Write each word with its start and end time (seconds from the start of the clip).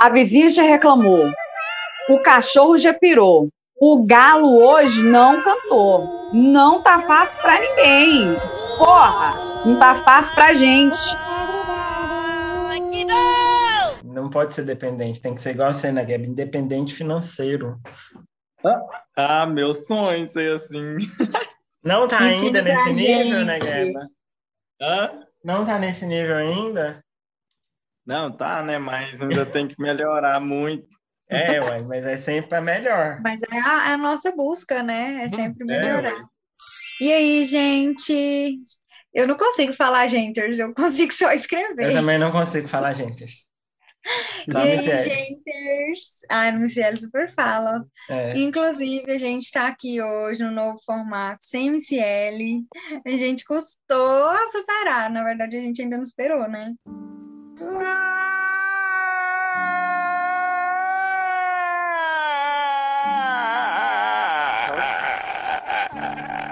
A 0.00 0.08
vizinha 0.08 0.48
já 0.48 0.62
reclamou. 0.62 1.30
O 2.08 2.22
cachorro 2.22 2.78
já 2.78 2.94
pirou. 2.94 3.50
O 3.78 4.06
galo 4.06 4.56
hoje 4.56 5.02
não 5.02 5.42
cantou. 5.42 6.32
Não 6.32 6.82
tá 6.82 7.00
fácil 7.00 7.38
pra 7.42 7.60
ninguém. 7.60 8.34
Porra, 8.78 9.34
não 9.66 9.78
tá 9.78 9.96
fácil 9.96 10.34
pra 10.34 10.54
gente. 10.54 10.96
Não 14.02 14.30
pode 14.30 14.54
ser 14.54 14.64
dependente, 14.64 15.20
tem 15.20 15.34
que 15.34 15.42
ser 15.42 15.50
igual 15.50 15.68
a 15.68 15.72
você, 15.74 15.92
né, 15.92 16.02
Gabi? 16.02 16.28
Independente 16.28 16.94
financeiro. 16.94 17.78
Ah, 19.14 19.44
meu 19.44 19.74
sonho 19.74 20.26
ser 20.30 20.52
assim. 20.52 20.96
Não 21.84 22.08
tá 22.08 22.20
ainda 22.20 22.62
nesse 22.62 22.92
nível, 22.92 23.44
né, 23.44 23.58
gente. 23.60 23.92
Gabi? 23.92 24.06
Hã? 24.80 25.10
Não 25.44 25.64
tá 25.64 25.78
nesse 25.78 26.06
nível 26.06 26.36
ainda? 26.36 27.02
Não, 28.10 28.36
tá, 28.36 28.60
né? 28.60 28.76
Mas 28.76 29.20
ainda 29.20 29.46
tem 29.46 29.68
que 29.68 29.80
melhorar 29.80 30.40
muito. 30.40 30.88
É, 31.32 31.60
ué, 31.60 31.80
mas 31.82 32.04
é 32.04 32.16
sempre 32.16 32.56
a 32.56 32.60
melhor. 32.60 33.20
Mas 33.22 33.40
é 33.40 33.60
a, 33.60 33.90
é 33.90 33.92
a 33.92 33.96
nossa 33.96 34.32
busca, 34.32 34.82
né? 34.82 35.22
É 35.22 35.30
sempre 35.30 35.64
melhorar. 35.64 36.12
ué. 36.12 36.24
E 37.00 37.12
aí, 37.12 37.44
gente? 37.44 38.58
Eu 39.14 39.28
não 39.28 39.36
consigo 39.36 39.72
falar 39.72 40.08
genters, 40.08 40.58
eu 40.58 40.74
consigo 40.74 41.12
só 41.12 41.30
Eu 41.30 41.36
escrever. 41.36 41.92
também 41.92 42.18
não 42.18 42.32
consigo 42.32 42.66
falar, 42.66 42.90
gente. 42.94 43.24
E 44.48 44.56
aí, 44.56 44.82
genters? 44.82 46.20
Ah, 46.28 46.50
no 46.50 46.60
Michele 46.60 46.96
super 46.96 47.30
fala. 47.30 47.84
É. 48.08 48.36
Inclusive, 48.36 49.12
a 49.12 49.18
gente 49.18 49.42
está 49.42 49.68
aqui 49.68 50.02
hoje 50.02 50.42
no 50.42 50.50
novo 50.50 50.82
formato 50.84 51.44
sem 51.44 51.70
MCL. 51.70 52.64
A 53.06 53.10
gente 53.10 53.44
custou 53.44 54.28
a 54.30 54.46
superar, 54.48 55.10
na 55.10 55.22
verdade, 55.22 55.56
a 55.58 55.60
gente 55.60 55.80
ainda 55.82 55.96
não 55.96 56.02
esperou, 56.02 56.48
né? 56.48 56.74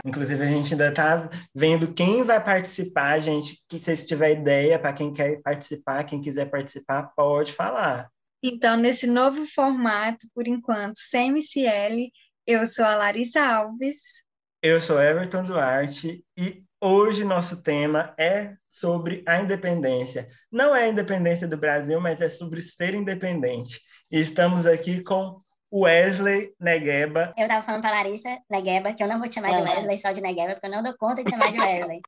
Inclusive, 0.04 0.42
a 0.42 0.46
gente 0.46 0.72
ainda 0.72 0.92
tá 0.92 1.30
vendo 1.54 1.92
quem 1.92 2.24
vai 2.24 2.42
participar, 2.42 3.18
gente. 3.20 3.62
Que 3.68 3.78
se 3.78 4.06
tiver 4.06 4.32
ideia 4.32 4.78
para 4.78 4.92
quem 4.92 5.12
quer 5.12 5.40
participar, 5.42 6.04
quem 6.04 6.20
quiser 6.20 6.50
participar, 6.50 7.12
pode 7.16 7.52
falar. 7.52 8.10
Então, 8.42 8.76
nesse 8.76 9.06
novo 9.06 9.44
formato, 9.46 10.26
por 10.34 10.46
enquanto, 10.46 10.98
sem 10.98 11.30
MCL, 11.30 12.10
eu 12.46 12.66
sou 12.66 12.84
a 12.84 12.94
Larissa 12.94 13.40
Alves. 13.40 14.24
Eu 14.62 14.80
sou 14.80 15.00
Everton 15.00 15.44
Duarte 15.44 16.24
e 16.36 16.64
hoje 16.80 17.24
nosso 17.24 17.62
tema 17.62 18.14
é 18.18 18.54
sobre 18.68 19.22
a 19.26 19.40
independência. 19.40 20.28
Não 20.50 20.74
é 20.74 20.84
a 20.84 20.88
independência 20.88 21.46
do 21.48 21.56
Brasil, 21.56 22.00
mas 22.00 22.20
é 22.20 22.28
sobre 22.28 22.60
ser 22.60 22.94
independente. 22.94 23.80
E 24.10 24.20
estamos 24.20 24.66
aqui 24.66 25.02
com 25.02 25.40
Wesley 25.72 26.52
Negueba. 26.58 27.34
Eu 27.36 27.46
tava 27.48 27.62
falando 27.64 27.82
pra 27.82 27.90
Larissa 27.90 28.38
Negueba 28.50 28.92
que 28.94 29.02
eu 29.02 29.08
não 29.08 29.18
vou 29.18 29.28
te 29.28 29.34
chamar 29.34 29.50
de. 29.50 29.68
Wesley 29.68 29.98
só 29.98 30.12
de 30.12 30.20
Negueba, 30.20 30.54
porque 30.54 30.66
eu 30.66 30.70
não 30.70 30.82
dou 30.82 30.96
conta 30.96 31.22
de 31.22 31.30
chamar 31.30 31.52
de 31.52 31.60
Wesley. 31.60 32.00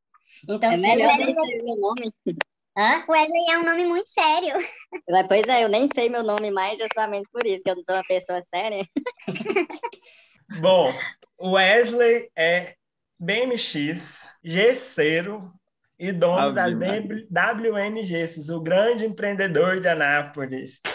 Então, 0.49 0.71
É 0.73 0.77
se 0.77 0.83
melhor 0.83 1.11
eu- 1.21 1.27
nem 1.27 1.35
meu 1.65 1.77
nome. 1.77 2.13
Hã? 2.79 3.05
Wesley 3.09 3.51
é 3.51 3.59
um 3.59 3.65
nome 3.65 3.85
muito 3.85 4.09
sério. 4.09 4.55
Pois 5.29 5.47
é, 5.49 5.65
eu 5.65 5.69
nem 5.69 5.89
sei 5.93 6.09
meu 6.09 6.23
nome 6.23 6.51
mais 6.51 6.79
justamente 6.79 7.29
por 7.33 7.45
isso, 7.45 7.63
que 7.63 7.71
eu 7.71 7.77
não 7.77 7.83
sou 7.83 7.95
uma 7.97 8.05
pessoa 8.05 8.41
séria. 8.43 8.87
Bom, 10.61 10.91
Wesley 11.41 12.31
é 12.37 12.75
BMX, 13.21 14.35
gesseiro 14.43 15.53
e 15.99 16.11
dono 16.11 16.39
Ave 16.39 16.55
da 16.55 16.71
Maria. 16.71 17.27
WNG, 17.31 18.51
o 18.51 18.61
grande 18.63 19.05
empreendedor 19.05 19.79
de 19.79 19.89
Anápolis. 19.89 20.81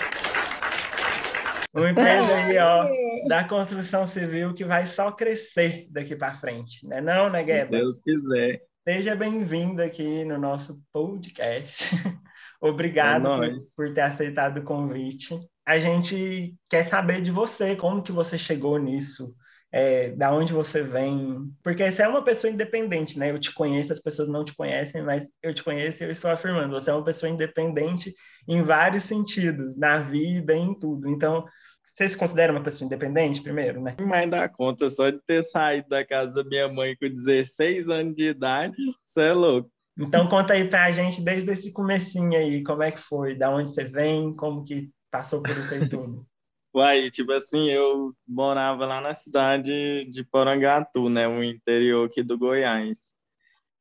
Aí, 1.76 2.58
ó, 2.58 2.88
da 3.28 3.44
construção 3.44 4.08
civil 4.08 4.56
que 4.56 4.66
vai 4.66 4.88
só 4.88 5.12
crescer 5.12 5.88
daqui 5.92 6.16
para 6.16 6.34
frente, 6.34 6.88
né 6.88 7.00
não, 7.00 7.30
né, 7.30 7.40
Se 7.40 7.46
Gueba? 7.46 7.78
Deus 7.78 8.02
quiser. 8.02 8.62
Seja 8.88 9.16
bem-vindo 9.16 9.84
aqui 9.84 10.25
no 10.25 10.40
nosso 10.40 10.81
podcast. 10.91 11.94
Obrigado 12.59 13.44
É 13.44 13.50
por, 13.50 13.58
por 13.75 13.94
ter 13.94 14.02
aceitado 14.02 14.59
o 14.59 14.64
convite. 14.64 15.38
A 15.64 15.78
gente 15.78 16.56
quer 16.69 16.85
saber 16.85 17.22
de 17.22 17.30
você, 17.30 17.75
como 17.75 18.02
que 18.02 18.12
você 18.12 18.35
chegou 18.35 18.80
nisso, 18.80 19.35
é, 19.75 20.12
da 20.12 20.34
onde 20.34 20.53
você 20.53 20.81
vem, 20.81 21.53
porque 21.62 21.91
você 21.91 22.02
é 22.02 22.08
uma 22.08 22.24
pessoa 22.24 22.50
independente, 22.50 23.19
né? 23.19 23.30
Eu 23.30 23.38
te 23.38 23.53
conheço, 23.53 23.91
as 23.91 24.00
pessoas 24.00 24.30
não 24.30 24.46
te 24.46 24.56
conhecem, 24.56 25.03
mas 25.03 25.30
eu 25.44 25.53
te 25.53 25.62
conheço 25.62 26.02
e 26.02 26.06
eu 26.06 26.12
estou 26.12 26.31
afirmando, 26.31 26.72
você 26.72 26.90
é 26.90 26.94
uma 26.94 27.03
pessoa 27.03 27.30
independente 27.30 28.16
em 28.47 28.62
vários 28.62 29.03
sentidos, 29.03 29.75
na 29.75 29.97
vida, 29.97 30.56
em 30.56 30.74
tudo. 30.80 31.09
Então, 31.09 31.44
você 31.84 32.08
se 32.08 32.18
considera 32.18 32.53
uma 32.53 32.64
pessoa 32.64 32.85
independente, 32.85 33.44
primeiro, 33.44 33.81
né? 33.81 33.97
Mas 34.00 34.30
dá 34.31 34.47
conta 34.47 34.90
só 34.90 35.09
de 35.09 35.19
ter 35.28 35.44
saído 35.44 35.90
da 35.90 36.06
casa 36.06 36.35
da 36.35 36.46
minha 36.46 36.69
mãe 36.69 36.96
com 36.96 37.09
16 37.09 37.90
anos 37.90 38.16
de 38.16 38.30
idade, 38.30 38.74
você 39.03 39.24
é 39.24 39.34
louco. 39.34 39.69
Então 40.00 40.25
conta 40.30 40.53
aí 40.53 40.69
pra 40.69 40.90
gente 40.91 41.22
desde 41.22 41.52
esse 41.52 41.74
comecinho 41.74 42.38
aí, 42.38 42.64
como 42.64 42.81
é 42.81 42.91
que 42.91 43.00
foi, 43.00 43.35
da 43.35 43.50
onde 43.50 43.69
você 43.69 43.84
vem, 43.84 44.34
como 44.34 44.64
que 44.64 44.90
passou 45.12 45.41
por 45.41 45.52
isso 45.52 45.74
aí 45.74 45.90
tudo. 45.90 46.25
Uai, 46.75 47.09
tipo 47.09 47.31
assim, 47.31 47.69
eu 47.72 48.13
morava 48.28 48.86
lá 48.86 49.00
na 49.00 49.13
cidade 49.13 50.03
de 50.12 50.25
Porangatu, 50.25 51.08
né, 51.09 51.25
o 51.25 51.41
interior 51.41 52.06
aqui 52.06 52.22
do 52.22 52.38
Goiás. 52.38 53.00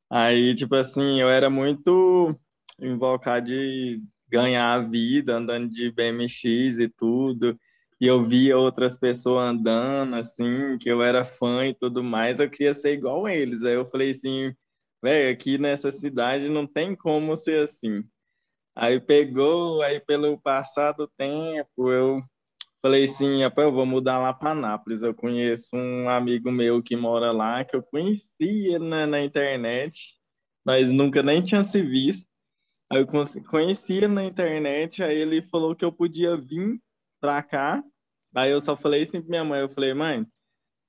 Aí, 0.09 0.55
tipo 0.55 0.75
assim, 0.75 1.19
eu 1.21 1.29
era 1.29 1.49
muito 1.49 2.33
invocado 2.79 3.47
de 3.47 4.01
ganhar 4.29 4.73
a 4.73 4.79
vida, 4.79 5.35
andando 5.35 5.69
de 5.69 5.91
BMX 5.91 6.79
e 6.79 6.89
tudo. 6.89 7.59
E 7.99 8.07
eu 8.07 8.23
via 8.25 8.57
outras 8.57 8.97
pessoas 8.97 9.49
andando, 9.49 10.15
assim, 10.15 10.77
que 10.79 10.89
eu 10.89 11.03
era 11.03 11.25
fã 11.25 11.67
e 11.67 11.75
tudo 11.75 12.03
mais, 12.03 12.39
eu 12.39 12.49
queria 12.49 12.73
ser 12.73 12.93
igual 12.93 13.27
eles. 13.27 13.63
Aí 13.63 13.73
eu 13.73 13.89
falei 13.89 14.11
assim, 14.11 14.53
velho, 15.03 15.33
aqui 15.33 15.57
nessa 15.57 15.91
cidade 15.91 16.49
não 16.49 16.67
tem 16.67 16.95
como 16.95 17.35
ser 17.35 17.65
assim. 17.65 18.03
Aí 18.75 18.99
pegou, 19.01 19.81
aí 19.81 19.99
pelo 19.99 20.39
passar 20.41 20.93
do 20.93 21.07
tempo, 21.17 21.91
eu 21.91 22.23
falei 22.85 23.07
rapaz, 23.41 23.65
eu 23.67 23.73
vou 23.73 23.83
mudar 23.83 24.19
lá 24.19 24.31
para 24.31 24.53
Nápoles. 24.53 25.01
Eu 25.01 25.11
conheço 25.11 25.75
um 25.75 26.07
amigo 26.07 26.51
meu 26.51 26.83
que 26.83 26.95
mora 26.95 27.31
lá, 27.31 27.65
que 27.65 27.75
eu 27.75 27.81
conhecia 27.81 28.77
na, 28.77 29.07
na 29.07 29.23
internet, 29.23 30.13
mas 30.63 30.91
nunca 30.91 31.23
nem 31.23 31.41
tinha 31.41 31.63
se 31.63 31.81
visto. 31.81 32.27
Aí 32.91 32.99
eu 32.99 33.07
con- 33.07 33.23
conhecia 33.49 34.07
na 34.07 34.23
internet, 34.23 35.01
aí 35.01 35.17
ele 35.17 35.41
falou 35.41 35.75
que 35.75 35.83
eu 35.83 35.91
podia 35.91 36.37
vir 36.37 36.79
pra 37.19 37.41
cá. 37.41 37.83
Aí 38.35 38.51
eu 38.51 38.61
só 38.61 38.77
falei 38.77 39.01
assim 39.01 39.19
pra 39.19 39.29
minha 39.31 39.43
mãe, 39.43 39.61
eu 39.61 39.69
falei, 39.69 39.95
mãe, 39.95 40.23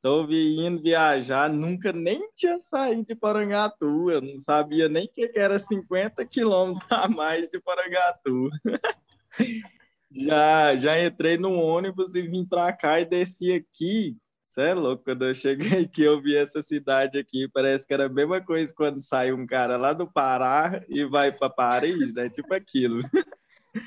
tô 0.02 0.26
vindo 0.26 0.82
viajar, 0.82 1.48
nunca 1.48 1.94
nem 1.94 2.30
tinha 2.36 2.58
saído 2.58 3.06
de 3.06 3.14
Porangatu, 3.14 4.10
eu 4.10 4.20
não 4.20 4.38
sabia 4.38 4.86
nem 4.86 5.08
que 5.08 5.32
era 5.34 5.58
50 5.58 6.26
quilômetros 6.26 6.92
a 6.92 7.08
mais 7.08 7.48
de 7.48 7.58
Porangatu. 7.58 8.50
Já, 10.10 10.76
já 10.76 11.04
entrei 11.04 11.36
no 11.36 11.52
ônibus 11.52 12.14
e 12.14 12.22
vim 12.22 12.44
pra 12.44 12.72
cá 12.72 13.00
e 13.00 13.04
desci 13.04 13.52
aqui. 13.52 14.16
Você 14.48 14.62
é 14.62 14.74
louco, 14.74 15.04
quando 15.04 15.24
eu 15.26 15.34
cheguei 15.34 15.84
aqui, 15.84 16.02
eu 16.02 16.20
vi 16.20 16.36
essa 16.36 16.62
cidade 16.62 17.18
aqui, 17.18 17.48
parece 17.52 17.86
que 17.86 17.92
era 17.92 18.06
a 18.06 18.08
mesma 18.08 18.40
coisa 18.40 18.72
quando 18.74 19.00
sai 19.00 19.32
um 19.32 19.46
cara 19.46 19.76
lá 19.76 19.92
do 19.92 20.10
Pará 20.10 20.82
e 20.88 21.04
vai 21.04 21.30
para 21.30 21.50
Paris, 21.50 22.16
é 22.16 22.30
tipo 22.30 22.54
aquilo. 22.54 23.02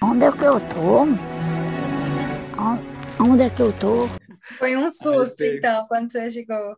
Onde 0.04 0.26
é 0.26 0.32
que 0.32 0.44
eu 0.44 0.60
tô? 0.70 1.08
Onde 3.24 3.42
é 3.42 3.50
que 3.50 3.62
eu 3.62 3.74
tô? 3.74 4.08
Foi 4.60 4.78
um 4.78 4.90
susto, 4.92 5.38
pego. 5.38 5.58
então, 5.58 5.88
quando 5.88 6.12
você 6.12 6.30
chegou. 6.30 6.78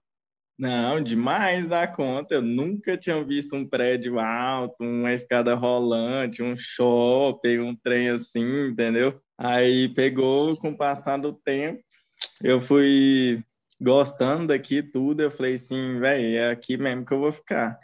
Não, 0.57 1.01
demais 1.01 1.67
da 1.67 1.87
conta. 1.87 2.35
Eu 2.35 2.41
nunca 2.41 2.95
tinha 2.97 3.23
visto 3.25 3.55
um 3.55 3.67
prédio 3.67 4.19
alto, 4.19 4.75
uma 4.79 5.11
escada 5.11 5.55
rolante, 5.55 6.43
um 6.43 6.55
shopping, 6.55 7.59
um 7.59 7.75
trem 7.75 8.09
assim, 8.09 8.67
entendeu? 8.67 9.19
Aí 9.43 9.89
pegou, 9.89 10.55
com 10.57 10.69
o 10.69 10.77
passar 10.77 11.17
do 11.17 11.33
tempo, 11.33 11.81
eu 12.43 12.61
fui 12.61 13.43
gostando 13.81 14.47
daqui 14.47 14.83
tudo. 14.83 15.23
Eu 15.23 15.31
falei 15.31 15.55
assim, 15.55 15.99
velho, 15.99 16.37
é 16.37 16.51
aqui 16.51 16.77
mesmo 16.77 17.03
que 17.03 17.11
eu 17.11 17.19
vou 17.19 17.31
ficar. 17.31 17.79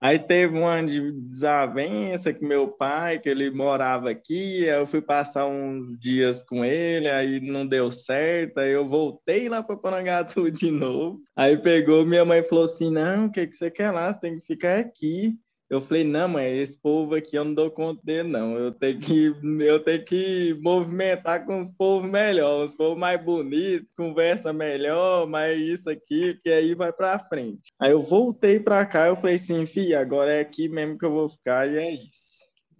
Aí 0.00 0.20
teve 0.20 0.56
um 0.56 0.86
de 0.86 1.12
desavença 1.28 2.32
com 2.32 2.46
meu 2.46 2.68
pai, 2.68 3.18
que 3.18 3.28
ele 3.28 3.50
morava 3.50 4.08
aqui, 4.08 4.70
aí 4.70 4.78
eu 4.78 4.86
fui 4.86 5.02
passar 5.02 5.46
uns 5.46 5.98
dias 5.98 6.44
com 6.44 6.64
ele, 6.64 7.08
aí 7.10 7.40
não 7.40 7.66
deu 7.66 7.90
certo, 7.90 8.58
aí 8.58 8.70
eu 8.70 8.86
voltei 8.86 9.48
lá 9.48 9.64
para 9.64 9.76
Porangatu 9.76 10.48
de 10.50 10.70
novo. 10.70 11.20
Aí 11.36 11.58
pegou, 11.58 12.06
minha 12.06 12.24
mãe 12.24 12.42
falou 12.42 12.64
assim: 12.64 12.88
"Não, 12.88 13.26
o 13.26 13.32
que 13.32 13.48
que 13.48 13.56
você 13.56 13.68
quer 13.68 13.90
lá? 13.90 14.12
Você 14.12 14.20
tem 14.20 14.38
que 14.38 14.46
ficar 14.46 14.78
aqui". 14.78 15.34
Eu 15.70 15.80
falei: 15.80 16.02
"Não, 16.02 16.26
mãe, 16.26 16.58
esse 16.58 16.76
povo 16.76 17.14
aqui 17.14 17.36
eu 17.36 17.44
não 17.44 17.54
dou 17.54 17.70
conta 17.70 18.00
dele 18.02 18.28
não. 18.28 18.58
Eu 18.58 18.72
tenho 18.72 18.98
que 18.98 19.32
eu 19.60 19.78
tenho 19.78 20.04
que 20.04 20.58
movimentar 20.60 21.46
com 21.46 21.60
os 21.60 21.70
povos 21.70 22.10
melhor, 22.10 22.66
os 22.66 22.74
povos 22.74 22.98
mais 22.98 23.22
bonitos, 23.22 23.88
conversa 23.96 24.52
melhor, 24.52 25.28
mas 25.28 25.60
isso 25.60 25.88
aqui 25.88 26.36
que 26.42 26.50
aí 26.50 26.74
vai 26.74 26.92
para 26.92 27.18
frente". 27.20 27.72
Aí 27.80 27.92
eu 27.92 28.02
voltei 28.02 28.58
para 28.58 28.84
cá, 28.84 29.06
eu 29.06 29.16
falei 29.16 29.36
assim: 29.36 29.64
"Fia, 29.64 30.00
agora 30.00 30.32
é 30.32 30.40
aqui 30.40 30.68
mesmo 30.68 30.98
que 30.98 31.04
eu 31.06 31.12
vou 31.12 31.28
ficar 31.28 31.70
e 31.70 31.78
é 31.78 31.92
isso". 31.92 32.30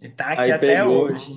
E 0.01 0.09
tá 0.09 0.33
aqui 0.33 0.41
Aí 0.41 0.51
até 0.51 0.75
pegou. 0.75 1.03
hoje. 1.03 1.31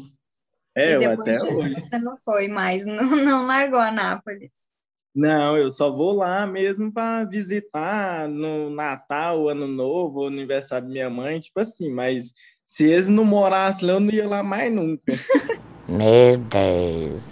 É, 0.76 0.94
e 0.94 0.98
depois 0.98 1.20
até 1.20 1.32
disso 1.32 1.46
hoje. 1.46 1.80
você 1.80 1.98
não 1.98 2.18
foi 2.18 2.48
mais, 2.48 2.84
não, 2.86 3.04
não 3.04 3.46
largou 3.46 3.78
Anápolis. 3.78 4.73
Não, 5.14 5.56
eu 5.56 5.70
só 5.70 5.90
vou 5.90 6.12
lá 6.12 6.44
mesmo 6.44 6.92
para 6.92 7.24
visitar 7.24 8.28
no 8.28 8.68
Natal, 8.68 9.48
Ano 9.48 9.68
Novo, 9.68 10.26
aniversário 10.26 10.88
da 10.88 10.92
minha 10.92 11.08
mãe, 11.08 11.40
tipo 11.40 11.60
assim, 11.60 11.88
mas 11.88 12.32
se 12.66 12.84
eles 12.84 13.06
não 13.06 13.24
morassem 13.24 13.86
lá, 13.86 13.94
eu 13.94 14.00
não 14.00 14.12
ia 14.12 14.26
lá 14.26 14.42
mais 14.42 14.72
nunca. 14.72 15.12
Meu 15.86 16.38
Deus. 16.38 17.22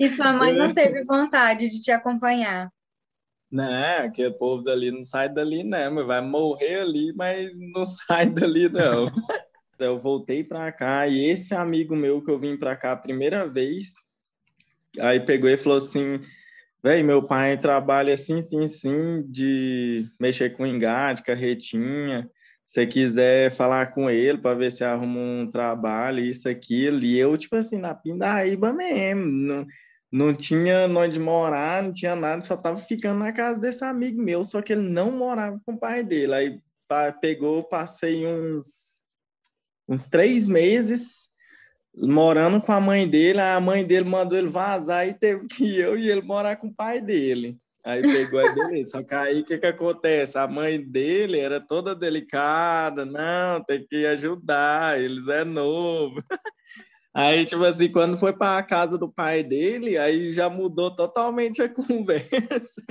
E 0.00 0.08
sua 0.08 0.32
mãe 0.32 0.54
não 0.54 0.72
teve 0.72 1.04
vontade 1.04 1.68
de 1.68 1.82
te 1.82 1.90
acompanhar. 1.90 2.72
Não, 3.50 4.06
aquele 4.06 4.32
povo 4.32 4.62
dali 4.62 4.90
não 4.90 5.04
sai 5.04 5.28
dali, 5.28 5.62
não, 5.62 5.94
mas 5.94 6.06
vai 6.06 6.20
morrer 6.20 6.80
ali, 6.80 7.12
mas 7.14 7.50
não 7.72 7.84
sai 7.86 8.30
dali, 8.30 8.68
não. 8.68 9.10
Eu 9.78 9.98
voltei 9.98 10.42
para 10.42 10.70
cá 10.72 11.06
e 11.08 11.28
esse 11.28 11.54
amigo 11.54 11.96
meu 11.96 12.22
que 12.22 12.30
eu 12.30 12.38
vim 12.38 12.56
para 12.56 12.76
cá 12.76 12.92
a 12.92 12.96
primeira 12.96 13.46
vez, 13.46 13.88
aí 15.00 15.18
pegou 15.18 15.50
e 15.50 15.56
falou 15.56 15.78
assim: 15.78 16.20
Véi, 16.84 17.02
meu 17.02 17.22
pai 17.22 17.58
trabalha 17.58 18.12
assim, 18.12 18.42
sim, 18.42 18.68
sim, 18.68 19.22
de 19.22 20.06
mexer 20.20 20.54
com 20.54 20.66
engate, 20.66 21.22
carretinha. 21.22 22.30
Se 22.68 22.86
quiser 22.86 23.50
falar 23.52 23.86
com 23.92 24.10
ele 24.10 24.36
para 24.36 24.54
ver 24.54 24.70
se 24.70 24.84
arruma 24.84 25.18
um 25.18 25.50
trabalho, 25.50 26.22
isso, 26.22 26.46
aquilo. 26.46 27.02
E 27.02 27.18
eu, 27.18 27.38
tipo 27.38 27.56
assim, 27.56 27.78
na 27.78 27.94
pindaíba 27.94 28.70
mesmo. 28.70 29.24
Não, 29.24 29.66
não 30.12 30.34
tinha 30.34 30.86
onde 30.86 31.18
morar, 31.18 31.82
não 31.82 31.90
tinha 31.90 32.14
nada, 32.14 32.42
só 32.42 32.54
tava 32.54 32.76
ficando 32.76 33.18
na 33.20 33.32
casa 33.32 33.58
desse 33.58 33.82
amigo 33.82 34.20
meu, 34.20 34.44
só 34.44 34.60
que 34.60 34.74
ele 34.74 34.86
não 34.86 35.10
morava 35.10 35.58
com 35.64 35.72
o 35.72 35.78
pai 35.78 36.04
dele. 36.04 36.34
Aí 36.34 36.60
pegou, 37.18 37.64
passei 37.64 38.26
uns, 38.26 39.00
uns 39.88 40.06
três 40.06 40.46
meses 40.46 41.30
morando 41.96 42.60
com 42.60 42.72
a 42.72 42.80
mãe 42.80 43.08
dele, 43.08 43.40
a 43.40 43.60
mãe 43.60 43.84
dele 43.84 44.08
mandou 44.08 44.36
ele 44.36 44.48
vazar 44.48 45.06
e 45.08 45.14
teve 45.14 45.46
que 45.46 45.78
eu 45.78 45.96
e 45.96 46.10
ele 46.10 46.22
morar 46.22 46.56
com 46.56 46.68
o 46.68 46.74
pai 46.74 47.00
dele. 47.00 47.56
Aí 47.84 48.00
pegou, 48.00 48.40
aí 48.40 48.54
beleza. 48.54 48.90
Só 48.92 49.02
que 49.02 49.14
aí 49.14 49.40
o 49.40 49.44
que 49.44 49.58
que 49.58 49.66
acontece? 49.66 50.38
A 50.38 50.48
mãe 50.48 50.82
dele 50.82 51.38
era 51.38 51.60
toda 51.60 51.94
delicada, 51.94 53.04
não, 53.04 53.62
tem 53.62 53.86
que 53.86 54.06
ajudar, 54.06 54.98
eles 54.98 55.28
é 55.28 55.44
novo. 55.44 56.22
Aí, 57.16 57.46
tipo 57.46 57.62
assim, 57.62 57.92
quando 57.92 58.16
foi 58.16 58.32
para 58.32 58.58
a 58.58 58.62
casa 58.64 58.98
do 58.98 59.08
pai 59.08 59.44
dele, 59.44 59.96
aí 59.96 60.32
já 60.32 60.50
mudou 60.50 60.90
totalmente 60.96 61.62
a 61.62 61.68
conversa. 61.72 62.82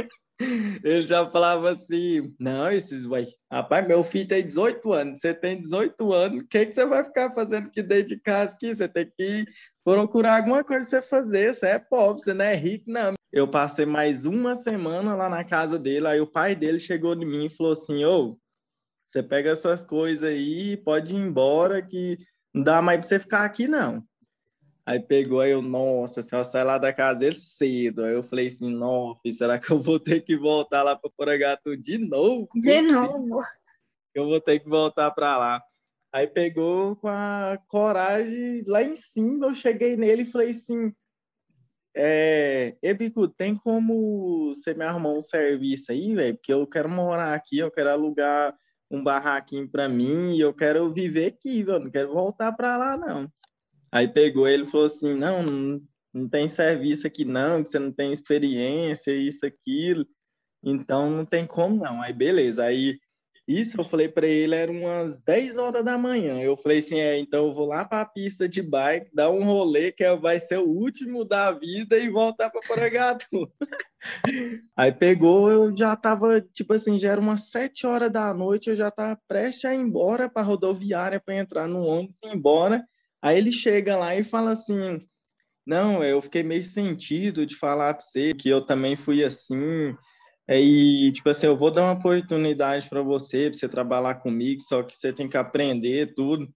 Ele 0.84 1.06
já 1.06 1.28
falava 1.28 1.72
assim: 1.72 2.34
Não, 2.40 2.72
esses, 2.72 3.06
uai, 3.06 3.28
rapaz, 3.52 3.88
meu 3.88 4.04
filho 4.04 4.28
tem 4.28 4.46
18 4.46 4.94
anos, 4.94 5.20
você 5.20 5.34
tem 5.34 5.62
18 5.62 6.14
anos, 6.14 6.44
o 6.44 6.48
que, 6.48 6.66
que 6.66 6.74
você 6.74 6.86
vai 6.86 7.04
ficar 7.04 7.34
fazendo 7.34 7.68
aqui 7.68 7.82
dentro 7.82 8.10
de 8.10 8.20
casa 8.20 8.54
aqui? 8.54 8.74
Você 8.74 8.88
tem 8.88 9.12
que 9.18 9.46
procurar 9.84 10.38
alguma 10.38 10.64
coisa 10.64 10.90
pra 10.90 11.02
você 11.02 11.08
fazer, 11.08 11.54
você 11.54 11.68
é 11.68 11.80
pobre, 11.80 12.24
você 12.24 12.34
não 12.34 12.46
é 12.46 12.56
rico, 12.56 12.90
não. 12.90 13.14
Eu 13.32 13.48
passei 13.48 13.86
mais 13.86 14.26
uma 14.26 14.56
semana 14.56 15.16
lá 15.16 15.28
na 15.28 15.44
casa 15.44 15.80
dele, 15.80 16.08
aí 16.08 16.22
o 16.22 16.28
pai 16.28 16.56
dele 16.56 16.80
chegou 16.80 17.14
em 17.14 17.26
mim 17.26 17.46
e 17.46 17.50
falou 17.50 17.74
assim: 17.74 18.04
Ô, 18.06 18.38
você 19.08 19.22
pega 19.22 19.52
essas 19.52 19.86
coisas 19.86 20.30
aí, 20.30 20.78
pode 20.78 21.16
ir 21.16 21.20
embora, 21.20 21.82
que 21.82 22.18
não 22.54 22.64
dá 22.64 22.82
mais 22.82 23.00
pra 23.00 23.08
você 23.08 23.20
ficar 23.20 23.44
aqui, 23.44 23.68
não. 23.68 24.04
Aí 24.86 25.00
pegou, 25.00 25.40
aí 25.40 25.52
eu, 25.52 25.62
nossa, 25.62 26.22
senhora 26.22 26.46
sai 26.46 26.64
lá 26.64 26.78
da 26.78 26.92
casa 26.92 27.22
dele 27.22 27.36
cedo. 27.36 28.04
Aí 28.04 28.14
eu 28.14 28.24
falei 28.24 28.48
assim, 28.48 28.70
nossa, 28.70 29.22
será 29.32 29.58
que 29.58 29.72
eu 29.72 29.80
vou 29.80 30.00
ter 30.00 30.22
que 30.22 30.36
voltar 30.36 30.84
lá 30.84 30.96
para 30.96 31.10
Porangatu 31.10 31.78
de 31.78 31.98
novo? 31.98 32.50
De 32.54 32.82
novo. 32.82 33.40
Eu 34.14 34.26
vou 34.26 34.42
ter 34.42 34.60
que 34.60 34.68
voltar 34.68 35.10
para 35.12 35.38
lá. 35.38 35.64
Aí 36.12 36.28
pegou 36.28 36.96
com 36.98 37.08
a 37.08 37.58
coragem 37.68 38.64
lá 38.68 38.84
em 38.84 38.96
cima, 38.96 39.48
eu 39.48 39.56
cheguei 39.56 39.98
nele 39.98 40.24
e 40.24 40.28
falei 40.28 40.52
assim, 40.52 40.94
é, 41.96 42.76
Ebico, 42.82 43.28
tem 43.28 43.56
como 43.56 44.54
você 44.56 44.74
me 44.74 44.84
arrumar 44.84 45.14
um 45.14 45.22
serviço 45.22 45.92
aí, 45.92 46.14
velho? 46.14 46.36
Porque 46.36 46.54
eu 46.54 46.68
quero 46.68 46.90
morar 46.90 47.34
aqui, 47.34 47.60
eu 47.60 47.72
quero 47.72 47.90
alugar 47.90 48.56
um 48.92 49.04
barraquinho 49.04 49.68
para 49.68 49.88
mim 49.88 50.36
e 50.36 50.42
eu 50.42 50.54
quero 50.54 50.92
viver 50.92 51.28
aqui, 51.28 51.64
velho. 51.64 51.80
Não 51.80 51.92
quero 51.92 52.14
voltar 52.14 52.52
para 52.52 52.78
lá, 52.78 52.98
não. 52.98 53.32
Aí 53.94 54.08
pegou 54.08 54.48
ele 54.48 54.64
e 54.64 54.66
falou 54.66 54.88
assim: 54.88 55.14
não, 55.14 55.44
não, 55.44 55.82
não 56.12 56.28
tem 56.28 56.50
serviço 56.50 57.06
aqui, 57.06 57.24
não, 57.24 57.62
que 57.62 57.70
você 57.70 57.78
não 57.78 57.92
tem 57.92 58.12
experiência, 58.12 59.12
isso, 59.12 59.46
aquilo. 59.46 60.04
Então 60.64 61.12
não 61.12 61.26
tem 61.26 61.46
como 61.46 61.84
não. 61.84 62.02
Aí 62.02 62.12
beleza. 62.12 62.64
Aí 62.64 62.98
isso 63.48 63.80
eu 63.80 63.86
falei 63.86 64.08
para 64.10 64.26
ele, 64.26 64.56
era 64.56 64.72
umas 64.72 65.20
10 65.20 65.58
horas 65.58 65.86
da 65.86 65.96
manhã. 65.96 66.40
Eu 66.40 66.58
falei 66.58 66.80
assim: 66.80 67.00
é, 67.00 67.20
então 67.20 67.48
eu 67.48 67.54
vou 67.54 67.68
lá 67.68 67.86
para 67.86 68.02
a 68.02 68.06
pista 68.06 68.50
de 68.50 68.64
bike, 68.64 69.12
dar 69.14 69.30
um 69.30 69.44
rolê 69.44 69.92
que 69.92 70.04
é- 70.04 70.16
vai 70.18 70.40
ser 70.40 70.58
o 70.58 70.68
último 70.68 71.24
da 71.24 71.52
vida 71.52 71.96
e 72.00 72.10
voltar 72.10 72.50
para 72.50 72.62
Porangatu. 72.68 73.52
Aí 74.76 74.92
pegou, 74.92 75.52
eu 75.52 75.78
já 75.78 75.96
tava, 75.96 76.42
tipo 76.42 76.74
assim, 76.74 76.98
já 76.98 77.12
era 77.12 77.22
umas 77.22 77.52
7 77.52 77.86
horas 77.86 78.12
da 78.12 78.34
noite, 78.34 78.72
eu 78.72 78.76
já 78.76 78.90
tava 78.90 79.20
prestes 79.28 79.66
a 79.66 79.76
ir 79.76 79.80
embora 79.80 80.28
para 80.28 80.42
rodoviária 80.42 81.20
para 81.20 81.36
entrar 81.36 81.68
no 81.68 81.86
ônibus 81.86 82.18
e 82.24 82.28
ir 82.28 82.36
embora. 82.36 82.84
Aí 83.24 83.38
ele 83.38 83.54
chega 83.54 83.96
lá 83.96 84.14
e 84.16 84.24
fala 84.24 84.52
assim: 84.52 85.00
Não, 85.66 86.04
eu 86.04 86.22
fiquei 86.22 86.44
meio 86.44 86.64
sentido 86.66 87.46
de 87.46 87.56
falar 87.56 87.94
para 87.94 88.04
você 88.04 88.34
que 88.34 88.50
eu 88.50 88.66
também 88.66 88.98
fui 88.98 89.24
assim. 89.24 89.96
E, 90.50 91.10
tipo 91.14 91.30
assim, 91.30 91.48
eu 91.48 91.58
vou 91.58 91.72
dar 91.72 91.84
uma 91.84 91.94
oportunidade 91.94 92.90
para 92.90 93.02
você, 93.02 93.50
para 93.50 93.58
você 93.58 93.70
trabalhar 93.70 94.16
comigo, 94.16 94.62
só 94.62 94.84
que 94.84 94.94
você 94.98 95.14
tem 95.14 95.30
que 95.30 95.38
aprender 95.38 96.14
tudo. 96.14 96.50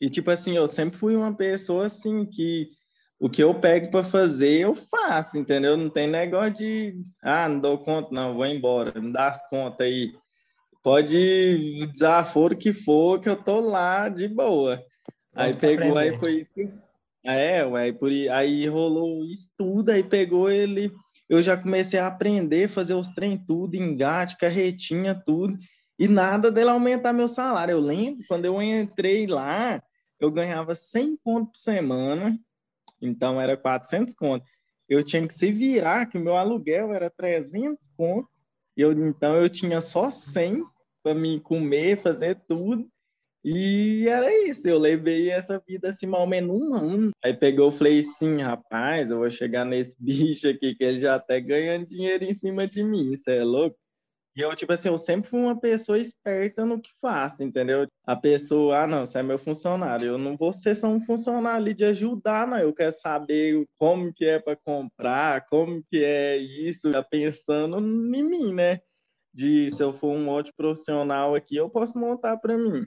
E, 0.00 0.08
tipo 0.08 0.30
assim, 0.30 0.56
eu 0.56 0.66
sempre 0.66 0.98
fui 0.98 1.14
uma 1.14 1.36
pessoa 1.36 1.86
assim 1.86 2.24
que 2.24 2.70
o 3.20 3.28
que 3.28 3.42
eu 3.42 3.54
pego 3.60 3.90
para 3.90 4.04
fazer, 4.04 4.60
eu 4.60 4.74
faço, 4.74 5.38
entendeu? 5.38 5.76
Não 5.76 5.90
tem 5.90 6.06
negócio 6.06 6.54
de, 6.54 6.94
ah, 7.22 7.48
não 7.48 7.60
dou 7.60 7.78
conta, 7.78 8.08
não, 8.10 8.34
vou 8.34 8.46
embora, 8.46 8.98
me 9.00 9.12
dá 9.12 9.28
as 9.28 9.48
contas 9.50 9.86
aí. 9.86 10.14
Pode 10.82 11.86
desaforo 11.92 12.56
que 12.56 12.72
for, 12.72 13.20
que 13.20 13.28
eu 13.28 13.36
tô 13.36 13.60
lá 13.60 14.08
de 14.08 14.28
boa. 14.28 14.82
Aí 15.34 15.54
pegou, 15.54 15.98
aí 15.98 16.08
aprender. 16.08 16.18
foi 16.18 16.40
isso 16.40 16.54
que... 16.54 16.68
É, 17.24 17.64
ué, 17.64 17.92
por... 17.92 18.10
aí 18.10 18.66
rolou 18.68 19.24
isso 19.24 19.48
tudo, 19.56 19.90
aí 19.90 20.02
pegou 20.02 20.50
ele... 20.50 20.92
Eu 21.28 21.42
já 21.42 21.56
comecei 21.56 21.98
a 21.98 22.06
aprender, 22.06 22.68
fazer 22.68 22.94
os 22.94 23.08
trem 23.10 23.38
tudo, 23.38 23.74
engate, 23.74 24.36
carretinha, 24.36 25.14
tudo, 25.14 25.58
e 25.98 26.06
nada 26.06 26.50
dele 26.50 26.68
aumentar 26.68 27.14
meu 27.14 27.28
salário. 27.28 27.72
Eu 27.72 27.80
lembro, 27.80 28.20
quando 28.28 28.44
eu 28.44 28.60
entrei 28.60 29.26
lá, 29.26 29.82
eu 30.20 30.30
ganhava 30.30 30.74
100 30.74 31.16
conto 31.24 31.52
por 31.52 31.58
semana, 31.58 32.38
então 33.00 33.40
era 33.40 33.56
400 33.56 34.14
conto. 34.14 34.44
Eu 34.86 35.02
tinha 35.02 35.26
que 35.26 35.34
se 35.34 35.50
virar, 35.50 36.06
que 36.06 36.18
o 36.18 36.20
meu 36.20 36.36
aluguel 36.36 36.92
era 36.92 37.08
300 37.08 37.88
conto, 37.96 38.28
eu, 38.76 38.92
então 38.92 39.34
eu 39.36 39.48
tinha 39.48 39.80
só 39.80 40.10
100 40.10 40.62
para 41.02 41.14
me 41.14 41.40
comer, 41.40 42.02
fazer 42.02 42.38
tudo, 42.46 42.86
e 43.44 44.08
era 44.08 44.32
isso, 44.48 44.66
eu 44.66 44.78
levei 44.78 45.30
essa 45.30 45.62
vida 45.68 45.90
assim, 45.90 46.06
mal 46.06 46.26
menos 46.26 46.58
um 46.58 46.74
ano. 46.74 47.10
Aí 47.22 47.34
pegou, 47.34 47.66
eu 47.66 47.70
falei 47.70 47.98
assim, 47.98 48.40
rapaz, 48.40 49.10
eu 49.10 49.18
vou 49.18 49.30
chegar 49.30 49.66
nesse 49.66 49.94
bicho 50.00 50.48
aqui, 50.48 50.74
que 50.74 50.82
ele 50.82 51.00
já 51.00 51.18
tá 51.20 51.38
ganhando 51.38 51.86
dinheiro 51.86 52.24
em 52.24 52.32
cima 52.32 52.66
de 52.66 52.82
mim, 52.82 53.12
isso 53.12 53.28
é 53.28 53.44
louco? 53.44 53.76
E 54.36 54.40
eu, 54.40 54.54
tipo 54.56 54.72
assim, 54.72 54.88
eu 54.88 54.98
sempre 54.98 55.30
fui 55.30 55.38
uma 55.38 55.60
pessoa 55.60 55.96
esperta 55.96 56.64
no 56.64 56.80
que 56.80 56.90
faço, 57.00 57.44
entendeu? 57.44 57.86
A 58.04 58.16
pessoa, 58.16 58.80
ah, 58.80 58.86
não, 58.86 59.06
você 59.06 59.18
é 59.18 59.22
meu 59.22 59.38
funcionário, 59.38 60.08
eu 60.08 60.18
não 60.18 60.36
vou 60.36 60.52
ser 60.52 60.74
só 60.74 60.88
um 60.88 60.98
funcionário 60.98 61.58
ali 61.58 61.74
de 61.74 61.84
ajudar, 61.84 62.46
não, 62.46 62.58
eu 62.58 62.74
quero 62.74 62.92
saber 62.92 63.64
como 63.78 64.12
que 64.12 64.24
é 64.24 64.40
para 64.40 64.56
comprar, 64.56 65.46
como 65.46 65.84
que 65.88 66.02
é 66.02 66.36
isso, 66.36 66.90
tá 66.90 67.02
pensando 67.02 67.78
em 67.78 68.24
mim, 68.24 68.52
né? 68.54 68.80
De 69.32 69.70
se 69.70 69.82
eu 69.82 69.92
for 69.92 70.10
um 70.16 70.28
ótimo 70.28 70.54
profissional 70.56 71.34
aqui, 71.34 71.56
eu 71.56 71.70
posso 71.70 71.96
montar 71.98 72.36
para 72.38 72.58
mim. 72.58 72.86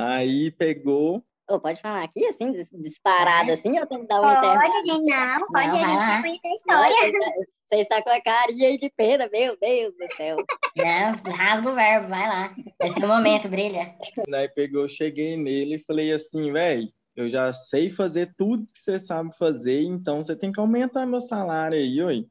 Aí 0.00 0.50
pegou, 0.52 1.24
Ô, 1.50 1.58
pode 1.58 1.80
falar 1.80 2.04
aqui, 2.04 2.24
assim, 2.26 2.52
dis- 2.52 2.70
disparado, 2.78 3.50
assim, 3.50 3.78
ou 3.78 3.86
tem 3.86 4.00
que 4.02 4.06
dar 4.06 4.20
um 4.20 4.30
intervalo? 4.30 4.60
Pode, 4.60 4.82
gente, 4.86 5.04
não, 5.04 5.46
pode, 5.48 5.68
Não, 5.68 5.76
a 5.76 5.84
gente 5.84 6.06
quer 6.06 6.20
conhecer 6.20 6.48
a 6.48 6.54
história. 6.54 6.96
Você 6.96 7.06
está, 7.06 7.32
você 7.68 7.76
está 7.76 8.02
com 8.02 8.10
a 8.10 8.20
carinha 8.20 8.68
aí 8.68 8.78
de 8.78 8.90
pena, 8.90 9.28
meu 9.32 9.56
Deus 9.58 9.94
do 9.96 10.12
céu. 10.14 10.36
Não, 10.76 11.32
rasga 11.32 11.70
o 11.70 11.74
verbo, 11.74 12.08
vai 12.08 12.28
lá. 12.28 12.54
Esse 12.82 13.02
é 13.02 13.04
o 13.06 13.08
momento, 13.08 13.48
brilha. 13.48 13.96
Aí 14.32 14.48
pegou, 14.50 14.86
cheguei 14.86 15.36
nele 15.38 15.76
e 15.76 15.84
falei 15.84 16.12
assim, 16.12 16.52
velho, 16.52 16.86
eu 17.16 17.28
já 17.30 17.50
sei 17.52 17.88
fazer 17.90 18.34
tudo 18.36 18.66
que 18.72 18.78
você 18.78 19.00
sabe 19.00 19.34
fazer, 19.36 19.80
então 19.82 20.22
você 20.22 20.36
tem 20.36 20.52
que 20.52 20.60
aumentar 20.60 21.06
meu 21.06 21.20
salário 21.20 21.78
aí, 21.78 22.00
oi. 22.02 22.26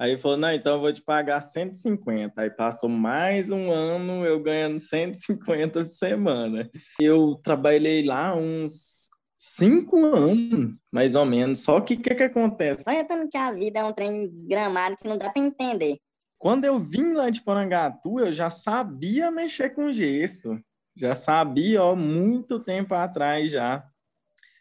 Aí 0.00 0.12
ele 0.12 0.18
falou, 0.18 0.38
não, 0.38 0.50
então 0.50 0.76
eu 0.76 0.80
vou 0.80 0.92
te 0.94 1.02
pagar 1.02 1.42
150. 1.42 2.40
Aí 2.40 2.48
passou 2.48 2.88
mais 2.88 3.50
um 3.50 3.70
ano 3.70 4.24
eu 4.24 4.40
ganhando 4.42 4.80
150 4.80 5.72
por 5.74 5.84
semana. 5.84 6.70
Eu 6.98 7.38
trabalhei 7.44 8.02
lá 8.02 8.34
uns 8.34 9.10
cinco 9.34 10.02
anos, 10.06 10.74
mais 10.90 11.14
ou 11.14 11.26
menos. 11.26 11.62
Só 11.62 11.82
que 11.82 11.96
o 11.96 12.00
que, 12.00 12.14
que 12.14 12.22
acontece? 12.22 12.82
Só 12.82 12.90
reparando 12.90 13.28
que 13.28 13.36
a 13.36 13.52
vida 13.52 13.80
é 13.80 13.84
um 13.84 13.92
trem 13.92 14.26
desgramado 14.30 14.96
que 14.96 15.06
não 15.06 15.18
dá 15.18 15.28
pra 15.28 15.42
entender. 15.42 15.98
Quando 16.38 16.64
eu 16.64 16.78
vim 16.78 17.12
lá 17.12 17.28
de 17.28 17.42
Porangatu, 17.42 18.20
eu 18.20 18.32
já 18.32 18.48
sabia 18.48 19.30
mexer 19.30 19.68
com 19.74 19.92
gesso. 19.92 20.58
Já 20.96 21.14
sabia, 21.14 21.82
ó, 21.82 21.94
muito 21.94 22.58
tempo 22.58 22.94
atrás 22.94 23.50
já. 23.50 23.84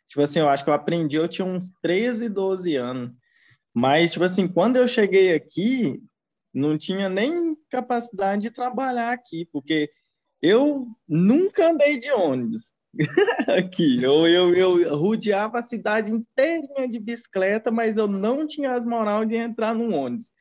Tipo 0.09 0.21
assim, 0.21 0.39
eu 0.39 0.49
acho 0.49 0.65
que 0.65 0.69
eu 0.69 0.73
aprendi, 0.73 1.15
eu 1.15 1.29
tinha 1.29 1.45
uns 1.45 1.71
13, 1.81 2.27
12 2.27 2.75
anos. 2.75 3.11
Mas, 3.79 4.11
tipo 4.11 4.25
assim, 4.25 4.45
quando 4.45 4.75
eu 4.75 4.89
cheguei 4.89 5.33
aqui, 5.33 6.03
não 6.53 6.77
tinha 6.77 7.07
nem 7.07 7.55
capacidade 7.69 8.41
de 8.41 8.51
trabalhar 8.51 9.13
aqui, 9.13 9.47
porque 9.53 9.89
eu 10.41 10.85
nunca 11.07 11.69
andei 11.69 11.97
de 11.97 12.11
ônibus 12.11 12.73
aqui. 13.47 14.03
Eu, 14.03 14.27
eu, 14.27 14.53
eu 14.53 14.97
rodeava 14.97 15.59
a 15.59 15.61
cidade 15.61 16.11
inteirinha 16.11 16.89
de 16.89 16.99
bicicleta, 16.99 17.71
mas 17.71 17.95
eu 17.95 18.05
não 18.05 18.45
tinha 18.45 18.73
as 18.73 18.83
moral 18.83 19.23
de 19.23 19.37
entrar 19.37 19.73
num 19.73 19.97
ônibus. 19.97 20.33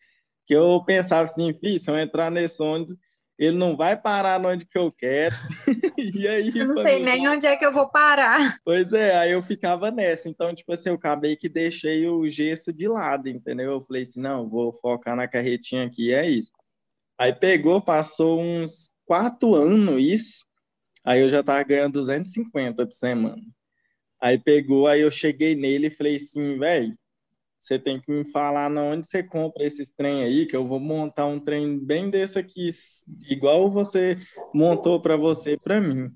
Que 0.44 0.56
eu 0.56 0.82
pensava 0.84 1.22
assim, 1.22 1.54
filho, 1.54 1.78
se 1.78 1.88
eu 1.88 1.96
entrar 1.96 2.32
nesse 2.32 2.60
ônibus, 2.60 2.96
ele 3.38 3.56
não 3.56 3.76
vai 3.76 3.96
parar 3.96 4.44
onde 4.44 4.66
que 4.66 4.76
eu 4.76 4.90
quero. 4.90 5.34
e 5.96 6.26
aí, 6.26 6.48
Eu 6.48 6.66
não 6.66 6.76
sei 6.76 6.98
nem 6.98 7.28
onde 7.28 7.46
é 7.46 7.56
que 7.56 7.64
eu 7.64 7.72
vou 7.72 7.88
parar. 7.88 8.58
Pois 8.64 8.92
é, 8.92 9.16
aí 9.16 9.30
eu 9.30 9.42
ficava 9.42 9.92
nessa. 9.92 10.28
Então, 10.28 10.52
tipo 10.52 10.72
assim, 10.72 10.88
eu 10.88 10.96
acabei 10.96 11.36
que 11.36 11.48
deixei 11.48 12.08
o 12.08 12.28
gesso 12.28 12.72
de 12.72 12.88
lado, 12.88 13.28
entendeu? 13.28 13.72
Eu 13.72 13.84
falei 13.84 14.02
assim, 14.02 14.20
não, 14.20 14.48
vou 14.48 14.72
focar 14.72 15.14
na 15.14 15.28
carretinha 15.28 15.86
aqui, 15.86 16.12
é 16.12 16.28
isso. 16.28 16.50
Aí 17.16 17.32
pegou, 17.32 17.80
passou 17.80 18.40
uns 18.40 18.90
quatro 19.04 19.54
anos 19.54 20.04
isso, 20.04 20.44
aí 21.04 21.20
eu 21.20 21.30
já 21.30 21.42
tava 21.42 21.62
ganhando 21.62 21.94
250 21.94 22.84
por 22.84 22.92
semana. 22.92 23.42
Aí 24.20 24.36
pegou, 24.36 24.88
aí 24.88 25.00
eu 25.00 25.10
cheguei 25.12 25.54
nele 25.54 25.86
e 25.86 25.90
falei 25.90 26.16
assim, 26.16 26.58
velho, 26.58 26.96
você 27.58 27.78
tem 27.78 28.00
que 28.00 28.10
me 28.10 28.24
falar 28.30 28.70
na 28.70 28.82
onde 28.82 29.06
você 29.06 29.22
compra 29.22 29.64
esses 29.64 29.90
trem 29.90 30.22
aí, 30.22 30.46
que 30.46 30.56
eu 30.56 30.66
vou 30.66 30.78
montar 30.78 31.26
um 31.26 31.40
trem 31.40 31.78
bem 31.78 32.08
desse 32.08 32.38
aqui, 32.38 32.70
igual 33.28 33.70
você 33.70 34.16
montou 34.54 35.00
para 35.00 35.16
você 35.16 35.56
para 35.56 35.80
mim. 35.80 36.10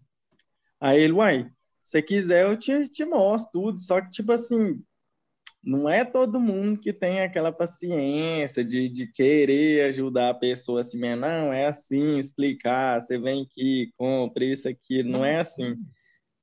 Aí 0.80 1.00
ele, 1.00 1.12
uai, 1.14 1.50
se 1.82 2.00
quiser 2.00 2.44
eu 2.44 2.56
te, 2.56 2.88
te 2.88 3.04
mostro 3.04 3.50
tudo, 3.52 3.80
só 3.80 4.00
que 4.00 4.10
tipo 4.10 4.30
assim, 4.32 4.80
não 5.62 5.88
é 5.88 6.04
todo 6.04 6.40
mundo 6.40 6.80
que 6.80 6.92
tem 6.92 7.20
aquela 7.20 7.52
paciência 7.52 8.64
de, 8.64 8.88
de 8.88 9.06
querer 9.06 9.88
ajudar 9.88 10.30
a 10.30 10.34
pessoa 10.34 10.80
assim, 10.80 10.98
não, 11.16 11.52
é 11.52 11.66
assim, 11.66 12.18
explicar, 12.18 13.00
você 13.00 13.18
vem 13.18 13.42
aqui, 13.42 13.92
compra 13.96 14.44
isso 14.44 14.68
aqui, 14.68 15.02
não 15.02 15.24
é 15.24 15.40
assim. 15.40 15.74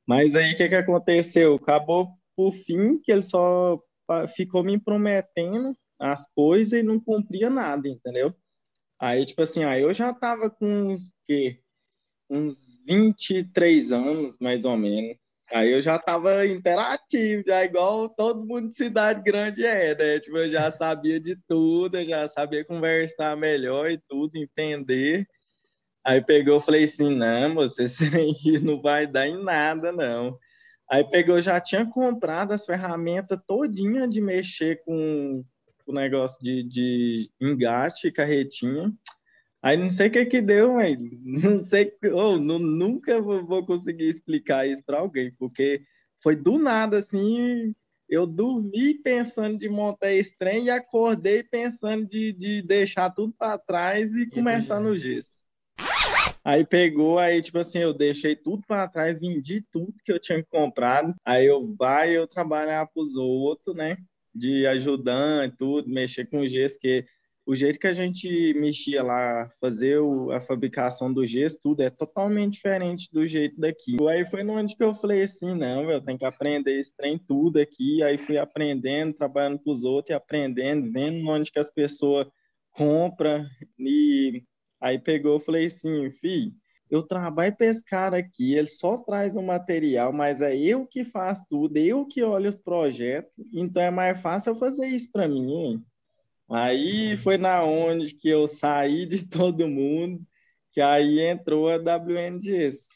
Mas 0.06 0.36
aí 0.36 0.54
o 0.54 0.58
que, 0.58 0.68
que 0.70 0.76
aconteceu? 0.76 1.56
Acabou 1.56 2.10
por 2.36 2.54
fim 2.54 2.98
que 3.00 3.12
ele 3.12 3.24
só 3.24 3.80
ficou 4.36 4.64
me 4.64 4.80
prometendo 4.80 5.76
as 6.00 6.26
coisas 6.34 6.80
e 6.80 6.84
não 6.84 7.00
cumpria 7.00 7.50
nada, 7.50 7.88
entendeu? 7.88 8.34
Aí, 9.00 9.26
tipo 9.26 9.42
assim, 9.42 9.64
aí 9.64 9.82
eu 9.82 9.94
já 9.94 10.14
tava 10.14 10.50
com 10.50 10.94
uns, 10.94 11.10
que, 11.28 11.62
uns 12.30 12.80
23 12.86 13.92
anos, 13.92 14.38
mais 14.40 14.66
ou 14.66 14.78
menos. 14.78 15.18
Aí 15.52 15.72
eu 15.72 15.82
já 15.82 15.98
tava 15.98 16.46
interativo, 16.46 17.44
já 17.46 17.66
igual 17.66 18.08
todo 18.10 18.46
mundo 18.46 18.70
de 18.70 18.76
cidade 18.76 19.22
grande 19.24 19.66
é, 19.66 19.96
né? 19.96 20.20
Tipo, 20.20 20.38
eu 20.38 20.52
já 20.52 20.70
sabia 20.72 21.20
de 21.20 21.36
tudo, 21.48 21.98
eu 21.98 22.06
já 22.06 22.28
sabia 22.28 22.64
conversar 22.66 23.36
melhor 23.36 23.90
e 23.92 24.00
tudo, 24.08 24.38
entender. 24.38 25.28
Aí 26.06 26.24
pegou, 26.24 26.60
falei 26.60 26.84
assim, 26.86 27.16
não, 27.16 27.56
você 27.56 27.86
não 28.62 28.82
vai 28.82 29.08
dar 29.08 29.28
em 29.28 29.44
nada, 29.44 29.92
não. 29.92 30.38
Aí 30.90 31.04
pegou, 31.04 31.40
já 31.40 31.62
tinha 31.62 31.86
comprado 31.86 32.52
as 32.52 32.66
ferramentas 32.66 33.40
todinha 33.48 34.08
de 34.08 34.20
mexer 34.20 34.84
com 34.84 35.46
o 35.86 35.94
negócio 35.94 36.42
de, 36.42 36.64
de 36.64 37.32
engate, 37.40 38.12
carretinha. 38.12 38.92
Aí 39.62 39.78
não 39.78 39.92
sei 39.92 40.08
o 40.08 40.12
que 40.12 40.26
que 40.26 40.42
deu, 40.42 40.74
mas 40.74 40.96
não 41.24 41.62
sei, 41.62 41.94
oh, 42.14 42.38
não, 42.38 42.58
nunca 42.58 43.22
vou 43.22 43.66
conseguir 43.66 44.10
explicar 44.10 44.68
isso 44.68 44.84
para 44.84 45.00
alguém, 45.00 45.32
porque 45.38 45.84
foi 46.24 46.36
do 46.36 46.58
nada 46.58 47.00
assim, 47.00 47.76
eu 48.10 48.26
dormi 48.26 48.96
pensando 48.96 49.60
de 49.60 49.70
montar 49.70 50.12
esse 50.12 50.36
trem 50.38 50.66
e 50.66 50.70
acordei 50.72 51.44
pensando 51.44 52.08
de, 52.08 52.34
de 52.34 52.62
deixar 52.64 53.12
tudo 53.12 53.34
para 53.38 53.58
trás 53.60 54.16
e 54.16 54.26
começar 54.26 54.80
no 54.80 54.96
gesso. 54.96 55.40
Aí 56.50 56.66
pegou, 56.66 57.20
aí 57.20 57.44
tipo 57.44 57.60
assim, 57.60 57.78
eu 57.78 57.94
deixei 57.94 58.36
tudo 58.36 58.64
para 58.68 58.88
trás, 58.88 59.20
vendi 59.20 59.64
tudo 59.72 59.94
que 60.04 60.12
eu 60.12 60.20
tinha 60.20 60.44
comprado. 60.44 61.14
Aí 61.24 61.46
eu 61.46 61.76
vai 61.76 62.18
eu 62.18 62.26
trabalhar 62.26 62.88
para 62.88 63.04
os 63.04 63.16
outros, 63.16 63.76
né? 63.76 63.98
De 64.34 64.66
ajudante, 64.66 65.56
tudo, 65.60 65.88
mexer 65.88 66.26
com 66.26 66.48
gesso, 66.48 66.80
que 66.80 67.06
o 67.46 67.56
jeito 67.56 67.78
que 67.78 67.86
a 67.86 67.94
gente 67.94 68.56
mexia 68.56 69.04
lá, 69.04 69.48
fazer 69.62 70.00
o, 70.00 70.32
a 70.32 70.42
fabricação 70.42 71.14
do 71.14 71.24
gesso, 71.24 71.60
tudo 71.62 71.84
é 71.84 71.90
totalmente 71.92 72.54
diferente 72.54 73.08
do 73.14 73.28
jeito 73.28 73.60
daqui. 73.60 73.98
Aí 74.10 74.26
foi 74.26 74.44
onde 74.44 74.76
que 74.76 74.84
eu 74.84 74.96
falei 74.96 75.22
assim, 75.22 75.54
não, 75.54 75.92
eu 75.92 76.02
tenho 76.02 76.18
que 76.18 76.26
aprender 76.26 76.80
esse 76.80 76.96
trem 76.98 77.20
tudo 77.20 77.60
aqui. 77.60 78.02
Aí 78.02 78.18
fui 78.18 78.40
aprendendo, 78.40 79.14
trabalhando 79.14 79.60
com 79.60 79.70
os 79.70 79.84
outros 79.84 80.10
e 80.10 80.14
aprendendo, 80.14 80.92
vendo 80.92 81.30
onde 81.30 81.52
que 81.52 81.60
as 81.60 81.70
pessoas 81.70 82.26
compram 82.72 83.46
e 83.78 84.44
Aí 84.80 84.98
pegou, 84.98 85.40
falei 85.40 85.66
assim, 85.66 86.10
filho, 86.12 86.54
eu 86.90 87.04
trabalho 87.04 87.56
para 87.56 87.68
esse 87.68 87.84
cara 87.84 88.18
aqui, 88.18 88.56
ele 88.56 88.68
só 88.68 88.98
traz 88.98 89.36
o 89.36 89.42
material, 89.42 90.12
mas 90.12 90.42
é 90.42 90.56
eu 90.58 90.88
que 90.88 91.04
faço 91.04 91.46
tudo, 91.50 91.78
eu 91.78 92.06
que 92.06 92.24
olho 92.24 92.50
os 92.50 92.60
projetos, 92.60 93.32
então 93.54 93.82
é 93.82 93.92
mais 93.92 94.20
fácil 94.20 94.52
eu 94.52 94.56
fazer 94.56 94.88
isso 94.88 95.12
para 95.12 95.28
mim. 95.28 95.52
Hein? 95.52 95.86
Aí 96.50 97.16
foi 97.18 97.38
na 97.38 97.64
onde 97.64 98.16
que 98.16 98.28
eu 98.28 98.48
saí 98.48 99.06
de 99.06 99.28
todo 99.30 99.68
mundo, 99.68 100.22
que 100.72 100.82
aí 100.82 101.20
entrou 101.20 101.70
a 101.70 101.78
WNGS. 101.78 102.88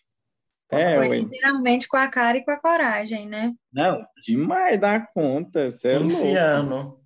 É, 0.72 0.96
foi 0.96 1.10
literalmente 1.10 1.88
com 1.88 1.98
a 1.98 2.08
cara 2.08 2.38
e 2.38 2.44
com 2.44 2.50
a 2.50 2.60
coragem, 2.60 3.28
né? 3.28 3.54
Não, 3.72 4.04
demais 4.24 4.80
da 4.80 5.00
conta, 5.00 5.70
você 5.70 5.90
é 5.90 6.00
louco. 6.00 7.04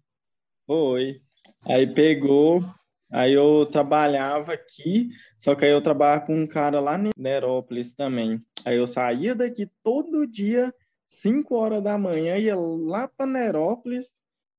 Foi. 0.65 1.21
Aí 1.65 1.93
pegou, 1.93 2.61
Aí 3.09 3.33
eu 3.33 3.65
trabalhava 3.65 4.53
aqui, 4.53 5.09
só 5.37 5.55
que 5.55 5.63
aí 5.63 5.71
eu 5.71 5.81
trabalhava 5.81 6.25
com 6.25 6.35
um 6.35 6.45
cara 6.45 6.79
lá 6.79 6.97
em 6.99 7.09
Nerópolis 7.17 7.93
também. 7.93 8.43
Aí 8.65 8.77
eu 8.77 8.85
saía 8.85 9.33
daqui 9.33 9.69
todo 9.81 10.27
dia, 10.27 10.73
5 11.05 11.55
horas 11.55 11.81
da 11.81 11.97
manhã, 11.97 12.37
ia 12.37 12.55
lá 12.55 13.07
para 13.07 13.25
Nerópolis, 13.25 14.13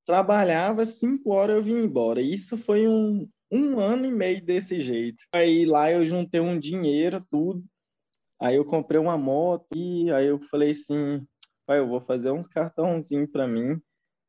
trabalhava, 0.06 0.86
5 0.86 1.30
horas 1.30 1.56
eu 1.56 1.62
vim 1.62 1.84
embora. 1.84 2.22
Isso 2.22 2.56
foi 2.56 2.88
um, 2.88 3.28
um 3.50 3.78
ano 3.78 4.06
e 4.06 4.10
meio 4.10 4.42
desse 4.42 4.80
jeito. 4.80 5.24
Aí 5.30 5.66
lá 5.66 5.92
eu 5.92 6.06
juntei 6.06 6.40
um 6.40 6.58
dinheiro, 6.58 7.22
tudo. 7.30 7.62
Aí 8.40 8.56
eu 8.56 8.64
comprei 8.64 8.98
uma 8.98 9.18
moto 9.18 9.66
e 9.76 10.10
aí 10.10 10.26
eu 10.26 10.40
falei 10.50 10.70
assim, 10.70 11.26
pai, 11.66 11.80
eu 11.80 11.88
vou 11.88 12.00
fazer 12.00 12.30
uns 12.30 12.46
cartãozinhos 12.46 13.30
para 13.30 13.46
mim 13.46 13.78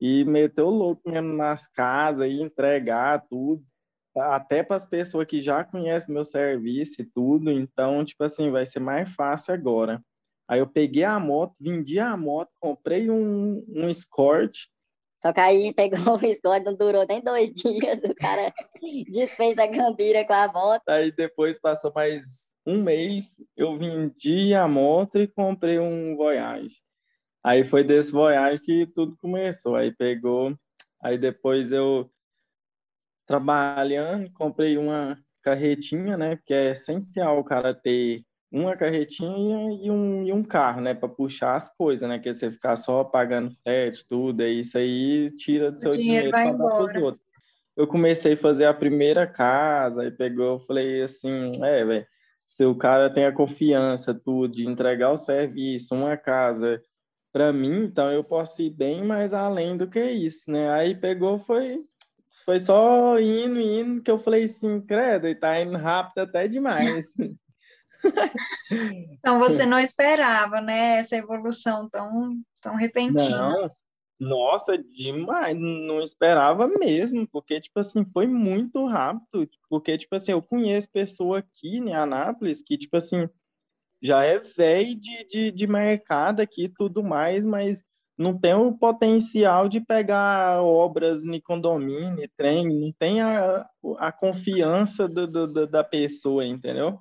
e 0.02 0.26
meter 0.26 0.64
o 0.64 0.70
louco 0.70 1.10
mesmo 1.10 1.34
nas 1.34 1.68
casas 1.68 2.28
e 2.28 2.42
entregar 2.42 3.26
tudo 3.30 3.64
até 4.16 4.64
para 4.64 4.76
as 4.76 4.86
pessoas 4.86 5.28
que 5.28 5.42
já 5.42 5.64
conhecem 5.64 6.14
meu 6.14 6.26
serviço 6.26 7.02
e 7.02 7.06
tudo, 7.06 7.52
então, 7.52 8.04
tipo 8.04 8.24
assim, 8.24 8.50
vai 8.52 8.66
ser 8.66 8.80
mais 8.80 9.12
fácil 9.14 9.54
agora. 9.54 10.02
Aí 10.48 10.60
eu 10.60 10.68
peguei 10.68 11.04
a 11.04 11.20
moto, 11.20 11.54
vendi 11.60 12.00
a 12.00 12.18
moto, 12.18 12.50
comprei 12.60 13.10
um, 13.10 13.64
um 13.70 13.90
Escort. 13.90 14.68
Só 15.18 15.32
que 15.32 15.40
aí 15.40 15.74
pegou 15.74 16.00
o 16.18 16.26
Escort, 16.26 16.64
não 16.64 16.76
durou 16.76 17.06
nem 17.08 17.22
dois 17.22 17.52
dias, 17.52 18.00
o 18.04 18.16
cara 18.16 18.52
desfez 19.12 19.58
a 19.60 19.68
gambira 19.68 20.26
com 20.26 20.34
a 20.34 20.52
moto. 20.52 20.90
Aí 20.90 21.12
depois 21.12 21.60
passou 21.60 21.92
mais 21.94 22.50
um 22.66 22.82
mês, 22.82 23.42
eu 23.56 23.78
vendi 23.78 24.54
a 24.54 24.68
moto 24.68 25.20
e 25.20 25.28
comprei 25.28 25.80
um 25.80 26.16
Voyage. 26.16 26.76
Aí 27.44 27.64
foi 27.64 27.84
desse 27.84 28.12
Voyage 28.12 28.62
que 28.62 28.88
tudo 28.88 29.16
começou. 29.18 29.76
Aí 29.76 29.96
pegou, 29.96 30.56
aí 31.02 31.18
depois 31.18 31.72
eu 31.72 32.10
trabalhando, 33.30 34.28
comprei 34.34 34.76
uma 34.76 35.16
carretinha, 35.44 36.18
né? 36.18 36.36
Porque 36.36 36.52
é 36.52 36.72
essencial 36.72 37.38
o 37.38 37.44
cara 37.44 37.72
ter 37.72 38.24
uma 38.52 38.76
carretinha 38.76 39.72
e 39.84 39.92
um, 39.92 40.26
e 40.26 40.34
um 40.34 40.42
carro, 40.42 40.82
né? 40.82 40.96
Para 40.96 41.08
puxar 41.08 41.56
as 41.56 41.70
coisas, 41.78 42.10
né? 42.10 42.18
Que 42.18 42.34
você 42.34 42.50
ficar 42.50 42.76
só 42.76 43.04
pagando 43.04 43.56
frete, 43.62 44.04
tudo, 44.10 44.42
é 44.42 44.50
isso 44.50 44.80
aí 44.80 45.30
tira 45.38 45.72
do 45.72 45.80
seu 45.80 45.90
o 45.90 45.92
dinheiro, 45.92 46.32
dinheiro 46.32 46.32
para 46.32 46.52
dar 46.54 46.76
pros 46.76 46.96
outros. 46.96 47.24
Eu 47.78 47.86
comecei 47.86 48.34
a 48.34 48.38
fazer 48.38 48.66
a 48.66 48.74
primeira 48.74 49.28
casa, 49.28 50.06
e 50.06 50.12
pegou, 50.12 50.54
eu 50.54 50.60
falei 50.62 51.04
assim, 51.04 51.52
é, 51.64 51.86
velho, 51.86 52.08
se 52.48 52.66
o 52.66 52.74
cara 52.74 53.14
tem 53.14 53.26
a 53.26 53.32
confiança, 53.32 54.12
tudo, 54.12 54.56
de 54.56 54.66
entregar 54.66 55.12
o 55.12 55.18
serviço, 55.18 55.94
uma 55.94 56.18
casa 56.18 56.82
para 57.32 57.54
mim, 57.54 57.84
então 57.84 58.12
eu 58.12 58.24
posso 58.24 58.60
ir 58.64 58.72
bem 58.72 59.04
mais 59.06 59.36
além 59.36 59.78
do 59.78 59.88
que 59.88 60.04
isso, 60.04 60.52
né? 60.52 60.72
Aí 60.72 60.96
pegou, 60.96 61.38
foi 61.38 61.80
foi 62.46 62.60
só 62.60 63.20
indo, 63.20 63.60
indo, 63.60 64.02
que 64.02 64.12
eu 64.12 64.20
falei 64.20 64.46
assim, 64.46 64.82
credo, 64.82 65.28
e 65.28 65.36
tá 65.36 65.60
indo 65.62 65.78
rápido 65.78 66.20
até 66.20 66.48
demais. 66.48 67.06
então 69.12 69.40
você 69.40 69.66
não 69.66 69.80
esperava, 69.80 70.62
né, 70.62 71.00
essa 71.00 71.16
evolução 71.16 71.90
tão, 71.90 72.42
tão 72.62 72.76
repentina. 72.76 73.50
Não, 73.52 73.68
nossa, 74.20 74.78
demais, 74.78 75.58
não 75.58 76.02
esperava 76.02 76.68
mesmo, 76.68 77.26
porque, 77.28 77.62
tipo 77.62 77.80
assim, 77.80 78.04
foi 78.06 78.28
muito 78.28 78.86
rápido, 78.86 79.50
porque, 79.70 79.98
tipo 79.98 80.14
assim, 80.16 80.34
eu 80.34 80.42
conheço 80.42 80.90
pessoa 80.92 81.40
aqui 81.40 81.78
em 81.78 81.94
Anápolis 81.94 82.62
que, 82.62 82.78
tipo 82.78 82.98
assim, 82.98 83.30
já 84.02 84.24
é 84.24 84.40
velho 84.40 85.00
de, 85.00 85.28
de, 85.28 85.52
de 85.52 85.68
mercado 85.68 86.42
aqui 86.42 86.66
e 86.66 86.70
tudo 86.70 87.02
mais, 87.02 87.46
mas 87.46 87.84
não 88.20 88.38
tem 88.38 88.54
o 88.54 88.74
potencial 88.74 89.70
de 89.70 89.80
pegar 89.80 90.62
obras 90.62 91.24
em 91.24 91.40
condomínio, 91.40 92.30
trem, 92.36 92.68
não 92.68 92.92
tem 92.92 93.22
a, 93.22 93.66
a 93.98 94.12
confiança 94.12 95.08
do, 95.08 95.26
do, 95.26 95.66
da 95.66 95.86
pessoa, 95.86 96.46
entendeu? 96.46 97.00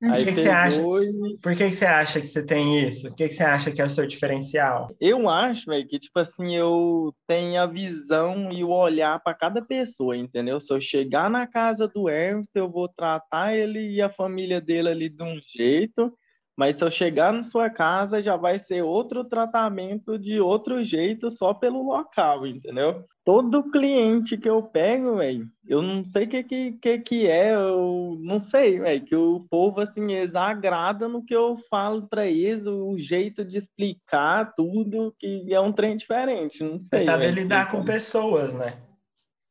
Por 0.00 0.16
que, 0.16 0.24
que 0.24 0.36
você 0.36 0.48
acha? 0.48 0.80
E... 0.80 1.38
Por 1.42 1.56
que, 1.56 1.68
que 1.68 1.74
você 1.74 1.84
acha 1.84 2.20
que 2.20 2.26
você 2.26 2.44
tem 2.44 2.86
isso? 2.86 3.08
O 3.08 3.14
que, 3.14 3.28
que 3.28 3.34
você 3.34 3.44
acha 3.44 3.70
que 3.70 3.82
é 3.82 3.84
o 3.84 3.90
seu 3.90 4.06
diferencial? 4.06 4.94
Eu 4.98 5.28
acho, 5.28 5.66
velho, 5.66 5.86
que 5.86 5.98
tipo 5.98 6.18
assim, 6.18 6.56
eu 6.56 7.14
tenho 7.26 7.60
a 7.60 7.66
visão 7.66 8.50
e 8.50 8.64
o 8.64 8.70
olhar 8.70 9.22
para 9.22 9.34
cada 9.34 9.60
pessoa, 9.60 10.16
entendeu? 10.16 10.58
Se 10.58 10.72
eu 10.72 10.80
chegar 10.80 11.28
na 11.28 11.46
casa 11.46 11.86
do 11.86 12.08
Everton, 12.08 12.48
eu 12.54 12.70
vou 12.70 12.88
tratar 12.88 13.54
ele 13.54 13.90
e 13.90 14.00
a 14.00 14.08
família 14.08 14.60
dele 14.60 14.88
ali 14.88 15.08
de 15.10 15.22
um 15.22 15.38
jeito 15.54 16.12
mas 16.56 16.76
se 16.76 16.84
eu 16.84 16.90
chegar 16.90 17.32
na 17.32 17.42
sua 17.42 17.68
casa, 17.68 18.22
já 18.22 18.34
vai 18.34 18.58
ser 18.58 18.82
outro 18.82 19.22
tratamento 19.22 20.18
de 20.18 20.40
outro 20.40 20.82
jeito, 20.82 21.30
só 21.30 21.52
pelo 21.52 21.82
local, 21.82 22.46
entendeu? 22.46 23.04
Todo 23.22 23.70
cliente 23.70 24.38
que 24.38 24.48
eu 24.48 24.62
pego, 24.62 25.16
velho, 25.16 25.46
eu 25.68 25.82
não 25.82 26.04
sei 26.04 26.24
o 26.24 26.28
que, 26.28 26.42
que, 26.44 26.72
que, 26.72 26.98
que 27.00 27.26
é, 27.28 27.54
eu 27.54 28.16
não 28.22 28.40
sei, 28.40 28.78
velho, 28.78 29.04
que 29.04 29.14
o 29.14 29.46
povo, 29.50 29.80
assim, 29.80 30.12
exagrada 30.14 31.06
no 31.06 31.22
que 31.22 31.34
eu 31.34 31.58
falo 31.68 32.06
para 32.08 32.26
eles, 32.26 32.64
o 32.66 32.96
jeito 32.96 33.44
de 33.44 33.58
explicar 33.58 34.54
tudo, 34.54 35.14
que 35.18 35.52
é 35.52 35.60
um 35.60 35.72
trem 35.72 35.96
diferente, 35.96 36.64
não 36.64 36.80
sei. 36.80 37.00
É 37.00 37.04
saber 37.04 37.32
lidar 37.32 37.70
com 37.70 37.84
pessoas, 37.84 38.54
né? 38.54 38.78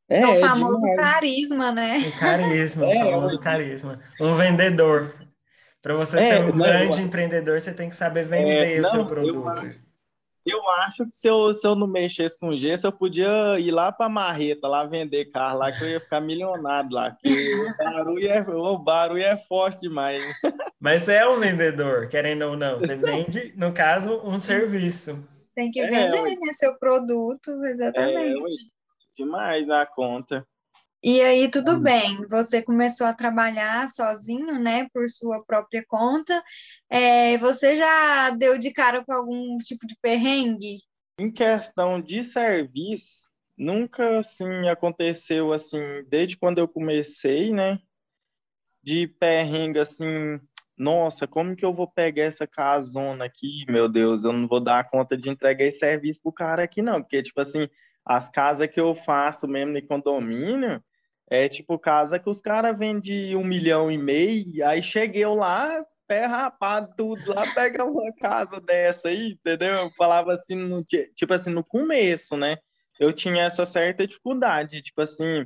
É, 0.10 0.22
é 0.22 0.28
o 0.28 0.36
famoso 0.36 0.80
demais. 0.80 1.00
carisma, 1.00 1.72
né? 1.72 1.98
O 1.98 2.20
carisma, 2.20 2.86
é, 2.86 3.04
o 3.04 3.12
famoso 3.12 3.40
carisma. 3.40 4.00
Um 4.22 4.36
vendedor. 4.36 5.25
Para 5.86 5.94
você 5.94 6.18
é, 6.18 6.30
ser 6.30 6.40
um 6.46 6.48
não, 6.48 6.66
grande 6.66 7.00
eu... 7.00 7.06
empreendedor, 7.06 7.62
você 7.62 7.72
tem 7.72 7.90
que 7.90 7.96
saber 7.96 8.26
vender 8.26 8.78
é, 8.78 8.80
não, 8.80 8.90
o 8.90 8.92
seu 8.92 9.06
produto. 9.06 9.66
Eu, 10.44 10.58
eu, 10.58 10.70
acho 10.80 11.06
que 11.06 11.16
se 11.16 11.28
eu, 11.28 11.54
se 11.54 11.68
eu 11.68 11.76
não 11.76 11.86
mexesse 11.86 12.40
com 12.40 12.58
gesso, 12.58 12.88
eu 12.88 12.92
podia 12.92 13.60
ir 13.60 13.70
lá 13.70 13.92
para 13.92 14.10
Marreta, 14.10 14.68
lá 14.68 14.84
vender 14.84 15.26
carro, 15.26 15.60
lá 15.60 15.72
que 15.72 15.84
eu 15.84 15.90
ia 15.92 16.00
ficar 16.00 16.20
milionário 16.22 16.90
lá. 16.90 17.16
o 17.24 17.78
barulho 17.78 18.28
é, 18.28 18.42
o 18.42 18.78
barulho 18.80 19.22
é 19.22 19.38
forte 19.38 19.82
demais. 19.82 20.24
Mas 20.82 21.04
você 21.04 21.18
é 21.18 21.30
um 21.30 21.40
vendedor, 21.40 22.08
querendo 22.08 22.46
ou 22.46 22.58
não. 22.58 22.80
Você 22.80 22.96
vende, 22.96 23.54
no 23.56 23.72
caso, 23.72 24.20
um 24.24 24.40
serviço. 24.40 25.24
Tem 25.54 25.70
que 25.70 25.82
é, 25.82 25.86
vender, 25.86 26.18
é, 26.18 26.36
né? 26.36 26.54
Seu 26.54 26.80
produto, 26.80 27.64
exatamente. 27.64 28.56
É, 28.56 29.16
demais 29.16 29.68
na 29.68 29.86
conta. 29.86 30.44
E 31.08 31.22
aí, 31.22 31.52
tudo 31.52 31.80
bem, 31.80 32.26
você 32.28 32.64
começou 32.64 33.06
a 33.06 33.14
trabalhar 33.14 33.88
sozinho, 33.88 34.58
né, 34.58 34.88
por 34.92 35.08
sua 35.08 35.46
própria 35.46 35.86
conta. 35.88 36.44
É, 36.90 37.38
você 37.38 37.76
já 37.76 38.32
deu 38.32 38.58
de 38.58 38.72
cara 38.74 39.06
com 39.06 39.14
algum 39.14 39.56
tipo 39.60 39.86
de 39.86 39.96
perrengue? 40.02 40.80
Em 41.20 41.32
questão 41.32 42.02
de 42.02 42.24
serviço, 42.24 43.30
nunca 43.56 44.18
assim 44.18 44.68
aconteceu 44.68 45.54
assim, 45.54 45.80
desde 46.10 46.38
quando 46.38 46.58
eu 46.58 46.68
comecei, 46.68 47.54
né, 47.54 47.78
de 48.84 49.06
perrengue 49.06 49.78
assim, 49.78 50.40
nossa, 50.76 51.28
como 51.28 51.56
que 51.56 51.64
eu 51.64 51.72
vou 51.72 51.88
pegar 51.88 52.24
essa 52.24 52.48
casona 52.48 53.26
aqui, 53.26 53.64
meu 53.70 53.88
Deus, 53.88 54.24
eu 54.24 54.34
não 54.34 54.48
vou 54.48 54.60
dar 54.60 54.90
conta 54.90 55.16
de 55.16 55.30
entregar 55.30 55.66
esse 55.66 55.78
serviço 55.78 56.20
pro 56.24 56.34
cara 56.34 56.64
aqui 56.64 56.82
não, 56.82 57.00
porque 57.00 57.22
tipo 57.22 57.40
assim, 57.40 57.70
as 58.04 58.28
casas 58.28 58.68
que 58.68 58.82
eu 58.82 58.96
faço 58.96 59.48
mesmo 59.48 59.78
em 59.78 59.86
condomínio, 59.86 60.84
é 61.30 61.50
tipo 61.50 61.80
casa 61.80 62.20
que 62.20 62.30
os 62.30 62.42
caras 62.42 62.78
vendem 62.78 63.36
um 63.36 63.44
milhão 63.44 63.92
e 63.92 63.98
meio, 63.98 64.66
aí 64.66 64.82
cheguei 64.82 65.24
eu 65.24 65.34
lá, 65.34 65.84
pé 66.08 66.26
rapado, 66.26 66.94
tudo 66.96 67.34
lá, 67.34 67.44
pega 67.54 67.84
uma 67.84 68.14
casa 68.16 68.62
dessa 68.62 69.10
aí, 69.10 69.32
entendeu? 69.34 69.74
Eu 69.76 69.92
falava 69.98 70.34
assim, 70.34 70.56
no, 70.56 70.84
tipo 70.84 71.34
assim, 71.34 71.52
no 71.52 71.64
começo, 71.64 72.38
né? 72.38 72.58
Eu 73.00 73.12
tinha 73.12 73.44
essa 73.44 73.66
certa 73.66 74.08
dificuldade, 74.08 74.82
tipo 74.82 75.02
assim, 75.02 75.46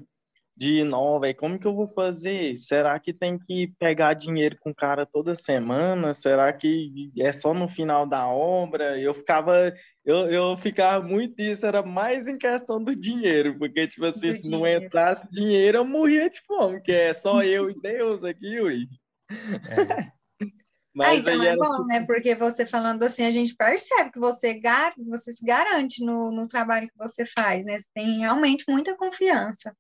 de 0.60 0.84
não, 0.84 1.18
velho, 1.22 1.38
como 1.38 1.58
que 1.58 1.66
eu 1.66 1.74
vou 1.74 1.88
fazer? 1.88 2.58
Será 2.58 3.00
que 3.00 3.13
tem 3.13 3.39
que 3.39 3.74
pegar 3.80 4.13
dinheiro 4.13 4.58
com 4.60 4.72
o 4.72 4.76
cara 4.76 5.06
toda 5.06 5.34
semana? 5.34 6.13
Será 6.13 6.52
que 6.52 7.10
é 7.17 7.32
só 7.32 7.54
no 7.54 7.69
final 7.69 8.06
da 8.06 8.28
obra? 8.28 9.00
Eu 9.00 9.13
ficava, 9.13 9.74
eu, 10.04 10.30
eu 10.30 10.58
ficava 10.58 11.02
muito 11.08 11.41
isso, 11.41 11.65
era 11.65 11.82
mais 11.82 12.28
em 12.28 12.38
questão 12.38 12.84
do 12.84 12.93
dinheiro, 12.93 13.58
porque, 13.58 13.88
tipo 13.88 14.06
assim, 14.06 14.19
do 14.19 14.28
se 14.28 14.41
dinheiro. 14.41 14.82
não 14.82 14.86
entrasse 14.86 15.26
dinheiro, 15.32 15.78
eu 15.78 15.86
morria 15.86 16.30
de 16.30 16.41
fome, 16.45 16.82
que 16.82 16.91
é 16.91 17.13
só 17.13 17.41
eu 17.41 17.69
e 17.69 17.80
Deus 17.80 18.26
aqui, 18.26 18.60
ui. 18.60 18.86
É. 19.32 20.12
Mas 20.93 21.08
ah, 21.08 21.15
então 21.15 21.41
é 21.41 21.56
bom, 21.56 21.72
tipo... 21.72 21.86
né? 21.86 22.06
Porque 22.06 22.36
você 22.36 22.65
falando 22.65 23.04
assim, 23.04 23.24
a 23.24 23.32
gente 23.32 23.56
percebe 23.56 24.12
que 24.12 24.19
você, 24.19 24.60
gar... 24.60 24.91
você 25.08 25.32
se 25.32 25.45
garante 25.45 26.04
no, 26.04 26.32
no 26.32 26.50
trabalho 26.50 26.89
que 26.89 26.98
você 26.98 27.26
faz, 27.26 27.63
né? 27.63 27.80
Você 27.80 27.88
tem 27.93 28.19
realmente 28.19 28.65
muita 28.67 28.98
confiança. 28.98 29.74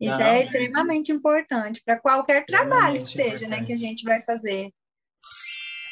Isso 0.00 0.18
Não, 0.18 0.26
é 0.26 0.40
extremamente 0.40 1.12
importante 1.12 1.82
para 1.84 2.00
qualquer 2.00 2.46
trabalho 2.46 3.02
que 3.02 3.10
seja, 3.10 3.46
né, 3.46 3.62
que 3.62 3.72
a 3.72 3.78
gente 3.78 4.02
vai 4.02 4.20
fazer. 4.22 4.70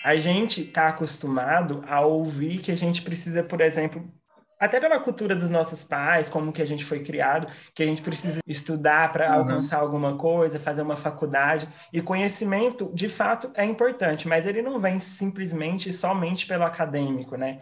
A 0.03 0.17
gente 0.17 0.63
está 0.63 0.89
acostumado 0.89 1.85
a 1.87 2.01
ouvir 2.01 2.59
que 2.59 2.73
a 2.73 2.77
gente 2.77 3.03
precisa, 3.03 3.43
por 3.43 3.61
exemplo, 3.61 4.11
até 4.59 4.81
pela 4.81 4.99
cultura 4.99 5.37
dos 5.37 5.51
nossos 5.51 5.85
pais, 5.85 6.29
como 6.29 6.53
que 6.53 6.63
a 6.63 6.67
gente 6.67 6.85
foi 6.85 7.01
criado, 7.01 7.49
que 7.75 7.83
a 7.83 7.87
gente 7.87 8.03
precisa 8.03 8.41
estudar 8.47 9.13
para 9.13 9.31
uhum. 9.31 9.39
alcançar 9.41 9.79
alguma 9.79 10.17
coisa, 10.17 10.59
fazer 10.59 10.83
uma 10.83 10.97
faculdade. 10.97 11.69
E 11.93 12.01
conhecimento, 12.01 12.91
de 12.95 13.09
fato, 13.09 13.51
é 13.55 13.65
importante, 13.65 14.27
mas 14.27 14.47
ele 14.47 14.63
não 14.63 14.81
vem 14.81 14.99
simplesmente 14.99 15.93
somente 15.93 16.47
pelo 16.47 16.65
acadêmico, 16.65 17.37
né? 17.37 17.61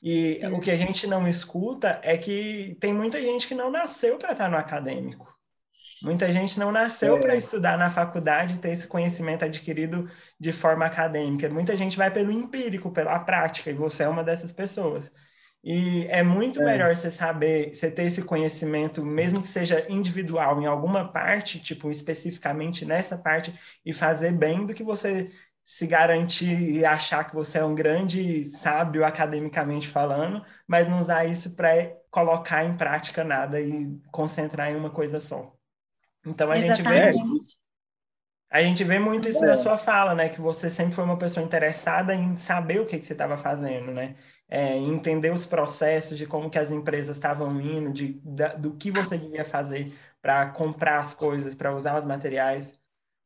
E 0.00 0.38
Sim. 0.40 0.52
o 0.52 0.60
que 0.60 0.70
a 0.70 0.76
gente 0.76 1.06
não 1.06 1.26
escuta 1.26 2.00
é 2.02 2.16
que 2.16 2.76
tem 2.80 2.94
muita 2.94 3.20
gente 3.20 3.48
que 3.48 3.54
não 3.54 3.70
nasceu 3.70 4.16
para 4.16 4.32
estar 4.32 4.48
no 4.48 4.56
acadêmico. 4.56 5.37
Muita 6.02 6.30
gente 6.30 6.58
não 6.58 6.70
nasceu 6.70 7.16
é. 7.16 7.20
para 7.20 7.36
estudar 7.36 7.76
na 7.76 7.90
faculdade 7.90 8.54
e 8.54 8.58
ter 8.58 8.70
esse 8.70 8.86
conhecimento 8.86 9.44
adquirido 9.44 10.10
de 10.38 10.52
forma 10.52 10.86
acadêmica. 10.86 11.48
Muita 11.48 11.76
gente 11.76 11.96
vai 11.96 12.10
pelo 12.10 12.30
empírico, 12.30 12.90
pela 12.90 13.18
prática, 13.18 13.70
e 13.70 13.74
você 13.74 14.04
é 14.04 14.08
uma 14.08 14.22
dessas 14.24 14.52
pessoas. 14.52 15.10
E 15.62 16.06
é 16.08 16.22
muito 16.22 16.60
é. 16.62 16.64
melhor 16.64 16.96
você 16.96 17.10
saber, 17.10 17.74
você 17.74 17.90
ter 17.90 18.04
esse 18.04 18.22
conhecimento, 18.22 19.04
mesmo 19.04 19.40
que 19.40 19.48
seja 19.48 19.84
individual 19.88 20.62
em 20.62 20.66
alguma 20.66 21.10
parte, 21.10 21.60
tipo, 21.60 21.90
especificamente 21.90 22.84
nessa 22.84 23.18
parte, 23.18 23.52
e 23.84 23.92
fazer 23.92 24.32
bem, 24.32 24.64
do 24.64 24.74
que 24.74 24.84
você 24.84 25.28
se 25.64 25.86
garantir 25.86 26.58
e 26.70 26.84
achar 26.84 27.24
que 27.28 27.34
você 27.34 27.58
é 27.58 27.64
um 27.64 27.74
grande 27.74 28.44
sábio 28.44 29.04
academicamente 29.04 29.88
falando, 29.88 30.42
mas 30.66 30.88
não 30.88 31.00
usar 31.00 31.26
isso 31.26 31.54
para 31.54 31.70
colocar 32.10 32.64
em 32.64 32.76
prática 32.76 33.22
nada 33.22 33.60
e 33.60 34.00
concentrar 34.10 34.70
em 34.70 34.76
uma 34.76 34.90
coisa 34.90 35.20
só. 35.20 35.57
Então 36.26 36.50
a 36.50 36.58
Exatamente. 36.58 37.16
gente 37.16 37.24
vê 37.24 37.58
a 38.50 38.62
gente 38.62 38.82
vê 38.82 38.98
muito 38.98 39.24
Sim, 39.24 39.28
isso 39.30 39.44
na 39.44 39.56
sua 39.56 39.76
fala, 39.76 40.14
né? 40.14 40.28
Que 40.28 40.40
você 40.40 40.70
sempre 40.70 40.94
foi 40.94 41.04
uma 41.04 41.18
pessoa 41.18 41.44
interessada 41.44 42.14
em 42.14 42.34
saber 42.34 42.80
o 42.80 42.86
que, 42.86 42.98
que 42.98 43.04
você 43.04 43.12
estava 43.12 43.36
fazendo, 43.36 43.92
né? 43.92 44.16
É, 44.48 44.74
entender 44.74 45.30
os 45.30 45.44
processos 45.44 46.16
de 46.16 46.26
como 46.26 46.48
que 46.48 46.58
as 46.58 46.70
empresas 46.70 47.16
estavam 47.16 47.60
indo, 47.60 47.92
de, 47.92 48.18
da, 48.24 48.54
do 48.54 48.74
que 48.74 48.90
você 48.90 49.18
devia 49.18 49.44
fazer 49.44 49.92
para 50.22 50.48
comprar 50.50 50.98
as 50.98 51.12
coisas, 51.12 51.54
para 51.54 51.74
usar 51.74 51.98
os 51.98 52.06
materiais. 52.06 52.74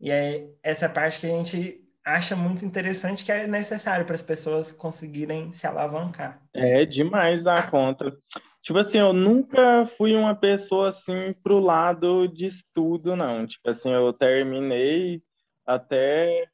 E 0.01 0.11
é 0.11 0.49
essa 0.61 0.89
parte 0.89 1.21
que 1.21 1.27
a 1.27 1.31
gente 1.31 1.81
acha 2.05 2.35
muito 2.35 2.65
interessante 2.65 3.25
que 3.25 3.31
é 3.31 3.47
necessário 3.47 4.05
para 4.05 4.17
as 4.17 4.23
pessoas 4.23 4.73
conseguirem 4.73 5.53
se 5.53 5.65
alavancar. 5.69 6.43
É 6.53 6.85
demais 6.85 7.45
da 7.45 7.63
conta. 7.63 8.13
Tipo 8.63 8.79
assim, 8.79 8.99
eu 8.99 9.13
nunca 9.13 9.87
fui 9.87 10.15
uma 10.15 10.35
pessoa 10.35 10.89
assim 10.89 11.33
pro 11.43 11.59
lado 11.59 12.29
de 12.29 12.47
estudo, 12.47 13.17
não. 13.17 13.47
Tipo 13.47 13.69
assim, 13.71 13.91
eu 13.91 14.13
terminei 14.13 15.21
até 15.67 16.49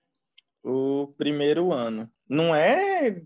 o 0.64 1.12
primeiro 1.18 1.72
ano. 1.72 2.10
Não 2.28 2.54
é 2.54 3.22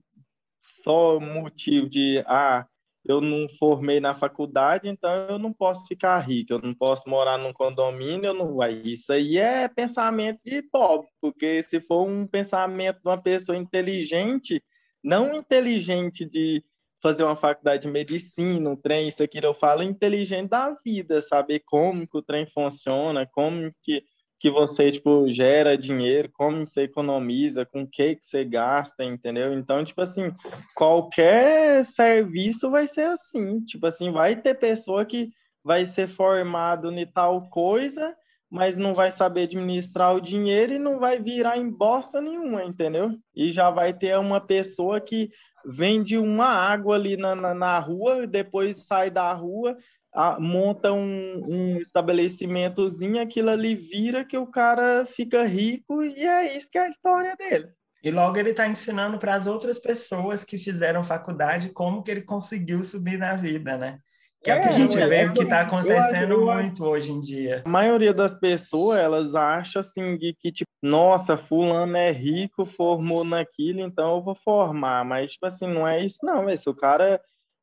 só 0.82 1.20
motivo 1.20 1.88
de, 1.88 2.24
ah, 2.26 2.66
eu 3.04 3.20
não 3.20 3.48
formei 3.58 4.00
na 4.00 4.14
faculdade, 4.14 4.88
então 4.88 5.10
eu 5.28 5.38
não 5.38 5.52
posso 5.52 5.86
ficar 5.86 6.18
rico, 6.18 6.52
eu 6.52 6.60
não 6.60 6.74
posso 6.74 7.08
morar 7.08 7.38
num 7.38 7.52
condomínio, 7.52 8.26
eu 8.26 8.34
não 8.34 8.56
vai. 8.56 8.74
Isso 8.84 9.12
aí 9.12 9.38
é 9.38 9.68
pensamento 9.68 10.40
de 10.44 10.62
pobre, 10.62 11.08
porque 11.20 11.62
se 11.62 11.80
for 11.80 12.06
um 12.06 12.26
pensamento 12.26 12.96
de 12.96 13.08
uma 13.08 13.20
pessoa 13.20 13.56
inteligente, 13.56 14.62
não 15.02 15.34
inteligente 15.34 16.24
de 16.24 16.64
fazer 17.02 17.24
uma 17.24 17.34
faculdade 17.34 17.82
de 17.82 17.88
medicina, 17.88 18.70
um 18.70 18.76
trem, 18.76 19.08
isso 19.08 19.22
aqui 19.22 19.40
eu 19.42 19.52
falo 19.52 19.82
inteligente 19.82 20.50
da 20.50 20.72
vida, 20.84 21.20
saber 21.20 21.60
como 21.66 22.06
que 22.06 22.16
o 22.16 22.22
trem 22.22 22.46
funciona, 22.46 23.26
como 23.26 23.72
que, 23.82 24.04
que 24.38 24.48
você, 24.48 24.92
tipo, 24.92 25.28
gera 25.28 25.76
dinheiro, 25.76 26.30
como 26.32 26.64
você 26.66 26.82
economiza, 26.82 27.66
com 27.66 27.82
o 27.82 27.86
que 27.86 28.14
que 28.14 28.24
você 28.24 28.44
gasta, 28.44 29.04
entendeu? 29.04 29.52
Então, 29.52 29.84
tipo 29.84 30.00
assim, 30.00 30.32
qualquer 30.76 31.84
serviço 31.84 32.70
vai 32.70 32.86
ser 32.86 33.06
assim, 33.06 33.60
tipo 33.64 33.84
assim, 33.84 34.12
vai 34.12 34.36
ter 34.36 34.54
pessoa 34.54 35.04
que 35.04 35.30
vai 35.64 35.84
ser 35.86 36.06
formado 36.06 36.92
em 36.92 37.06
tal 37.06 37.48
coisa, 37.48 38.14
mas 38.48 38.78
não 38.78 38.94
vai 38.94 39.10
saber 39.10 39.44
administrar 39.44 40.14
o 40.14 40.20
dinheiro 40.20 40.74
e 40.74 40.78
não 40.78 40.98
vai 40.98 41.18
virar 41.18 41.56
em 41.56 41.70
bosta 41.70 42.20
nenhuma, 42.20 42.62
entendeu? 42.62 43.10
E 43.34 43.50
já 43.50 43.70
vai 43.70 43.92
ter 43.92 44.16
uma 44.18 44.40
pessoa 44.40 45.00
que 45.00 45.30
vende 45.64 46.18
uma 46.18 46.46
água 46.46 46.96
ali 46.96 47.16
na, 47.16 47.34
na, 47.34 47.54
na 47.54 47.78
rua, 47.78 48.26
depois 48.26 48.84
sai 48.84 49.10
da 49.10 49.32
rua, 49.32 49.76
a, 50.12 50.38
monta 50.38 50.92
um, 50.92 51.44
um 51.46 51.80
estabelecimentozinho, 51.80 53.20
aquilo 53.20 53.50
ali 53.50 53.74
vira 53.74 54.24
que 54.24 54.36
o 54.36 54.46
cara 54.46 55.06
fica 55.06 55.44
rico 55.44 56.02
e 56.02 56.24
é 56.24 56.56
isso 56.56 56.68
que 56.70 56.78
é 56.78 56.82
a 56.82 56.90
história 56.90 57.36
dele. 57.36 57.68
E 58.02 58.10
logo 58.10 58.36
ele 58.36 58.50
está 58.50 58.66
ensinando 58.66 59.18
para 59.18 59.34
as 59.34 59.46
outras 59.46 59.78
pessoas 59.78 60.44
que 60.44 60.58
fizeram 60.58 61.04
faculdade 61.04 61.70
como 61.70 62.02
que 62.02 62.10
ele 62.10 62.22
conseguiu 62.22 62.82
subir 62.82 63.16
na 63.16 63.36
vida, 63.36 63.78
né? 63.78 63.98
Que 64.42 64.50
é, 64.50 64.54
é 64.54 64.58
o 64.58 64.62
que 64.62 64.68
a 64.68 64.72
gente 64.72 64.96
vê 65.06 65.32
que 65.32 65.42
está 65.42 65.60
acontecendo 65.60 66.32
eu, 66.32 66.46
muito 66.46 66.84
hoje 66.84 67.12
em 67.12 67.20
dia. 67.20 67.62
A 67.64 67.68
maioria 67.68 68.12
das 68.12 68.34
pessoas, 68.34 68.98
elas 68.98 69.34
acham 69.34 69.80
assim, 69.80 70.16
de 70.16 70.34
que, 70.34 70.50
tipo, 70.50 70.70
nossa, 70.82 71.36
fulano 71.36 71.96
é 71.96 72.10
rico, 72.10 72.66
formou 72.66 73.24
naquilo, 73.24 73.80
então 73.80 74.16
eu 74.16 74.22
vou 74.22 74.34
formar. 74.34 75.04
Mas, 75.04 75.32
tipo 75.32 75.46
assim, 75.46 75.68
não 75.68 75.86
é 75.86 76.04
isso 76.04 76.18
não, 76.22 76.54
se 76.56 76.68
o 76.68 76.74
cara 76.74 77.20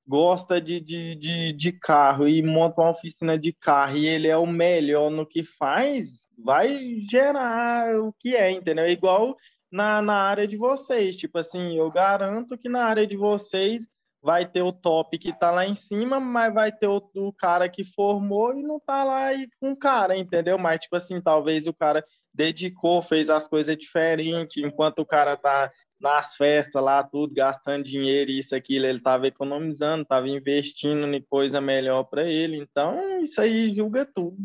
gosta 0.07 0.59
de, 0.59 0.79
de, 0.79 1.15
de, 1.15 1.53
de 1.53 1.71
carro 1.71 2.27
e 2.27 2.41
monta 2.41 2.81
uma 2.81 2.91
oficina 2.91 3.37
de 3.37 3.53
carro 3.53 3.95
e 3.97 4.07
ele 4.07 4.27
é 4.27 4.35
o 4.35 4.47
melhor 4.47 5.11
no 5.11 5.23
que 5.23 5.43
faz, 5.43 6.27
vai 6.43 6.99
gerar 7.07 7.95
o 7.99 8.11
que 8.13 8.35
é, 8.35 8.49
entendeu? 8.51 8.85
É 8.85 8.91
igual 8.91 9.37
na, 9.71 10.01
na 10.01 10.15
área 10.15 10.47
de 10.47 10.57
vocês. 10.57 11.15
Tipo 11.15 11.37
assim, 11.37 11.77
eu 11.77 11.91
garanto 11.91 12.57
que 12.57 12.67
na 12.67 12.85
área 12.85 13.05
de 13.05 13.15
vocês 13.15 13.87
vai 14.21 14.45
ter 14.45 14.61
o 14.61 14.71
top 14.71 15.17
que 15.17 15.37
tá 15.37 15.51
lá 15.51 15.65
em 15.65 15.75
cima, 15.75 16.19
mas 16.19 16.53
vai 16.53 16.71
ter 16.71 16.87
o, 16.87 17.33
cara 17.37 17.69
que 17.69 17.83
formou 17.83 18.53
e 18.53 18.61
não 18.61 18.79
tá 18.79 19.03
lá 19.03 19.27
aí 19.27 19.47
com 19.59 19.75
cara, 19.75 20.17
entendeu? 20.17 20.57
Mas, 20.57 20.81
tipo 20.81 20.95
assim, 20.95 21.21
talvez 21.21 21.65
o 21.67 21.73
cara 21.73 22.03
dedicou, 22.33 23.01
fez 23.01 23.29
as 23.29 23.47
coisas 23.47 23.77
diferentes, 23.77 24.63
enquanto 24.63 24.99
o 24.99 25.05
cara 25.05 25.37
tá 25.37 25.71
nas 25.99 26.35
festas 26.35 26.81
lá, 26.81 27.03
tudo, 27.03 27.33
gastando 27.33 27.83
dinheiro, 27.83 28.31
isso, 28.31 28.55
aquilo, 28.55 28.85
ele 28.85 29.01
tava 29.01 29.27
economizando, 29.27 30.05
tava 30.05 30.29
investindo 30.29 31.05
em 31.13 31.21
coisa 31.21 31.59
melhor 31.59 32.03
para 32.05 32.23
ele. 32.23 32.57
Então, 32.57 33.21
isso 33.21 33.41
aí 33.41 33.73
julga 33.73 34.05
tudo. 34.05 34.37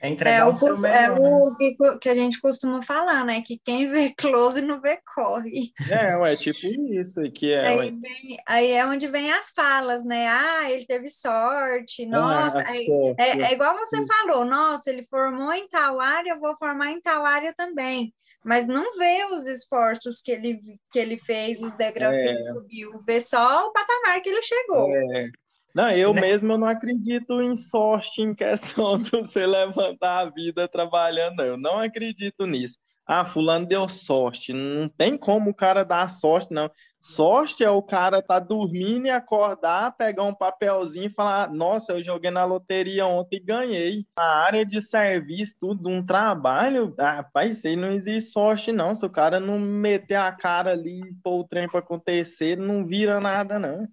É, 0.00 0.08
entregar 0.10 0.40
é 0.40 0.44
o, 0.44 0.50
o 0.50 0.82
melhor, 0.82 0.94
é 0.94 1.10
o 1.10 1.50
né? 1.50 1.54
que, 1.56 1.98
que, 2.00 2.08
a 2.08 2.14
gente 2.14 2.38
costuma 2.40 2.82
falar, 2.82 3.24
né? 3.24 3.40
Que 3.40 3.58
quem 3.58 3.90
vê 3.90 4.12
close 4.16 4.60
não 4.60 4.80
vê 4.80 4.98
corre. 5.14 5.72
É, 5.90 6.32
é 6.32 6.36
tipo 6.36 6.66
isso 6.92 7.20
que 7.32 7.52
é. 7.52 7.66
Aí, 7.66 7.90
vem, 7.90 8.36
aí, 8.46 8.70
é 8.72 8.86
onde 8.86 9.08
vem 9.08 9.32
as 9.32 9.50
falas, 9.52 10.04
né? 10.04 10.28
Ah, 10.28 10.70
ele 10.70 10.84
teve 10.84 11.08
sorte, 11.08 12.02
é, 12.02 12.06
nossa. 12.06 12.60
É, 12.60 12.68
aí, 12.68 12.86
é, 13.18 13.42
é, 13.42 13.52
igual 13.52 13.74
você 13.74 14.04
falou, 14.06 14.44
nossa, 14.44 14.90
ele 14.90 15.04
formou 15.04 15.52
em 15.52 15.66
tal 15.68 15.98
área, 15.98 16.32
eu 16.32 16.40
vou 16.40 16.56
formar 16.58 16.90
em 16.90 17.00
tal 17.00 17.24
área 17.24 17.54
também. 17.56 18.12
Mas 18.44 18.66
não 18.66 18.96
vê 18.96 19.24
os 19.32 19.46
esforços 19.46 20.20
que 20.20 20.30
ele, 20.30 20.60
que 20.92 20.98
ele 20.98 21.18
fez, 21.18 21.60
os 21.62 21.74
degraus 21.74 22.14
que 22.14 22.22
ele 22.22 22.38
é. 22.38 22.52
subiu, 22.52 23.02
vê 23.04 23.20
só 23.20 23.66
o 23.66 23.72
patamar 23.72 24.20
que 24.20 24.28
ele 24.28 24.42
chegou. 24.42 24.94
É. 24.94 25.30
Não, 25.76 25.90
eu 25.90 26.14
né? 26.14 26.22
mesmo 26.22 26.54
eu 26.54 26.56
não 26.56 26.66
acredito 26.66 27.42
em 27.42 27.54
sorte 27.54 28.22
em 28.22 28.34
questão 28.34 28.96
de 28.96 29.10
você 29.10 29.46
levantar 29.46 30.20
a 30.20 30.30
vida 30.30 30.66
trabalhando, 30.66 31.42
eu 31.42 31.58
não 31.58 31.78
acredito 31.78 32.46
nisso. 32.46 32.78
Ah, 33.06 33.26
fulano 33.26 33.66
deu 33.66 33.86
sorte. 33.86 34.54
Não 34.54 34.88
tem 34.88 35.18
como 35.18 35.50
o 35.50 35.54
cara 35.54 35.84
dar 35.84 36.08
sorte, 36.08 36.50
não. 36.50 36.70
Sorte 36.98 37.62
é 37.62 37.68
o 37.68 37.82
cara 37.82 38.22
tá 38.22 38.38
dormindo 38.38 39.06
e 39.06 39.10
acordar, 39.10 39.94
pegar 39.98 40.22
um 40.22 40.34
papelzinho 40.34 41.04
e 41.04 41.14
falar: 41.14 41.52
Nossa, 41.52 41.92
eu 41.92 42.02
joguei 42.02 42.30
na 42.30 42.46
loteria 42.46 43.06
ontem 43.06 43.36
e 43.36 43.44
ganhei. 43.44 44.06
A 44.18 44.44
área 44.44 44.64
de 44.64 44.80
serviço, 44.80 45.56
tudo, 45.60 45.90
um 45.90 46.04
trabalho, 46.04 46.94
rapaz, 46.98 47.58
isso 47.58 47.68
aí 47.68 47.76
não 47.76 47.92
existe 47.92 48.32
sorte, 48.32 48.72
não. 48.72 48.94
Se 48.94 49.04
o 49.04 49.10
cara 49.10 49.38
não 49.38 49.58
meter 49.58 50.16
a 50.16 50.32
cara 50.32 50.72
ali 50.72 51.00
e 51.00 51.14
pôr 51.22 51.40
o 51.40 51.46
trem 51.46 51.68
para 51.68 51.80
acontecer, 51.80 52.56
não 52.56 52.84
vira 52.86 53.20
nada, 53.20 53.58
não. 53.58 53.86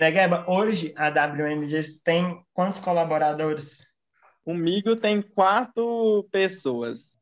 Negueba, 0.00 0.44
hoje 0.48 0.92
a 0.96 1.08
WMGs 1.08 2.02
tem 2.02 2.44
quantos 2.52 2.80
colaboradores? 2.80 3.86
Comigo 4.44 4.96
tem 4.96 5.22
quatro 5.22 6.26
pessoas. 6.30 7.18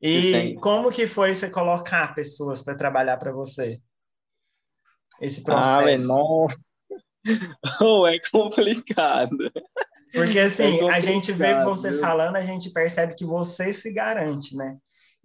E 0.00 0.56
como 0.60 0.90
que 0.90 1.06
foi 1.06 1.34
você 1.34 1.50
colocar 1.50 2.14
pessoas 2.14 2.62
para 2.62 2.76
trabalhar 2.76 3.16
para 3.16 3.32
você? 3.32 3.80
Esse 5.20 5.42
processo. 5.42 6.12
Ah, 6.12 6.46
não. 7.80 8.06
é 8.06 8.18
complicado. 8.30 9.50
Porque 10.12 10.38
assim, 10.38 10.80
é 10.80 10.90
a 10.90 11.00
gente 11.00 11.32
vê 11.32 11.62
você 11.62 11.92
falando, 11.98 12.36
a 12.36 12.42
gente 12.42 12.70
percebe 12.70 13.14
que 13.14 13.24
você 13.24 13.72
se 13.72 13.92
garante, 13.92 14.56
né? 14.56 14.78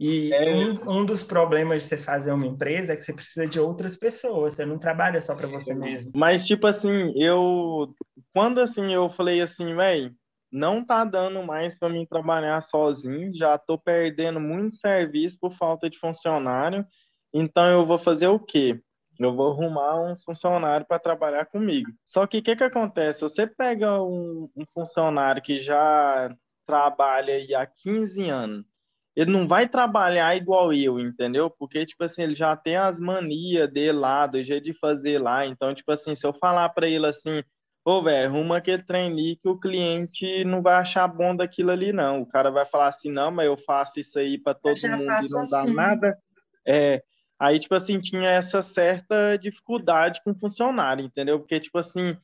E 0.06 0.34
é. 0.34 0.54
um, 0.54 1.00
um 1.00 1.06
dos 1.06 1.24
problemas 1.24 1.84
de 1.84 1.88
você 1.88 1.98
fazer 1.98 2.34
uma 2.34 2.46
empresa 2.46 2.92
é 2.92 2.96
que 2.98 3.02
você 3.02 3.13
precisa 3.13 3.48
de 3.48 3.58
outras 3.58 3.96
pessoas, 3.96 4.54
você 4.54 4.66
não 4.66 4.78
trabalha 4.78 5.22
só 5.22 5.34
para 5.34 5.48
você 5.48 5.74
mesmo. 5.74 6.12
Mas, 6.13 6.46
tipo 6.46 6.68
assim, 6.68 7.13
eu. 7.16 7.96
Quando 8.34 8.60
assim 8.60 8.94
eu 8.94 9.10
falei 9.10 9.39
assim, 9.39 9.74
velho, 9.74 10.13
não 10.52 10.84
tá 10.84 11.06
dando 11.06 11.42
mais 11.42 11.80
para 11.80 11.88
mim 11.88 12.06
trabalhar 12.06 12.62
sozinho, 12.63 13.34
já 13.34 13.58
tô 13.58 13.78
perdendo 13.78 14.42
muito 14.42 14.76
serviço 14.76 15.38
por 15.39 15.54
falta 15.54 15.89
de 15.89 15.98
funcionário, 15.98 16.86
então 17.34 17.66
eu 17.66 17.86
vou 17.86 17.98
fazer 17.98 18.28
o 18.28 18.38
quê? 18.38 18.78
Eu 19.18 19.34
vou 19.34 19.54
arrumar 19.54 20.02
um 20.04 20.13
funcionário 20.18 20.86
para 20.86 21.00
trabalhar 21.00 21.46
comigo. 21.46 21.89
Só 22.06 22.28
que 22.28 22.39
o 22.39 22.44
que, 22.44 22.58
que 22.58 22.63
acontece? 22.63 23.22
Você 23.22 23.48
pega 23.48 24.04
um, 24.04 24.50
um 24.54 24.66
funcionário 24.74 25.42
que 25.42 25.60
já 25.60 26.36
trabalha 26.66 27.36
aí 27.36 27.56
há 27.56 27.66
15 27.66 28.30
anos, 28.30 28.66
ele 29.15 29.32
não 29.32 29.47
vai 29.47 29.67
trabalhar 29.67 30.36
igual 30.36 30.73
eu, 30.73 30.99
entendeu? 30.99 31.49
Porque, 31.49 31.86
tipo 31.86 32.04
assim, 32.04 32.23
ele 32.23 32.36
já 32.36 32.56
tem 32.56 32.76
as 32.76 32.99
manias 32.99 33.71
dele 33.71 33.91
lá, 33.99 34.26
do 34.26 34.43
jeito 34.43 34.63
de 34.63 34.73
fazer 34.73 35.19
lá. 35.19 35.45
Então, 35.45 35.73
tipo 35.73 35.91
assim, 35.91 36.15
se 36.15 36.26
eu 36.26 36.34
falar 36.34 36.69
para 36.69 36.88
ele 36.88 37.06
assim, 37.06 37.43
ô, 37.86 38.02
velho, 38.02 38.28
arruma 38.28 38.58
aquele 38.58 38.82
trem 38.82 39.12
ali 39.12 39.36
que 39.36 39.47
o 39.47 39.60
cliente 39.60 40.43
não 40.45 40.62
vai 40.62 40.76
achar 40.76 41.08
bom 41.08 41.36
daquilo 41.36 41.69
ali, 41.71 41.93
não. 41.93 42.21
O 42.21 42.26
cara 42.26 42.49
vai 42.49 42.65
falar 42.65 42.88
assim, 42.88 43.12
não, 43.12 43.30
mas 43.30 43.45
eu 43.45 43.58
faço 43.58 43.99
isso 43.99 44.17
aí 44.17 44.38
para 44.39 44.56
todo 44.56 44.73
mundo 44.73 45.04
e 45.04 45.06
não 45.06 45.41
assim. 45.41 45.52
dá 45.52 45.65
nada. 45.73 46.17
É, 46.65 47.04
aí, 47.38 47.60
tipo 47.60 47.76
assim, 47.76 47.99
tinha 47.99 48.30
essa 48.30 48.63
certa 48.63 49.38
dificuldade 49.38 50.21
com 50.23 50.32
o 50.32 50.39
funcionário, 50.39 51.06
entendeu? 51.06 51.39
Porque, 51.39 51.60
tipo 51.60 51.78
assim, 51.78 52.17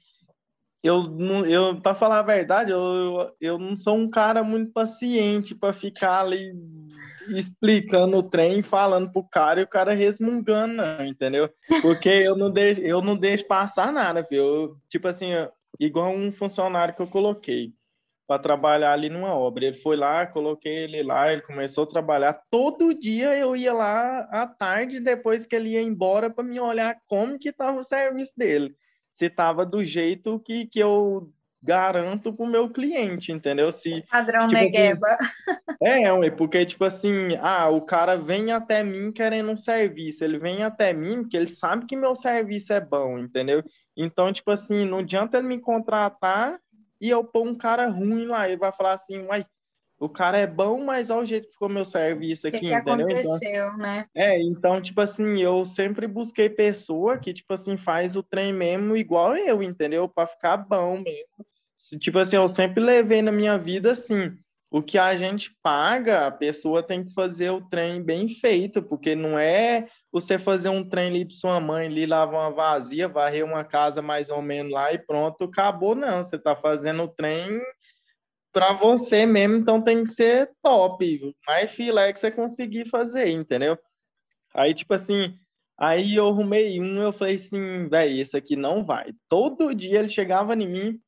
eu, 0.81 1.45
eu 1.45 1.81
para 1.81 1.95
falar 1.95 2.19
a 2.19 2.23
verdade, 2.23 2.71
eu, 2.71 3.31
eu 3.39 3.57
não 3.57 3.75
sou 3.75 3.97
um 3.97 4.09
cara 4.09 4.43
muito 4.43 4.71
paciente 4.71 5.53
para 5.53 5.73
ficar 5.73 6.21
ali 6.21 6.53
explicando 7.29 8.17
o 8.17 8.23
trem, 8.23 8.61
falando 8.61 9.11
pro 9.11 9.23
cara 9.23 9.59
e 9.59 9.63
o 9.63 9.67
cara 9.67 9.93
resmungando, 9.93 10.75
não, 10.75 11.05
entendeu? 11.05 11.49
Porque 11.81 12.09
eu 12.09 12.35
não 12.35 12.49
deixo, 12.49 12.81
eu 12.81 13.01
não 13.01 13.15
deixo 13.15 13.45
passar 13.45 13.91
nada, 13.91 14.25
viu? 14.27 14.43
Eu, 14.43 14.75
tipo 14.89 15.07
assim, 15.07 15.31
igual 15.79 16.11
um 16.11 16.31
funcionário 16.31 16.95
que 16.95 17.01
eu 17.01 17.07
coloquei 17.07 17.73
para 18.25 18.41
trabalhar 18.41 18.93
ali 18.93 19.09
numa 19.09 19.33
obra. 19.33 19.65
Ele 19.65 19.77
foi 19.77 19.95
lá, 19.95 20.25
coloquei 20.25 20.83
ele 20.83 21.03
lá, 21.03 21.31
ele 21.31 21.41
começou 21.41 21.83
a 21.83 21.87
trabalhar. 21.87 22.39
Todo 22.49 22.93
dia 22.93 23.35
eu 23.35 23.55
ia 23.55 23.73
lá 23.73 24.19
à 24.31 24.47
tarde, 24.47 24.99
depois 24.99 25.45
que 25.45 25.55
ele 25.55 25.69
ia 25.69 25.81
embora, 25.81 26.29
para 26.29 26.43
me 26.43 26.59
olhar 26.59 26.95
como 27.07 27.37
que 27.37 27.49
estava 27.49 27.79
o 27.79 27.83
serviço 27.83 28.33
dele 28.37 28.75
se 29.11 29.25
estava 29.25 29.65
do 29.65 29.83
jeito 29.83 30.39
que, 30.39 30.65
que 30.65 30.79
eu 30.79 31.31
garanto 31.61 32.31
para 32.31 32.45
o 32.45 32.49
meu 32.49 32.69
cliente, 32.69 33.31
entendeu? 33.31 33.71
Se, 33.71 34.03
Padrão 34.09 34.47
tipo 34.47 34.61
Negueba. 34.61 35.07
Assim, 35.07 35.27
é, 35.83 36.29
porque, 36.31 36.65
tipo 36.65 36.85
assim, 36.85 37.35
ah, 37.41 37.67
o 37.69 37.81
cara 37.81 38.15
vem 38.15 38.51
até 38.51 38.83
mim 38.83 39.11
querendo 39.11 39.51
um 39.51 39.57
serviço, 39.57 40.23
ele 40.23 40.39
vem 40.39 40.63
até 40.63 40.93
mim 40.93 41.21
porque 41.21 41.35
ele 41.35 41.49
sabe 41.49 41.85
que 41.85 41.97
meu 41.97 42.15
serviço 42.15 42.71
é 42.71 42.79
bom, 42.79 43.19
entendeu? 43.19 43.63
Então, 43.95 44.31
tipo 44.31 44.49
assim, 44.51 44.85
não 44.85 44.99
adianta 44.99 45.37
ele 45.37 45.47
me 45.47 45.59
contratar 45.59 46.57
e 47.01 47.09
eu 47.09 47.23
pôr 47.23 47.47
um 47.47 47.55
cara 47.55 47.87
ruim 47.89 48.25
lá, 48.25 48.47
ele 48.47 48.57
vai 48.57 48.71
falar 48.71 48.93
assim, 48.93 49.19
uai, 49.25 49.45
o 49.99 50.07
cara 50.07 50.39
é 50.39 50.47
bom, 50.47 50.83
mas 50.83 51.09
olha 51.09 51.23
o 51.23 51.25
jeito 51.25 51.47
que 51.47 51.53
ficou 51.53 51.67
meu 51.67 51.83
serviço 51.83 52.47
aqui, 52.47 52.59
que 52.59 52.67
que 52.67 52.73
entendeu? 52.73 53.09
Então, 53.09 53.19
aconteceu, 53.19 53.67
então, 53.67 53.77
né? 53.77 54.05
É, 54.15 54.41
então, 54.41 54.81
tipo 54.81 55.01
assim, 55.01 55.41
eu 55.41 55.65
sempre 55.65 56.07
busquei 56.07 56.49
pessoa 56.49 57.17
que, 57.17 57.33
tipo 57.33 57.53
assim, 57.53 57.75
faz 57.75 58.15
o 58.15 58.23
trem 58.23 58.53
mesmo 58.53 58.95
igual 58.95 59.35
eu, 59.35 59.61
entendeu? 59.61 60.07
Para 60.07 60.27
ficar 60.27 60.55
bom 60.55 60.99
mesmo. 60.99 61.45
Tipo 61.99 62.19
assim, 62.19 62.37
eu 62.37 62.47
sempre 62.47 62.81
levei 62.81 63.21
na 63.21 63.31
minha 63.31 63.57
vida 63.57 63.91
assim, 63.91 64.37
o 64.71 64.81
que 64.81 64.97
a 64.97 65.17
gente 65.17 65.51
paga, 65.61 66.27
a 66.27 66.31
pessoa 66.31 66.83
tem 66.83 67.03
que 67.03 67.13
fazer 67.13 67.49
o 67.49 67.61
trem 67.61 68.01
bem 68.01 68.29
feito, 68.29 68.81
porque 68.81 69.15
não 69.15 69.37
é 69.37 69.87
você 70.11 70.37
fazer 70.37 70.69
um 70.69 70.87
trem 70.87 71.07
ali 71.09 71.25
para 71.25 71.35
sua 71.35 71.59
mãe 71.59 71.87
ali, 71.87 72.05
lavar 72.05 72.41
uma 72.41 72.51
vazia, 72.51 73.07
varrer 73.07 73.43
uma 73.43 73.63
casa 73.63 74.01
mais 74.01 74.29
ou 74.29 74.41
menos 74.41 74.71
lá 74.71 74.93
e 74.93 74.99
pronto, 74.99 75.45
acabou, 75.45 75.95
não. 75.95 76.23
Você 76.23 76.37
tá 76.37 76.55
fazendo 76.55 77.03
o 77.03 77.07
trem 77.07 77.59
para 78.51 78.73
você 78.73 79.25
mesmo, 79.25 79.57
então 79.57 79.81
tem 79.81 80.03
que 80.03 80.11
ser 80.11 80.51
top, 80.61 81.35
mais 81.45 81.71
filé 81.71 82.11
que 82.13 82.19
você 82.19 82.31
conseguir 82.31 82.89
fazer, 82.89 83.29
entendeu? 83.29 83.77
Aí, 84.53 84.73
tipo 84.73 84.93
assim, 84.93 85.37
aí 85.77 86.15
eu 86.15 86.27
arrumei 86.27 86.79
um, 86.79 87.01
eu 87.01 87.13
falei 87.13 87.35
assim, 87.35 87.87
velho, 87.87 88.21
esse 88.21 88.35
aqui 88.35 88.55
não 88.55 88.83
vai. 88.85 89.13
Todo 89.27 89.73
dia 89.75 89.99
ele 89.99 90.09
chegava 90.09 90.53
em 90.55 90.67
mim, 90.67 90.99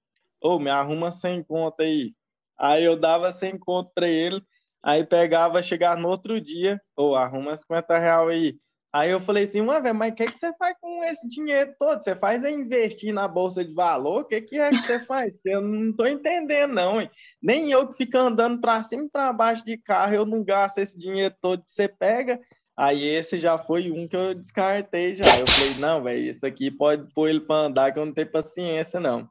ô, 0.42 0.56
oh, 0.56 0.60
me 0.60 0.70
arruma 0.70 1.12
sem 1.12 1.44
conta 1.44 1.84
aí. 1.84 2.14
Aí 2.60 2.84
eu 2.84 2.96
dava 3.00 3.32
sem 3.32 3.58
conta 3.58 3.92
para 3.96 4.08
ele, 4.08 4.42
aí 4.84 5.06
pegava, 5.06 5.62
chegar 5.64 5.98
no 5.98 6.10
outro 6.10 6.40
dia, 6.40 6.80
ô, 6.96 7.12
oh, 7.12 7.16
arruma 7.16 7.58
50 7.58 7.98
real 7.98 8.28
aí. 8.28 8.58
Aí 8.94 9.10
eu 9.10 9.22
falei 9.22 9.46
assim, 9.46 9.62
uma 9.62 9.94
mas 9.94 10.12
o 10.12 10.16
que, 10.16 10.26
que 10.26 10.38
você 10.38 10.54
faz 10.58 10.76
com 10.82 11.02
esse 11.06 11.28
dinheiro 11.28 11.74
todo? 11.80 12.04
Você 12.04 12.14
faz 12.14 12.44
é 12.44 12.52
investir 12.52 13.14
na 13.14 13.26
bolsa 13.26 13.64
de 13.64 13.74
valor? 13.74 14.22
O 14.22 14.26
que, 14.26 14.42
que 14.42 14.60
é 14.60 14.70
que 14.70 14.76
você 14.76 15.06
faz? 15.06 15.40
Eu 15.46 15.62
não 15.62 15.92
estou 15.92 16.08
entendendo, 16.08 16.74
não. 16.74 17.02
Hein? 17.02 17.10
Nem 17.42 17.72
eu 17.72 17.88
que 17.88 17.96
fico 17.96 18.18
andando 18.18 18.60
para 18.60 18.84
cima 18.84 19.06
e 19.06 19.10
para 19.10 19.32
baixo 19.32 19.64
de 19.64 19.78
carro, 19.78 20.14
eu 20.14 20.26
não 20.26 20.44
gasto 20.44 20.80
esse 20.80 21.00
dinheiro 21.00 21.34
todo 21.42 21.64
que 21.64 21.72
você 21.72 21.88
pega. 21.88 22.38
Aí 22.76 23.08
esse 23.08 23.38
já 23.38 23.58
foi 23.58 23.92
um 23.92 24.08
que 24.08 24.16
eu 24.16 24.34
descartei 24.36 25.16
já. 25.16 25.24
Eu 25.40 25.48
falei, 25.48 25.76
não, 25.80 26.04
velho, 26.04 26.32
isso 26.32 26.46
aqui 26.46 26.70
pode 26.70 27.10
pôr 27.14 27.30
ele 27.30 27.40
para 27.40 27.68
andar, 27.68 27.94
que 27.94 28.00
eu 28.00 28.06
não 28.06 28.14
tenho 28.14 28.32
paciência, 28.32 29.00
não. 29.00 29.30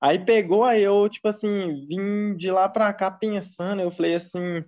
Aí 0.00 0.18
pegou, 0.18 0.64
aí 0.64 0.82
eu, 0.82 1.08
tipo 1.08 1.28
assim, 1.28 1.86
vim 1.86 2.36
de 2.36 2.50
lá 2.50 2.68
para 2.68 2.92
cá 2.92 3.10
pensando, 3.10 3.80
eu 3.82 3.90
falei 3.90 4.14
assim, 4.14 4.64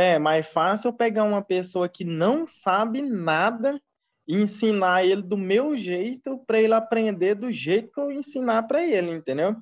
é 0.00 0.18
mais 0.18 0.46
fácil 0.46 0.88
eu 0.88 0.92
pegar 0.92 1.24
uma 1.24 1.42
pessoa 1.42 1.88
que 1.88 2.04
não 2.04 2.46
sabe 2.46 3.02
nada 3.02 3.80
e 4.26 4.36
ensinar 4.36 5.04
ele 5.04 5.22
do 5.22 5.36
meu 5.36 5.76
jeito 5.76 6.38
para 6.46 6.60
ele 6.60 6.74
aprender 6.74 7.34
do 7.34 7.50
jeito 7.50 7.92
que 7.92 8.00
eu 8.00 8.12
ensinar 8.12 8.62
para 8.64 8.84
ele, 8.84 9.10
entendeu? 9.10 9.56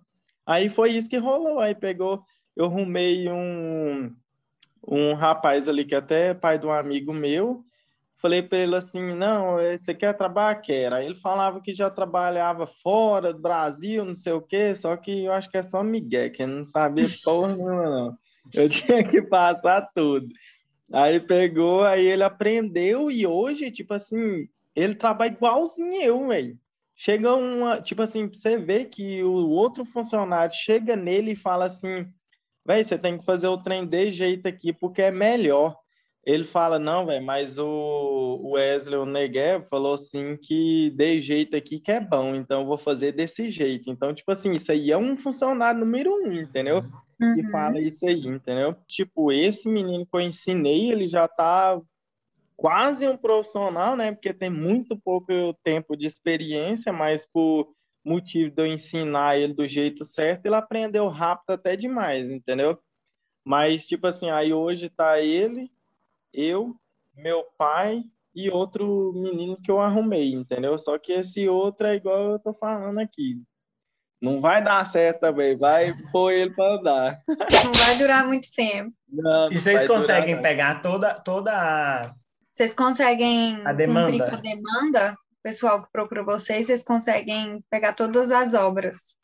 Aí 0.46 0.68
foi 0.68 0.92
isso 0.92 1.08
que 1.08 1.16
rolou. 1.16 1.60
Aí 1.60 1.74
pegou, 1.74 2.22
eu 2.56 2.66
arrumei 2.66 3.30
um, 3.30 4.14
um 4.86 5.14
rapaz 5.14 5.68
ali 5.68 5.84
que 5.84 5.94
até 5.94 6.28
é 6.28 6.34
pai 6.34 6.58
de 6.58 6.66
um 6.66 6.72
amigo 6.72 7.12
meu. 7.12 7.64
Falei 8.16 8.42
para 8.42 8.58
ele 8.58 8.74
assim: 8.74 9.14
não, 9.14 9.56
você 9.56 9.94
quer 9.94 10.16
trabalhar? 10.16 10.56
Quero. 10.56 10.96
Aí 10.96 11.06
ele 11.06 11.20
falava 11.20 11.60
que 11.60 11.72
já 11.72 11.88
trabalhava 11.88 12.66
fora 12.82 13.32
do 13.32 13.40
Brasil, 13.40 14.04
não 14.04 14.14
sei 14.14 14.32
o 14.32 14.42
quê, 14.42 14.74
só 14.74 14.96
que 14.96 15.24
eu 15.24 15.32
acho 15.32 15.50
que 15.50 15.56
é 15.56 15.62
só 15.62 15.82
Miguel, 15.82 16.32
que 16.32 16.44
não 16.44 16.64
sabia 16.64 17.06
porra 17.24 17.54
nenhuma, 17.54 17.90
não. 17.90 18.18
Eu 18.54 18.68
tinha 18.70 19.02
que 19.04 19.22
passar 19.22 19.88
tudo. 19.94 20.28
Aí 20.92 21.20
pegou, 21.20 21.84
aí 21.84 22.06
ele 22.06 22.22
aprendeu 22.22 23.10
e 23.10 23.26
hoje, 23.26 23.70
tipo 23.70 23.92
assim, 23.92 24.48
ele 24.74 24.94
trabalha 24.94 25.32
igualzinho 25.32 26.02
eu, 26.02 26.28
velho. 26.28 26.58
Chega 26.96 27.34
uma, 27.34 27.80
tipo 27.80 28.02
assim, 28.02 28.26
você 28.26 28.56
vê 28.56 28.84
que 28.84 29.22
o 29.22 29.50
outro 29.50 29.84
funcionário 29.84 30.54
chega 30.54 30.96
nele 30.96 31.32
e 31.32 31.36
fala 31.36 31.66
assim, 31.66 32.06
velho, 32.66 32.84
você 32.84 32.98
tem 32.98 33.18
que 33.18 33.24
fazer 33.24 33.48
o 33.48 33.58
trem 33.58 33.86
de 33.86 34.10
jeito 34.10 34.48
aqui 34.48 34.72
porque 34.72 35.02
é 35.02 35.10
melhor. 35.10 35.76
Ele 36.24 36.44
fala, 36.44 36.78
não, 36.78 37.06
velho, 37.06 37.24
mas 37.24 37.56
o 37.58 38.50
Wesley, 38.52 38.98
o 38.98 39.06
Negev, 39.06 39.66
falou 39.68 39.94
assim 39.94 40.36
que 40.36 40.90
de 40.90 41.20
jeito 41.20 41.56
aqui 41.56 41.78
que 41.78 41.92
é 41.92 42.00
bom, 42.00 42.34
então 42.34 42.62
eu 42.62 42.66
vou 42.66 42.78
fazer 42.78 43.12
desse 43.12 43.50
jeito. 43.50 43.90
Então, 43.90 44.12
tipo 44.12 44.30
assim, 44.32 44.52
isso 44.52 44.72
aí 44.72 44.90
é 44.90 44.98
um 44.98 45.16
funcionário 45.16 45.80
número 45.80 46.12
um, 46.12 46.32
entendeu? 46.32 46.78
uhum. 46.78 47.07
Que 47.18 47.50
fala 47.50 47.80
isso 47.80 48.06
aí, 48.06 48.26
entendeu? 48.26 48.76
Tipo, 48.86 49.32
esse 49.32 49.68
menino 49.68 50.06
que 50.06 50.16
eu 50.16 50.20
ensinei, 50.20 50.90
ele 50.90 51.08
já 51.08 51.26
tá 51.26 51.80
quase 52.56 53.06
um 53.06 53.16
profissional, 53.16 53.96
né? 53.96 54.12
Porque 54.12 54.32
tem 54.32 54.50
muito 54.50 54.96
pouco 54.98 55.32
tempo 55.62 55.96
de 55.96 56.06
experiência, 56.06 56.92
mas 56.92 57.26
por 57.26 57.72
motivo 58.04 58.54
de 58.54 58.62
eu 58.62 58.66
ensinar 58.66 59.36
ele 59.36 59.52
do 59.52 59.66
jeito 59.66 60.04
certo, 60.04 60.46
ele 60.46 60.54
aprendeu 60.54 61.08
rápido 61.08 61.50
até 61.50 61.76
demais, 61.76 62.30
entendeu? 62.30 62.78
Mas, 63.44 63.86
tipo 63.86 64.06
assim, 64.06 64.30
aí 64.30 64.52
hoje 64.52 64.90
tá 64.90 65.20
ele, 65.20 65.70
eu, 66.32 66.74
meu 67.14 67.44
pai 67.56 68.04
e 68.34 68.50
outro 68.50 69.12
menino 69.14 69.56
que 69.60 69.70
eu 69.70 69.80
arrumei, 69.80 70.32
entendeu? 70.32 70.78
Só 70.78 70.98
que 70.98 71.12
esse 71.12 71.48
outro 71.48 71.86
é 71.86 71.96
igual 71.96 72.32
eu 72.32 72.38
tô 72.38 72.52
falando 72.54 72.98
aqui. 72.98 73.42
Não 74.20 74.40
vai 74.40 74.62
dar 74.62 74.84
certo 74.84 75.20
também, 75.20 75.56
vai 75.56 75.94
pôr 76.10 76.32
ele 76.32 76.50
para 76.54 76.74
andar. 76.74 77.22
Não 77.28 77.72
vai 77.72 77.98
durar 77.98 78.26
muito 78.26 78.48
tempo. 78.54 78.92
Não, 79.08 79.50
e 79.50 79.58
vocês 79.58 79.86
conseguem 79.86 80.36
durar, 80.36 80.42
pegar 80.42 80.82
toda, 80.82 81.14
toda 81.14 81.52
a. 81.52 82.14
Vocês 82.50 82.74
conseguem 82.74 83.64
a 83.64 83.72
demanda. 83.72 84.26
a 84.26 84.36
demanda? 84.36 85.12
O 85.12 85.42
pessoal 85.42 85.84
que 85.84 85.92
procura 85.92 86.24
vocês, 86.24 86.66
vocês 86.66 86.82
conseguem 86.82 87.62
pegar 87.70 87.92
todas 87.92 88.32
as 88.32 88.54
obras? 88.54 89.14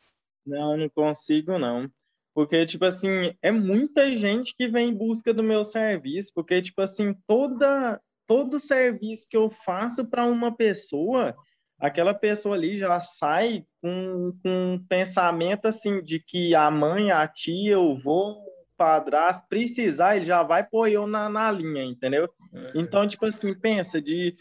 Não, 0.46 0.76
não 0.76 0.88
consigo, 0.88 1.59
não. 1.59 1.90
Porque, 2.33 2.64
tipo 2.66 2.85
assim, 2.85 3.35
é 3.42 3.50
muita 3.50 4.14
gente 4.14 4.54
que 4.57 4.68
vem 4.68 4.90
em 4.90 4.94
busca 4.94 5.33
do 5.33 5.42
meu 5.42 5.64
serviço, 5.64 6.33
porque, 6.35 6.62
tipo 6.62 6.83
assim, 6.83 7.14
toda, 7.26 8.00
todo 8.26 8.61
serviço 8.61 9.26
que 9.28 9.37
eu 9.37 9.50
faço 9.64 10.04
para 10.04 10.26
uma 10.26 10.54
pessoa, 10.54 11.35
aquela 11.79 12.15
pessoa 12.15 12.55
ali 12.55 12.77
já 12.77 12.99
sai 13.01 13.65
com, 13.81 14.33
com 14.43 14.75
um 14.75 14.87
pensamento 14.87 15.67
assim 15.67 16.03
de 16.03 16.19
que 16.19 16.55
a 16.55 16.71
mãe, 16.71 17.11
a 17.11 17.27
tia, 17.27 17.79
o 17.79 17.99
vô, 17.99 18.31
o 18.33 18.67
padrasto, 18.77 19.47
precisar, 19.49 20.17
ele 20.17 20.25
já 20.25 20.43
vai 20.43 20.65
pôr 20.65 20.89
eu 20.89 21.07
na, 21.07 21.29
na 21.29 21.51
linha, 21.51 21.85
entendeu? 21.85 22.29
Uhum. 22.53 22.73
Então, 22.75 23.07
tipo 23.07 23.27
assim, 23.27 23.55
pensa 23.55 24.01
de 24.01 24.37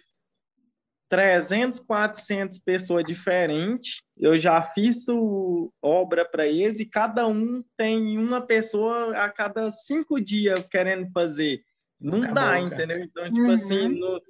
300, 1.09 1.79
400 1.81 2.59
pessoas 2.59 3.05
diferentes, 3.05 4.01
eu 4.17 4.37
já 4.39 4.61
fiz 4.63 5.07
o, 5.07 5.71
obra 5.81 6.25
para 6.25 6.47
eles 6.47 6.79
e 6.79 6.85
cada 6.85 7.27
um 7.27 7.63
tem 7.77 8.17
uma 8.17 8.41
pessoa 8.41 9.15
a 9.17 9.29
cada 9.29 9.71
cinco 9.71 10.19
dias 10.19 10.65
querendo 10.71 11.11
fazer. 11.11 11.61
Não 11.99 12.21
dá, 12.21 12.59
entendeu? 12.59 12.99
Então, 12.99 13.23
tipo 13.25 13.51
assim, 13.51 13.79
uhum. 13.79 13.85
assim, 13.85 13.99
no, 13.99 14.21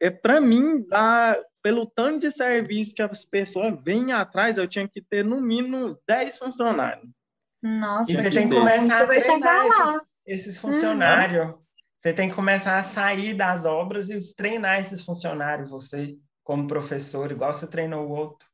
é 0.00 0.10
para 0.10 0.40
mim 0.40 0.84
dá 0.88 1.40
pelo 1.64 1.86
tanto 1.86 2.20
de 2.20 2.30
serviço 2.30 2.94
que 2.94 3.00
as 3.00 3.24
pessoas 3.24 3.74
vêm 3.82 4.12
atrás, 4.12 4.58
eu 4.58 4.68
tinha 4.68 4.86
que 4.86 5.00
ter 5.00 5.24
no 5.24 5.40
mínimo 5.40 5.78
uns 5.78 5.98
10 6.06 6.36
funcionários. 6.36 7.08
Nossa, 7.62 8.12
e 8.12 8.16
você 8.16 8.30
tem 8.30 8.50
que 8.50 8.54
começar 8.54 9.02
a 9.02 9.06
treinar 9.06 9.64
esses, 9.64 10.00
esses, 10.26 10.58
funcionários. 10.58 11.48
Uhum. 11.48 11.58
Você 12.02 12.12
tem 12.12 12.28
que 12.28 12.34
começar 12.34 12.76
a 12.76 12.82
sair 12.82 13.32
das 13.32 13.64
obras 13.64 14.10
e 14.10 14.34
treinar 14.34 14.78
esses 14.78 15.00
funcionários, 15.00 15.70
você, 15.70 16.18
como 16.42 16.68
professor, 16.68 17.32
igual 17.32 17.54
você 17.54 17.66
treinou 17.66 18.06
o 18.08 18.12
outro. 18.12 18.46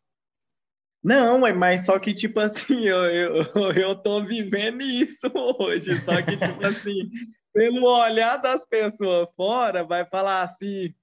Não, 1.02 1.40
mas 1.56 1.86
só 1.86 1.98
que, 1.98 2.14
tipo 2.14 2.38
assim, 2.38 2.84
eu, 2.86 3.06
eu, 3.06 3.72
eu 3.72 3.96
tô 3.96 4.22
vivendo 4.22 4.82
isso 4.82 5.26
hoje. 5.34 5.96
Só 5.96 6.22
que, 6.22 6.36
tipo 6.36 6.62
assim, 6.64 7.10
pelo 7.52 7.88
olhar 7.88 8.36
das 8.36 8.64
pessoas 8.66 9.26
fora, 9.36 9.82
vai 9.82 10.04
falar 10.04 10.42
assim, 10.42 10.94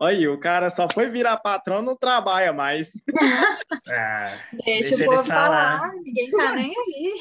Aí, 0.00 0.26
o 0.26 0.38
cara 0.38 0.70
só 0.70 0.88
foi 0.92 1.08
virar 1.08 1.36
patrão, 1.36 1.80
não 1.80 1.96
trabalha 1.96 2.52
mais. 2.52 2.92
Ah, 3.88 4.32
deixa, 4.64 4.96
deixa 4.96 5.04
o 5.04 5.06
povo 5.06 5.24
falar. 5.24 5.78
falar, 5.78 5.92
ninguém 6.02 6.30
tá 6.30 6.52
nem 6.52 6.74
aí. 6.76 7.18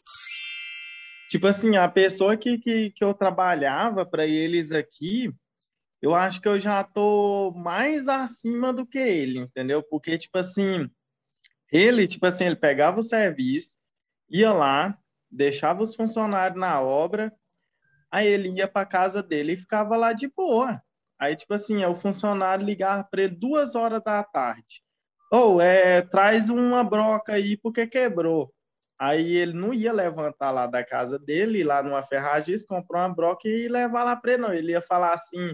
Tipo 1.30 1.48
assim, 1.48 1.76
a 1.78 1.88
pessoa 1.88 2.38
que, 2.38 2.58
que, 2.58 2.92
que 2.92 3.04
eu 3.04 3.14
trabalhava 3.14 4.06
para 4.06 4.26
eles 4.26 4.72
aqui, 4.72 5.34
eu 6.02 6.14
acho 6.14 6.42
que 6.42 6.48
eu 6.48 6.60
já 6.60 6.84
tô 6.84 7.52
mais 7.56 8.08
acima 8.08 8.74
do 8.74 8.86
que 8.86 9.00
ele, 9.00 9.40
entendeu? 9.40 9.82
Porque, 9.82 10.18
tipo 10.18 10.38
assim, 10.38 10.90
ele, 11.72 12.08
tipo 12.08 12.26
assim, 12.26 12.46
ele 12.46 12.56
pegava 12.56 13.00
o 13.00 13.04
serviço, 13.04 13.78
ia 14.30 14.52
lá, 14.52 14.98
deixava 15.32 15.82
os 15.82 15.96
funcionários 15.96 16.60
na 16.60 16.82
obra, 16.82 17.34
aí 18.12 18.28
ele 18.28 18.50
ia 18.50 18.68
para 18.68 18.86
casa 18.86 19.24
dele 19.24 19.54
e 19.54 19.58
ficava 19.58 19.96
lá 19.96 20.14
de 20.14 20.28
boa. 20.28 20.84
Aí, 21.24 21.38
tipo 21.38 21.54
assim, 21.54 21.82
é 21.82 21.88
o 21.88 21.96
funcionário 21.96 22.66
ligar 22.66 23.10
para 23.10 23.24
ele 23.24 23.34
duas 23.34 23.76
horas 23.76 24.04
da 24.04 24.22
tarde. 24.22 24.84
Ou, 25.32 25.56
oh, 25.56 25.62
é, 25.62 26.02
traz 26.02 26.50
uma 26.50 26.84
broca 26.84 27.32
aí 27.32 27.56
porque 27.56 27.88
quebrou. 27.88 28.54
Aí 29.00 29.32
ele 29.38 29.54
não 29.54 29.74
ia 29.74 29.94
levantar 29.94 30.52
lá 30.52 30.68
da 30.68 30.84
casa 30.84 31.18
dele, 31.18 31.64
lá 31.64 31.82
numa 31.82 32.04
ferragista, 32.04 32.68
comprar 32.68 33.08
uma 33.08 33.16
broca 33.16 33.48
e 33.48 33.70
levar 33.70 34.04
lá 34.04 34.18
para 34.18 34.34
ele, 34.34 34.42
não. 34.42 34.54
Ele 34.54 34.74
ia 34.74 34.82
falar 34.82 35.14
assim, 35.14 35.54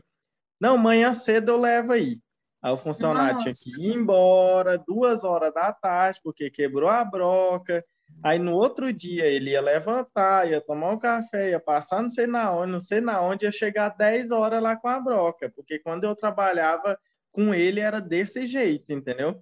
não, 0.59 0.75
manhã 0.75 1.13
cedo 1.13 1.51
eu 1.51 1.59
levo 1.59 1.93
aí. 1.93 2.19
Aí 2.63 2.73
o 2.73 2.77
funcionário 2.77 3.35
Nossa. 3.35 3.51
tinha 3.51 3.53
que 3.53 3.89
ir 3.91 3.95
embora 3.95 4.75
duas 4.75 5.23
horas 5.23 5.53
da 5.53 5.71
tarde, 5.71 6.19
porque 6.23 6.49
quebrou 6.49 6.89
a 6.89 7.05
broca. 7.05 7.85
Aí 8.23 8.37
no 8.37 8.53
outro 8.53 8.91
dia 8.91 9.25
ele 9.25 9.51
ia 9.51 9.61
levantar, 9.61 10.49
ia 10.49 10.59
tomar 10.59 10.91
um 10.91 10.99
café, 10.99 11.51
ia 11.51 11.59
passar 11.59 12.01
não 12.01 12.09
sei 12.09 12.27
na 12.27 12.51
onde, 12.51 12.71
não 12.71 12.81
sei 12.81 12.99
na 12.99 13.21
onde, 13.21 13.45
ia 13.45 13.51
chegar 13.51 13.89
10 13.89 14.31
horas 14.31 14.61
lá 14.61 14.75
com 14.75 14.87
a 14.89 14.99
broca, 14.99 15.49
porque 15.55 15.79
quando 15.79 16.03
eu 16.03 16.15
trabalhava 16.15 16.99
com 17.31 17.53
ele 17.53 17.79
era 17.79 18.01
desse 18.01 18.45
jeito, 18.45 18.91
entendeu? 18.91 19.41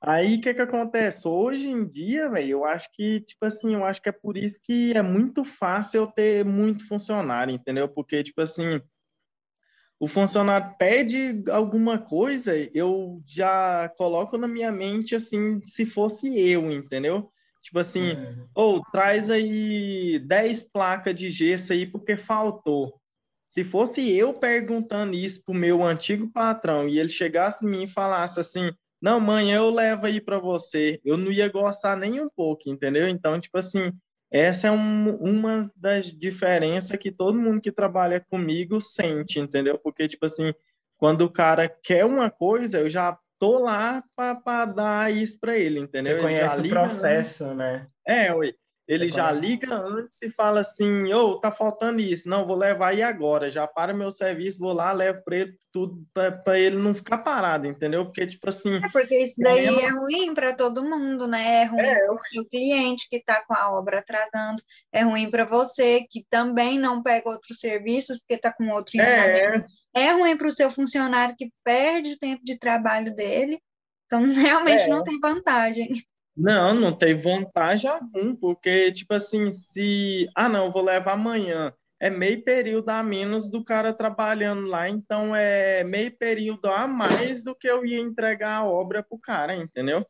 Aí 0.00 0.36
o 0.36 0.40
que 0.40 0.54
que 0.54 0.60
acontece? 0.60 1.26
Hoje 1.26 1.68
em 1.68 1.84
dia, 1.84 2.28
velho, 2.28 2.50
eu 2.50 2.64
acho 2.64 2.88
que, 2.92 3.20
tipo 3.22 3.44
assim, 3.44 3.74
eu 3.74 3.84
acho 3.84 4.00
que 4.00 4.08
é 4.08 4.12
por 4.12 4.36
isso 4.36 4.60
que 4.62 4.92
é 4.92 5.02
muito 5.02 5.42
fácil 5.42 6.02
eu 6.02 6.06
ter 6.06 6.44
muito 6.44 6.86
funcionário, 6.86 7.52
entendeu? 7.52 7.88
Porque, 7.88 8.22
tipo 8.22 8.40
assim, 8.40 8.80
o 9.98 10.06
funcionário 10.06 10.76
pede 10.78 11.42
alguma 11.50 11.98
coisa, 11.98 12.54
eu 12.74 13.22
já 13.26 13.88
coloco 13.96 14.36
na 14.36 14.46
minha 14.46 14.70
mente 14.70 15.14
assim, 15.14 15.60
se 15.64 15.86
fosse 15.86 16.38
eu, 16.38 16.70
entendeu? 16.70 17.32
Tipo 17.66 17.80
assim, 17.80 18.10
é. 18.12 18.34
ou 18.54 18.76
oh, 18.76 18.90
traz 18.92 19.28
aí 19.28 20.20
10 20.20 20.62
placas 20.62 21.16
de 21.16 21.30
gesso 21.30 21.72
aí 21.72 21.84
porque 21.84 22.16
faltou. 22.16 23.00
Se 23.44 23.64
fosse 23.64 24.08
eu 24.08 24.32
perguntando 24.32 25.14
isso 25.14 25.42
pro 25.44 25.52
meu 25.52 25.82
antigo 25.82 26.30
patrão 26.30 26.88
e 26.88 27.00
ele 27.00 27.08
chegasse 27.08 27.66
em 27.66 27.68
mim 27.68 27.82
e 27.82 27.88
falasse 27.88 28.38
assim, 28.38 28.70
não, 29.02 29.18
mãe, 29.18 29.50
eu 29.50 29.68
levo 29.68 30.06
aí 30.06 30.20
para 30.20 30.38
você, 30.38 31.00
eu 31.04 31.16
não 31.16 31.32
ia 31.32 31.48
gostar 31.48 31.96
nem 31.96 32.20
um 32.20 32.28
pouco, 32.28 32.70
entendeu? 32.70 33.08
Então, 33.08 33.40
tipo 33.40 33.58
assim, 33.58 33.92
essa 34.30 34.68
é 34.68 34.70
um, 34.70 35.16
uma 35.16 35.68
das 35.74 36.06
diferenças 36.06 36.96
que 36.96 37.10
todo 37.10 37.36
mundo 37.36 37.60
que 37.60 37.72
trabalha 37.72 38.20
comigo 38.20 38.80
sente, 38.80 39.40
entendeu? 39.40 39.76
Porque, 39.76 40.06
tipo 40.06 40.24
assim, 40.24 40.54
quando 40.96 41.22
o 41.22 41.30
cara 41.30 41.68
quer 41.68 42.04
uma 42.04 42.30
coisa, 42.30 42.78
eu 42.78 42.88
já 42.88 43.18
tô 43.38 43.58
lá 43.58 44.02
para 44.14 44.64
dar 44.64 45.12
isso 45.12 45.38
para 45.38 45.56
ele, 45.56 45.80
entendeu? 45.80 46.16
Você 46.16 46.22
conhece 46.22 46.60
o 46.60 46.68
processo, 46.68 47.44
antes. 47.44 47.56
né? 47.56 47.86
É, 48.06 48.34
ui. 48.34 48.54
Ele 48.88 49.08
já 49.10 49.32
liga 49.32 49.74
antes 49.74 50.22
e 50.22 50.30
fala 50.30 50.60
assim: 50.60 51.12
ô, 51.12 51.30
oh, 51.30 51.40
tá 51.40 51.50
faltando 51.50 52.00
isso. 52.00 52.28
Não, 52.28 52.46
vou 52.46 52.56
levar 52.56 52.88
aí 52.88 53.02
agora. 53.02 53.50
Já 53.50 53.66
para 53.66 53.92
meu 53.92 54.12
serviço, 54.12 54.60
vou 54.60 54.72
lá, 54.72 54.92
levo 54.92 55.22
para 55.24 55.36
ele 55.36 55.58
tudo, 55.72 56.06
para 56.14 56.58
ele 56.58 56.76
não 56.76 56.94
ficar 56.94 57.18
parado, 57.18 57.66
entendeu? 57.66 58.04
Porque, 58.06 58.26
tipo 58.26 58.48
assim. 58.48 58.76
É 58.76 58.88
porque 58.90 59.16
isso 59.16 59.34
daí 59.38 59.66
é, 59.66 59.86
é 59.86 59.90
ruim 59.90 60.32
para 60.34 60.54
todo 60.54 60.84
mundo, 60.84 61.26
né? 61.26 61.62
É 61.62 61.64
ruim 61.64 61.80
é, 61.80 62.06
para 62.06 62.14
o 62.14 62.20
seu 62.20 62.44
cliente 62.46 63.08
que 63.10 63.16
está 63.16 63.44
com 63.44 63.54
a 63.54 63.76
obra 63.76 63.98
atrasando. 63.98 64.62
É 64.92 65.02
ruim 65.02 65.28
para 65.28 65.44
você 65.44 66.06
que 66.08 66.24
também 66.30 66.78
não 66.78 67.02
pega 67.02 67.28
outros 67.28 67.58
serviços 67.58 68.18
porque 68.18 68.34
está 68.34 68.52
com 68.52 68.68
outro 68.68 69.00
é. 69.00 69.64
É 69.94 70.12
ruim 70.12 70.36
para 70.36 70.48
o 70.48 70.52
seu 70.52 70.70
funcionário 70.70 71.34
que 71.36 71.50
perde 71.64 72.12
o 72.12 72.18
tempo 72.18 72.42
de 72.44 72.56
trabalho 72.56 73.14
dele. 73.16 73.60
Então, 74.06 74.22
realmente 74.32 74.84
é. 74.84 74.88
não 74.88 75.02
tem 75.02 75.18
vantagem. 75.18 75.88
Não, 76.36 76.74
não 76.74 76.92
tem 76.92 77.18
vantagem 77.18 77.88
algum, 77.88 78.36
porque, 78.36 78.92
tipo 78.92 79.14
assim, 79.14 79.50
se. 79.50 80.28
Ah, 80.34 80.48
não, 80.48 80.70
vou 80.70 80.82
levar 80.82 81.12
amanhã. 81.12 81.72
É 81.98 82.10
meio 82.10 82.44
período 82.44 82.90
a 82.90 83.02
menos 83.02 83.50
do 83.50 83.64
cara 83.64 83.90
trabalhando 83.90 84.68
lá, 84.68 84.86
então 84.86 85.34
é 85.34 85.82
meio 85.82 86.14
período 86.14 86.66
a 86.66 86.86
mais 86.86 87.42
do 87.42 87.54
que 87.54 87.66
eu 87.66 87.86
ia 87.86 87.98
entregar 87.98 88.56
a 88.56 88.66
obra 88.66 89.02
pro 89.02 89.18
cara, 89.18 89.56
entendeu? 89.56 90.06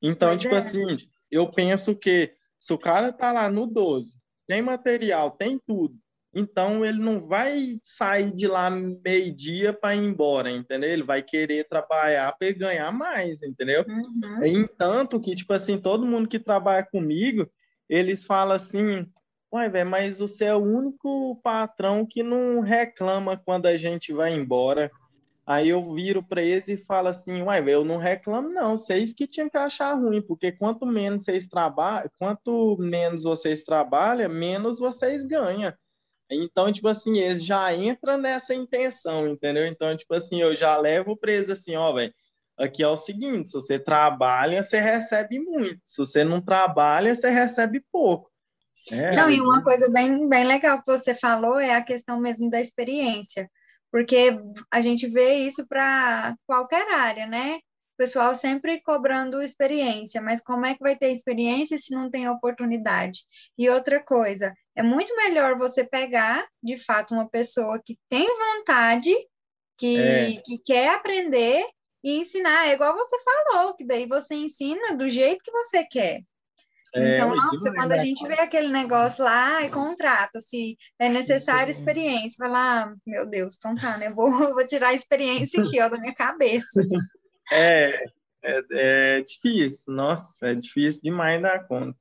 Então, 0.00 0.30
pois 0.30 0.40
tipo 0.40 0.54
é. 0.54 0.58
assim, 0.58 0.96
eu 1.30 1.52
penso 1.52 1.94
que 1.94 2.32
se 2.58 2.72
o 2.72 2.78
cara 2.78 3.12
tá 3.12 3.32
lá 3.32 3.50
no 3.50 3.66
12, 3.66 4.14
tem 4.46 4.62
material, 4.62 5.30
tem 5.32 5.60
tudo, 5.66 5.94
então 6.38 6.84
ele 6.84 6.98
não 6.98 7.26
vai 7.26 7.80
sair 7.82 8.30
de 8.30 8.46
lá 8.46 8.68
meio-dia 8.68 9.72
para 9.72 9.96
ir 9.96 10.04
embora, 10.04 10.50
entendeu? 10.50 10.90
Ele 10.90 11.02
vai 11.02 11.22
querer 11.22 11.66
trabalhar 11.66 12.30
para 12.38 12.52
ganhar 12.52 12.92
mais, 12.92 13.42
entendeu? 13.42 13.82
Uhum. 13.88 14.44
Entanto 14.44 15.18
que, 15.18 15.34
tipo 15.34 15.54
assim, 15.54 15.78
todo 15.78 16.04
mundo 16.04 16.28
que 16.28 16.38
trabalha 16.38 16.84
comigo, 16.84 17.50
eles 17.88 18.22
falam 18.22 18.54
assim, 18.54 19.06
uai, 19.50 19.70
velho, 19.70 19.88
mas 19.88 20.18
você 20.18 20.44
é 20.44 20.54
o 20.54 20.62
único 20.62 21.40
patrão 21.42 22.06
que 22.06 22.22
não 22.22 22.60
reclama 22.60 23.40
quando 23.42 23.64
a 23.64 23.74
gente 23.78 24.12
vai 24.12 24.34
embora. 24.34 24.90
Aí 25.46 25.70
eu 25.70 25.94
viro 25.94 26.22
para 26.22 26.42
eles 26.42 26.68
e 26.68 26.76
falo 26.76 27.08
assim, 27.08 27.40
uai, 27.40 27.62
velho, 27.62 27.76
eu 27.76 27.84
não 27.84 27.96
reclamo 27.96 28.50
não, 28.50 28.76
vocês 28.76 29.14
que 29.14 29.26
tinham 29.26 29.48
que 29.48 29.56
achar 29.56 29.94
ruim, 29.94 30.20
porque 30.20 30.52
quanto 30.52 30.84
menos 30.84 31.24
vocês 31.24 31.48
trabalham, 31.48 32.10
quanto 32.18 32.76
menos 32.78 33.22
vocês 33.22 33.62
trabalham, 33.62 34.28
menos 34.28 34.78
vocês 34.78 35.24
ganham. 35.24 35.72
Então, 36.30 36.72
tipo 36.72 36.88
assim, 36.88 37.18
eles 37.18 37.44
já 37.44 37.72
entram 37.74 38.18
nessa 38.18 38.54
intenção, 38.54 39.28
entendeu? 39.28 39.66
Então, 39.66 39.96
tipo 39.96 40.12
assim, 40.14 40.40
eu 40.40 40.54
já 40.54 40.76
levo 40.76 41.16
preso 41.16 41.52
assim, 41.52 41.76
ó, 41.76 41.92
velho, 41.92 42.12
aqui 42.58 42.82
é 42.82 42.88
o 42.88 42.96
seguinte, 42.96 43.48
se 43.48 43.54
você 43.54 43.78
trabalha, 43.78 44.62
você 44.62 44.80
recebe 44.80 45.38
muito. 45.38 45.80
Se 45.86 45.98
você 45.98 46.24
não 46.24 46.40
trabalha, 46.40 47.14
você 47.14 47.30
recebe 47.30 47.84
pouco. 47.92 48.30
É, 48.90 49.16
não, 49.16 49.30
e 49.30 49.40
uma 49.40 49.62
coisa 49.62 49.90
bem, 49.90 50.28
bem 50.28 50.44
legal 50.44 50.78
que 50.80 50.86
você 50.86 51.14
falou 51.14 51.58
é 51.58 51.74
a 51.74 51.82
questão 51.82 52.20
mesmo 52.20 52.48
da 52.48 52.60
experiência, 52.60 53.50
porque 53.90 54.38
a 54.70 54.80
gente 54.80 55.08
vê 55.08 55.34
isso 55.38 55.66
para 55.68 56.36
qualquer 56.46 56.94
área, 56.94 57.26
né? 57.26 57.56
O 57.56 57.96
pessoal 57.96 58.34
sempre 58.34 58.80
cobrando 58.82 59.42
experiência, 59.42 60.20
mas 60.20 60.42
como 60.42 60.66
é 60.66 60.74
que 60.74 60.82
vai 60.82 60.94
ter 60.94 61.10
experiência 61.12 61.78
se 61.78 61.94
não 61.94 62.10
tem 62.10 62.28
oportunidade? 62.28 63.20
E 63.58 63.68
outra 63.70 64.04
coisa, 64.04 64.52
é 64.76 64.82
muito 64.82 65.16
melhor 65.16 65.56
você 65.56 65.84
pegar, 65.84 66.46
de 66.62 66.76
fato, 66.76 67.14
uma 67.14 67.28
pessoa 67.28 67.80
que 67.84 67.98
tem 68.10 68.26
vontade, 68.26 69.12
que, 69.78 69.98
é. 69.98 70.40
que 70.44 70.58
quer 70.64 70.94
aprender 70.94 71.64
e 72.04 72.18
ensinar. 72.18 72.68
É 72.68 72.74
igual 72.74 72.94
você 72.94 73.16
falou, 73.22 73.74
que 73.74 73.86
daí 73.86 74.06
você 74.06 74.34
ensina 74.34 74.94
do 74.94 75.08
jeito 75.08 75.42
que 75.42 75.50
você 75.50 75.82
quer. 75.84 76.20
É, 76.94 77.12
então, 77.12 77.34
nossa, 77.34 77.72
quando 77.74 77.92
a 77.92 77.98
gente 77.98 78.26
vê 78.26 78.34
aquele 78.34 78.68
negócio 78.68 79.24
lá 79.24 79.62
e 79.62 79.70
contrata, 79.70 80.40
se 80.40 80.76
é 80.98 81.08
necessária 81.08 81.70
experiência, 81.70 82.36
vai 82.38 82.48
lá, 82.48 82.84
ah, 82.84 82.94
meu 83.06 83.26
Deus, 83.26 83.56
então 83.56 83.74
tá, 83.74 83.98
né? 83.98 84.10
Vou, 84.10 84.30
vou 84.54 84.66
tirar 84.66 84.88
a 84.88 84.94
experiência 84.94 85.62
aqui, 85.62 85.80
ó, 85.80 85.88
da 85.88 85.98
minha 85.98 86.14
cabeça. 86.14 86.82
É, 87.52 88.04
é, 88.42 88.60
é 88.72 89.20
difícil, 89.20 89.94
nossa, 89.94 90.48
é 90.48 90.54
difícil 90.56 91.00
demais 91.00 91.40
dar 91.40 91.64
conta. 91.64 91.96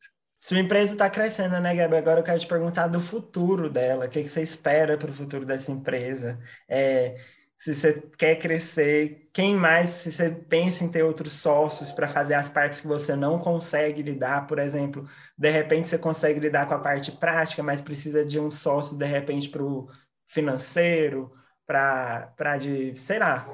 Sua 0.46 0.60
empresa 0.60 0.94
está 0.94 1.10
crescendo, 1.10 1.60
né, 1.60 1.74
Gabi? 1.74 1.96
Agora 1.96 2.20
eu 2.20 2.24
quero 2.24 2.40
te 2.40 2.46
perguntar 2.46 2.86
do 2.86 3.00
futuro 3.00 3.68
dela. 3.68 4.06
O 4.06 4.10
que, 4.10 4.22
que 4.22 4.30
você 4.30 4.44
espera 4.44 4.96
para 4.96 5.10
o 5.10 5.14
futuro 5.14 5.44
dessa 5.44 5.72
empresa? 5.72 6.38
É, 6.70 7.16
se 7.58 7.74
você 7.74 8.04
quer 8.16 8.36
crescer, 8.36 9.28
quem 9.34 9.56
mais, 9.56 9.90
se 9.90 10.12
você 10.12 10.30
pensa 10.30 10.84
em 10.84 10.88
ter 10.88 11.02
outros 11.02 11.34
sócios 11.34 11.92
para 11.92 12.08
fazer 12.08 12.36
as 12.36 12.48
partes 12.48 12.80
que 12.80 12.86
você 12.86 13.16
não 13.16 13.40
consegue 13.40 14.04
lidar, 14.04 14.46
por 14.46 14.60
exemplo, 14.60 15.10
de 15.36 15.50
repente 15.50 15.90
você 15.90 15.98
consegue 15.98 16.40
lidar 16.40 16.68
com 16.68 16.76
a 16.76 16.80
parte 16.80 17.12
prática, 17.14 17.64
mas 17.64 17.82
precisa 17.82 18.24
de 18.24 18.40
um 18.40 18.52
sócio, 18.52 18.96
de 18.96 19.06
repente, 19.06 19.50
para 19.50 19.64
o 19.64 19.90
financeiro, 20.28 21.34
para 21.66 22.58
de, 22.60 22.94
sei 22.98 23.18
lá, 23.18 23.50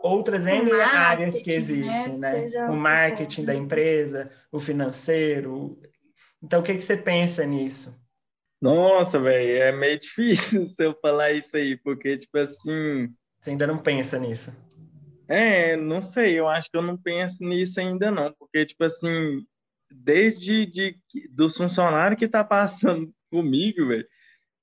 outras 0.00 0.46
N 0.46 0.70
áreas 0.80 1.40
que 1.40 1.50
né? 1.50 1.56
existem, 1.56 2.20
né? 2.20 2.46
né? 2.46 2.70
O 2.70 2.76
marketing 2.76 3.44
da 3.44 3.54
empresa, 3.54 4.30
o 4.52 4.60
financeiro, 4.60 5.76
então, 6.46 6.60
o 6.60 6.62
que, 6.62 6.74
que 6.74 6.80
você 6.80 6.96
pensa 6.96 7.44
nisso? 7.44 8.00
Nossa, 8.62 9.18
velho, 9.18 9.60
é 9.60 9.72
meio 9.72 9.98
difícil 9.98 10.68
se 10.68 10.84
eu 10.84 10.96
falar 11.02 11.32
isso 11.32 11.56
aí, 11.56 11.76
porque, 11.76 12.16
tipo 12.16 12.38
assim. 12.38 13.12
Você 13.40 13.50
ainda 13.50 13.66
não 13.66 13.78
pensa 13.78 14.16
nisso? 14.16 14.54
É, 15.28 15.76
não 15.76 16.00
sei, 16.00 16.38
eu 16.38 16.46
acho 16.46 16.70
que 16.70 16.76
eu 16.76 16.82
não 16.82 16.96
penso 16.96 17.42
nisso 17.44 17.80
ainda 17.80 18.12
não, 18.12 18.32
porque, 18.38 18.64
tipo 18.64 18.84
assim, 18.84 19.44
desde 19.90 20.66
de, 20.66 20.96
dos 21.32 21.56
funcionários 21.56 22.16
que 22.16 22.28
tá 22.28 22.44
passando 22.44 23.12
comigo, 23.28 23.88
velho, 23.88 24.06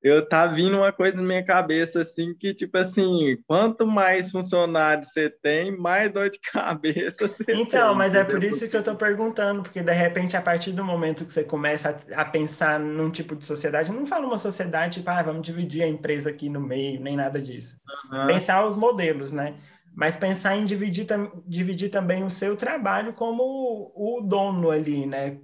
eu 0.04 0.28
tá 0.28 0.46
vindo 0.46 0.78
uma 0.78 0.92
coisa 0.92 1.16
na 1.16 1.24
minha 1.24 1.44
cabeça 1.44 2.02
assim 2.02 2.34
que 2.36 2.54
tipo 2.54 2.78
assim, 2.78 3.38
quanto 3.48 3.88
mais 3.88 4.30
funcionários 4.30 5.08
você 5.08 5.30
tem, 5.30 5.76
mais 5.76 6.12
dor 6.12 6.30
de 6.30 6.40
cabeça 6.52 7.28
você 7.28 7.46
Então, 7.48 7.90
tem, 7.90 7.98
mas 7.98 8.14
é 8.14 8.24
por 8.26 8.44
isso 8.44 8.68
que 8.68 8.76
eu 8.76 8.84
tô 8.84 8.96
perguntando, 8.96 9.64
porque 9.64 9.82
de 9.82 9.94
repente 9.94 10.36
a 10.36 10.42
partir 10.42 10.74
do 10.74 10.84
momento 10.84 11.26
que 11.26 11.32
você 11.32 11.44
começa 11.44 11.98
a, 12.14 12.22
a 12.22 12.26
pensar 12.26 12.80
num 12.80 13.10
tipo 13.10 13.36
de 13.36 13.46
sociedade, 13.46 13.92
não 13.92 14.06
fala 14.06 14.28
uma 14.28 14.38
sociedade 14.38 15.00
tipo, 15.00 15.10
ah, 15.10 15.24
vamos 15.24 15.42
dividir 15.42 15.84
a 15.84 15.88
empresa 15.88 16.30
aqui 16.30 16.50
no 16.50 16.60
meio, 16.60 17.00
nem 17.00 17.16
nada 17.16 17.42
disso. 17.42 17.78
Uhum. 18.12 18.28
Pensar 18.28 18.66
os 18.66 18.76
modelos, 18.76 19.32
né? 19.32 19.56
Mas 19.96 20.16
pensar 20.16 20.56
em 20.56 20.66
dividir, 20.66 21.06
dividir 21.46 21.90
também 21.90 22.24
o 22.24 22.30
seu 22.30 22.58
trabalho 22.58 23.14
como 23.14 23.92
o 23.96 24.22
dono 24.22 24.72
ali, 24.72 25.06
né? 25.06 25.38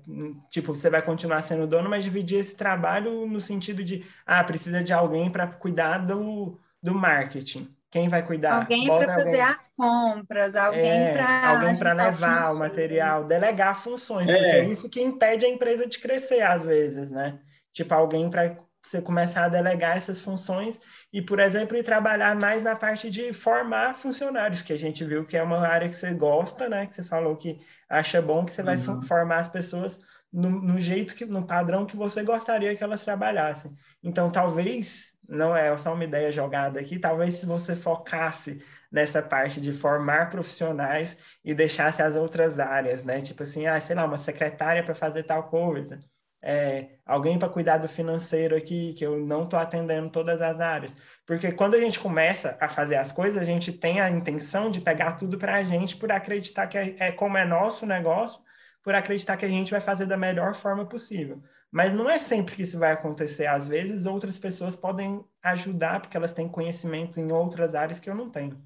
Tipo, 0.50 0.74
você 0.74 0.90
vai 0.90 1.02
continuar 1.02 1.42
sendo 1.44 1.68
dono, 1.68 1.90
mas 1.90 2.04
dividir 2.04 2.40
esse 2.40 2.56
trabalho 2.56 3.28
no 3.28 3.40
sentido 3.40 3.84
de, 3.84 4.04
ah, 4.26 4.44
precisa 4.44 4.84
de 4.84 4.92
alguém 4.92 5.32
para 5.32 5.46
cuidar 5.48 6.00
do, 6.00 6.60
do 6.82 6.96
marketing. 6.96 7.74
Quem 7.92 8.08
vai 8.08 8.26
cuidar? 8.26 8.56
Alguém 8.56 8.88
para 8.88 9.06
fazer 9.08 9.42
as 9.42 9.68
compras, 9.70 10.56
alguém 10.56 10.92
é, 10.92 11.14
para 11.14 11.50
alguém 11.50 11.78
para 11.78 11.94
levar 11.94 12.52
o, 12.52 12.56
o 12.56 12.60
material, 12.60 13.24
delegar 13.24 13.82
funções, 13.82 14.30
é. 14.30 14.34
porque 14.34 14.52
é 14.52 14.66
isso 14.66 14.90
que 14.90 15.02
impede 15.02 15.46
a 15.46 15.50
empresa 15.50 15.88
de 15.88 15.98
crescer 16.00 16.42
às 16.42 16.66
vezes, 16.66 17.10
né? 17.10 17.40
Tipo, 17.74 17.94
alguém 17.94 18.30
para 18.30 18.56
você 18.82 19.02
começar 19.02 19.46
a 19.46 19.50
delegar 19.50 19.98
essas 19.98 20.22
funções 20.22 20.80
e, 21.12 21.22
por 21.22 21.39
exemplo, 21.39 21.76
ir 21.76 21.84
trabalhar 21.84 22.36
mais 22.36 22.63
na 22.63 22.76
parte 22.76 23.10
de 23.10 23.34
formar 23.34 23.96
funcionários, 23.96 24.62
que 24.62 24.74
a 24.74 24.78
gente 24.78 25.04
viu 25.04 25.26
que 25.26 25.36
é 25.36 25.44
uma 25.44 25.68
área 25.68 25.89
que 25.89 25.96
você 25.96 26.13
gosta, 26.13 26.70
né? 26.70 26.86
Que 26.86 26.94
você 26.94 27.04
falou 27.04 27.36
que 27.36 27.60
acha 27.89 28.22
bom 28.22 28.46
que 28.46 28.54
você 28.54 28.63
vai 28.63 28.78
uhum. 28.78 29.02
formar 29.02 29.39
as 29.39 29.50
pessoas 29.50 30.02
no, 30.32 30.50
no, 30.50 30.80
jeito 30.80 31.15
que, 31.15 31.26
no 31.26 31.46
padrão 31.46 31.86
que 31.86 31.98
você 31.98 32.24
gostaria 32.24 32.76
que 32.76 32.84
elas 32.84 33.04
trabalhassem. 33.04 33.76
Então, 34.02 34.32
talvez, 34.32 35.13
não 35.28 35.56
é 35.56 35.76
só 35.78 35.94
uma 35.94 36.04
ideia 36.04 36.32
jogada 36.32 36.80
aqui, 36.80 37.00
talvez 37.00 37.36
se 37.36 37.46
você 37.46 37.76
focasse 37.76 38.63
nessa 38.92 39.22
parte 39.22 39.60
de 39.60 39.74
formar 39.74 40.30
profissionais 40.30 41.18
e 41.44 41.54
deixasse 41.54 42.01
as 42.01 42.16
outras 42.16 42.60
áreas, 42.60 43.03
né? 43.03 43.20
Tipo 43.22 43.43
assim, 43.43 43.68
ah, 43.68 43.80
sei 43.80 43.95
lá, 43.95 44.06
uma 44.06 44.18
secretária 44.18 44.84
para 44.84 44.95
fazer 44.95 45.24
tal 45.24 45.43
coisa 45.49 45.99
é, 46.42 47.00
alguém 47.06 47.38
para 47.38 47.50
cuidar 47.50 47.78
do 47.78 47.88
financeiro 47.88 48.56
aqui, 48.56 48.94
que 48.94 49.06
eu 49.06 49.20
não 49.20 49.44
estou 49.44 49.60
atendendo 49.60 50.10
todas 50.10 50.42
as 50.42 50.60
áreas. 50.60 50.98
Porque 51.26 51.52
quando 51.52 51.76
a 51.76 51.80
gente 51.80 52.00
começa 52.00 52.58
a 52.60 52.70
fazer 52.70 52.96
as 52.96 53.12
coisas, 53.12 53.42
a 53.42 53.46
gente 53.46 53.74
tem 53.74 54.00
a 54.00 54.10
intenção 54.10 54.72
de 54.72 54.80
pegar 54.82 55.14
tudo 55.18 55.38
para 55.38 55.56
a 55.56 55.64
gente 55.64 55.98
por 55.98 56.12
acreditar 56.12 56.68
que 56.68 56.78
é, 56.78 56.96
é 57.00 57.12
como 57.12 57.38
é 57.38 57.46
nosso 57.46 57.86
negócio, 57.86 58.42
por 58.84 58.96
acreditar 58.96 59.38
que 59.38 59.46
a 59.46 59.50
gente 59.50 59.72
vai 59.72 59.82
fazer 59.82 60.06
da 60.06 60.18
melhor 60.18 60.56
forma 60.56 60.86
possível. 60.86 61.44
Mas 61.72 61.94
não 61.94 62.10
é 62.10 62.18
sempre 62.18 62.56
que 62.56 62.64
isso 62.64 62.80
vai 62.80 62.92
acontecer. 62.92 63.46
Às 63.46 63.68
vezes, 63.68 64.06
outras 64.06 64.40
pessoas 64.40 64.76
podem 64.76 65.24
ajudar, 65.44 66.00
porque 66.00 66.18
elas 66.18 66.34
têm 66.34 66.48
conhecimento 66.48 67.20
em 67.20 67.32
outras 67.32 67.76
áreas 67.76 68.00
que 68.00 68.10
eu 68.10 68.16
não 68.16 68.30
tenho. 68.30 68.60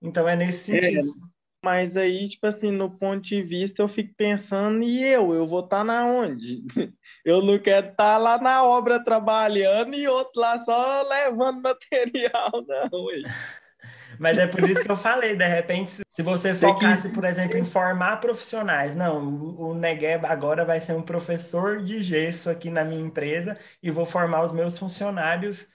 Então, 0.00 0.28
é 0.28 0.34
nesse 0.34 0.76
é, 0.76 0.82
sentido. 0.82 1.08
É. 1.08 1.32
Mas 1.64 1.96
aí, 1.96 2.28
tipo 2.28 2.46
assim, 2.46 2.72
no 2.72 2.90
ponto 2.90 3.22
de 3.22 3.40
vista, 3.42 3.82
eu 3.82 3.88
fico 3.88 4.12
pensando, 4.16 4.82
e 4.82 5.02
eu? 5.02 5.32
Eu 5.32 5.46
vou 5.46 5.60
estar 5.60 5.78
tá 5.78 5.84
na 5.84 6.06
onde? 6.06 6.62
Eu 7.24 7.40
não 7.40 7.56
quero 7.56 7.90
estar 7.90 8.14
tá 8.14 8.18
lá 8.18 8.36
na 8.36 8.64
obra 8.64 9.02
trabalhando 9.04 9.94
e 9.94 10.08
outro 10.08 10.40
lá 10.40 10.58
só 10.58 11.02
levando 11.08 11.62
material, 11.62 12.50
não. 12.66 12.90
Mas 14.18 14.38
é 14.38 14.46
por 14.46 14.68
isso 14.68 14.82
que 14.82 14.90
eu 14.90 14.96
falei, 14.96 15.36
de 15.36 15.46
repente, 15.46 16.02
se 16.08 16.22
você 16.22 16.54
focasse, 16.54 17.10
por 17.10 17.24
exemplo, 17.24 17.56
em 17.56 17.64
formar 17.64 18.16
profissionais, 18.18 18.94
não, 18.94 19.20
o 19.56 19.74
Negueba 19.74 20.28
agora 20.28 20.64
vai 20.64 20.80
ser 20.80 20.94
um 20.94 21.02
professor 21.02 21.82
de 21.82 22.02
gesso 22.02 22.50
aqui 22.50 22.70
na 22.70 22.84
minha 22.84 23.00
empresa 23.00 23.56
e 23.82 23.90
vou 23.90 24.04
formar 24.04 24.42
os 24.42 24.52
meus 24.52 24.76
funcionários 24.78 25.68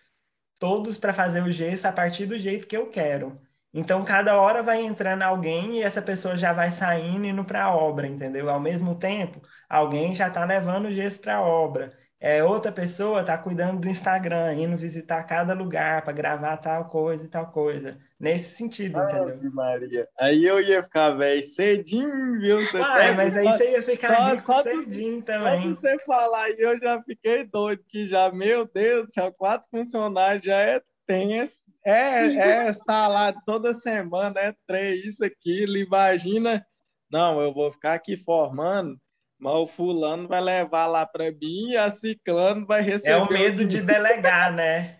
todos 0.60 0.98
para 0.98 1.14
fazer 1.14 1.44
o 1.44 1.52
gesso 1.52 1.88
a 1.88 1.92
partir 1.92 2.26
do 2.26 2.38
jeito 2.38 2.68
que 2.68 2.78
eu 2.78 2.90
quero. 2.90 3.40
Então, 3.78 4.03
cada 4.03 4.39
hora 4.39 4.63
vai 4.63 4.82
entrando 4.84 5.21
alguém 5.23 5.78
e 5.78 5.84
essa 5.84 6.01
pessoa 6.01 6.36
já 6.36 6.53
vai 6.53 6.71
saindo 6.71 7.25
e 7.25 7.30
indo 7.30 7.43
para 7.45 7.63
a 7.63 7.75
obra, 7.75 8.07
entendeu? 8.07 8.49
Ao 8.49 8.59
mesmo 8.59 8.95
tempo, 8.95 9.41
alguém 9.69 10.15
já 10.15 10.28
está 10.28 10.43
levando 10.45 10.88
o 10.88 10.91
gesso 10.91 11.19
para 11.21 11.36
a 11.38 11.41
obra 11.41 11.93
é, 12.19 12.43
outra 12.43 12.71
pessoa 12.71 13.21
está 13.21 13.38
cuidando 13.38 13.80
do 13.80 13.88
Instagram, 13.88 14.55
indo 14.55 14.75
visitar 14.75 15.23
cada 15.23 15.53
lugar 15.53 16.01
para 16.01 16.13
gravar 16.13 16.57
tal 16.57 16.86
coisa 16.86 17.25
e 17.25 17.28
tal 17.28 17.51
coisa. 17.51 17.99
Nesse 18.19 18.55
sentido, 18.55 18.97
Ave 18.97 19.34
entendeu? 19.34 19.51
Maria. 19.51 20.07
Aí 20.19 20.43
eu 20.43 20.59
ia 20.59 20.82
ficar, 20.82 21.11
velho, 21.11 21.43
cedinho, 21.43 22.39
viu? 22.39 22.57
Você 22.57 22.80
ah, 22.80 23.13
mas 23.15 23.38
aí 23.38 23.45
você 23.45 23.71
ia 23.71 23.84
ficar 23.84 24.15
só, 24.15 24.23
rico 24.32 24.45
só 24.45 24.63
cedinho 24.63 25.21
também. 25.21 25.75
Só 25.75 25.82
você 25.82 25.99
falar 25.99 26.45
aí, 26.45 26.55
eu 26.57 26.80
já 26.80 26.99
fiquei 27.03 27.43
doido, 27.45 27.84
que 27.88 28.07
já, 28.07 28.32
meu 28.32 28.67
Deus 28.67 29.05
do 29.05 29.13
céu, 29.13 29.32
quatro 29.32 29.69
funcionários 29.69 30.43
já 30.43 30.57
é 30.57 30.82
tenso. 31.05 31.66
É, 31.86 32.25
é 32.25 32.73
salário 32.73 33.39
toda 33.45 33.73
semana, 33.73 34.39
é 34.39 34.53
três, 34.65 35.05
isso, 35.05 35.23
aquilo, 35.23 35.78
imagina. 35.78 36.65
Não, 37.09 37.41
eu 37.41 37.53
vou 37.53 37.71
ficar 37.71 37.93
aqui 37.93 38.17
formando 38.17 38.99
mas 39.39 39.53
o 39.53 39.67
fulano 39.67 40.28
vai 40.28 40.41
levar 40.41 40.88
lá 40.88 41.05
para 41.05 41.32
mim 41.32 41.71
e 41.71 41.78
a 41.78 41.89
ciclano 41.91 42.65
vai 42.65 42.82
receber. 42.82 43.13
É 43.13 43.17
o 43.17 43.32
medo 43.32 43.65
de 43.65 43.82
delegar, 43.82 44.51
né? 44.51 44.99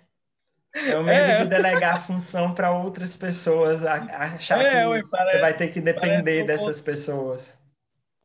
É 0.74 0.96
o 0.96 1.04
medo 1.04 1.32
é. 1.32 1.36
de 1.36 1.46
delegar 1.46 1.96
a 1.96 2.00
função 2.00 2.54
para 2.54 2.72
outras 2.72 3.18
pessoas, 3.18 3.84
achar 3.84 4.62
é, 4.62 4.70
que 4.70 4.88
ué, 4.88 5.04
parece, 5.10 5.40
vai 5.40 5.58
ter 5.58 5.70
que 5.70 5.82
depender 5.82 6.42
que 6.42 6.48
dessas 6.48 6.78
vou... 6.78 6.86
pessoas. 6.86 7.60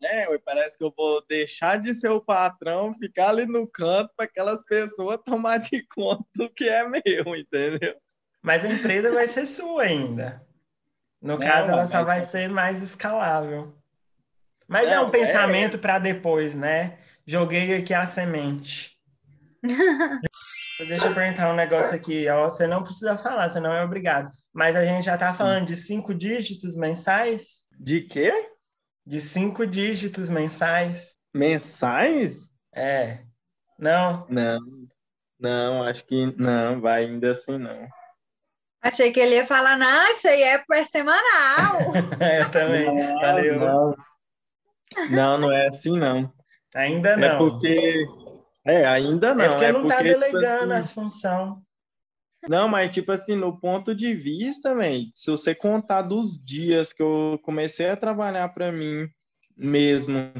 É, 0.02 0.28
ué, 0.28 0.38
parece 0.38 0.76
que 0.76 0.84
eu 0.84 0.92
vou 0.94 1.24
deixar 1.26 1.80
de 1.80 1.94
ser 1.94 2.10
o 2.10 2.20
patrão, 2.20 2.92
ficar 2.94 3.30
ali 3.30 3.46
no 3.46 3.66
canto 3.66 4.12
para 4.14 4.26
aquelas 4.26 4.62
pessoas 4.64 5.18
tomar 5.24 5.58
de 5.58 5.82
conta 5.86 6.26
do 6.34 6.50
que 6.50 6.68
é 6.68 6.86
meu, 6.86 7.34
entendeu? 7.34 7.96
Mas 8.42 8.64
a 8.64 8.68
empresa 8.68 9.12
vai 9.12 9.28
ser 9.28 9.46
sua 9.46 9.84
ainda. 9.84 10.44
No 11.20 11.34
Não, 11.34 11.38
caso, 11.38 11.70
ela 11.70 11.86
só 11.86 12.02
vai 12.02 12.20
ser 12.22 12.48
mais 12.48 12.82
escalável. 12.82 13.72
Mas 14.66 14.88
é, 14.88 14.94
é 14.94 15.00
um 15.00 15.10
pensamento 15.10 15.76
é... 15.76 15.80
para 15.80 16.00
depois, 16.00 16.54
né? 16.54 16.98
Joguei 17.24 17.76
aqui 17.76 17.94
a 17.94 18.04
semente. 18.04 18.98
Deixa 20.88 21.06
eu 21.06 21.14
perguntar 21.14 21.52
um 21.52 21.56
negócio 21.56 21.94
aqui. 21.94 22.28
Ó, 22.28 22.50
você 22.50 22.66
não 22.66 22.82
precisa 22.82 23.16
falar, 23.16 23.48
você 23.48 23.60
não 23.60 23.72
é 23.72 23.84
obrigado. 23.84 24.30
Mas 24.52 24.74
a 24.74 24.84
gente 24.84 25.04
já 25.04 25.14
está 25.14 25.32
falando 25.32 25.66
de 25.66 25.76
cinco 25.76 26.12
dígitos 26.12 26.74
mensais? 26.74 27.64
De 27.78 28.00
quê? 28.00 28.32
De 29.06 29.20
cinco 29.20 29.64
dígitos 29.64 30.28
mensais. 30.28 31.16
Mensais? 31.32 32.48
É. 32.74 33.20
Não? 33.78 34.26
Não. 34.28 34.58
Não, 35.38 35.82
acho 35.82 36.04
que 36.04 36.34
não, 36.36 36.80
vai 36.80 37.04
ainda 37.04 37.30
assim 37.30 37.58
não. 37.58 37.88
Achei 38.82 39.12
que 39.12 39.20
ele 39.20 39.36
ia 39.36 39.46
falar, 39.46 39.78
não, 39.78 40.10
isso 40.10 40.26
aí 40.26 40.42
é, 40.42 40.64
é 40.72 40.84
semanal. 40.84 41.78
eu 42.38 42.50
também. 42.50 42.92
Não, 42.92 43.20
Valeu. 43.20 43.60
Não. 43.60 43.96
Não, 45.10 45.38
não 45.38 45.52
é 45.52 45.68
assim, 45.68 45.96
não. 45.98 46.32
Ainda 46.74 47.10
é 47.10 47.16
não. 47.16 47.28
É 47.28 47.38
porque. 47.38 48.06
É, 48.66 48.86
ainda 48.86 49.34
não. 49.34 49.44
É 49.44 49.48
porque 49.48 49.64
é 49.64 49.72
não 49.72 49.82
está 49.82 50.02
delegando 50.02 50.32
tipo 50.32 50.46
assim... 50.46 50.72
as 50.72 50.92
funções. 50.92 51.54
Não, 52.48 52.68
mas 52.68 52.92
tipo 52.92 53.12
assim, 53.12 53.36
no 53.36 53.58
ponto 53.58 53.94
de 53.94 54.14
vista, 54.14 54.74
véio, 54.74 55.06
se 55.14 55.30
você 55.30 55.54
contar 55.54 56.02
dos 56.02 56.36
dias 56.44 56.92
que 56.92 57.00
eu 57.00 57.38
comecei 57.44 57.88
a 57.88 57.96
trabalhar 57.96 58.48
para 58.48 58.72
mim 58.72 59.08
mesmo, 59.56 60.32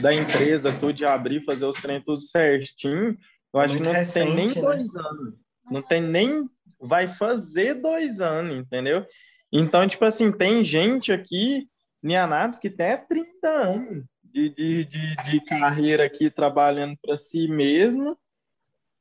da 0.00 0.12
empresa, 0.12 0.72
tudo 0.72 0.92
de 0.92 1.04
abrir, 1.04 1.44
fazer 1.44 1.64
os 1.64 1.76
treinos 1.76 2.04
tudo 2.04 2.20
certinho, 2.22 3.16
eu 3.54 3.60
acho 3.60 3.74
Muito 3.74 3.86
que 3.86 3.92
não 3.92 3.98
recente, 3.98 4.26
tem 4.26 4.34
nem 4.34 4.48
né? 4.48 4.60
dois 4.60 4.96
anos. 4.96 5.34
Não 5.70 5.82
tem 5.82 6.02
nem. 6.02 6.50
Vai 6.80 7.08
fazer 7.08 7.74
dois 7.74 8.20
anos, 8.20 8.56
entendeu? 8.56 9.06
Então, 9.52 9.86
tipo 9.88 10.04
assim, 10.04 10.30
tem 10.30 10.62
gente 10.62 11.12
aqui 11.12 11.68
em 12.02 12.16
Anápolis 12.16 12.58
que 12.58 12.70
tem 12.70 12.96
30 13.08 13.48
anos 13.48 14.04
de, 14.22 14.50
de, 14.50 14.84
de, 14.84 15.16
de 15.16 15.40
carreira 15.44 16.04
aqui 16.04 16.30
trabalhando 16.30 16.96
para 17.02 17.16
si 17.16 17.48
mesmo 17.48 18.16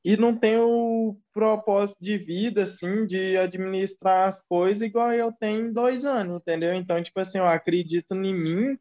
e 0.04 0.16
não 0.16 0.36
tem 0.36 0.58
o 0.58 1.18
propósito 1.34 1.98
de 2.00 2.18
vida, 2.18 2.64
assim, 2.64 3.06
de 3.06 3.36
administrar 3.36 4.28
as 4.28 4.42
coisas 4.42 4.82
igual 4.82 5.12
eu 5.12 5.32
tenho 5.34 5.68
em 5.68 5.74
dois 5.74 6.06
anos, 6.06 6.38
entendeu? 6.38 6.74
Então, 6.74 7.04
tipo 7.04 7.20
assim, 7.20 7.40
eu 7.40 7.46
acredito 7.46 8.16
em 8.16 8.34
mim 8.34 8.80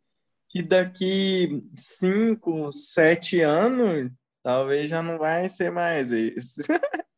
que 0.48 0.62
daqui 0.62 1.64
cinco, 1.98 2.72
sete 2.72 3.40
anos, 3.40 4.12
talvez 4.42 4.88
já 4.88 5.02
não 5.02 5.18
vai 5.18 5.48
ser 5.48 5.72
mais 5.72 6.12
isso. 6.12 6.62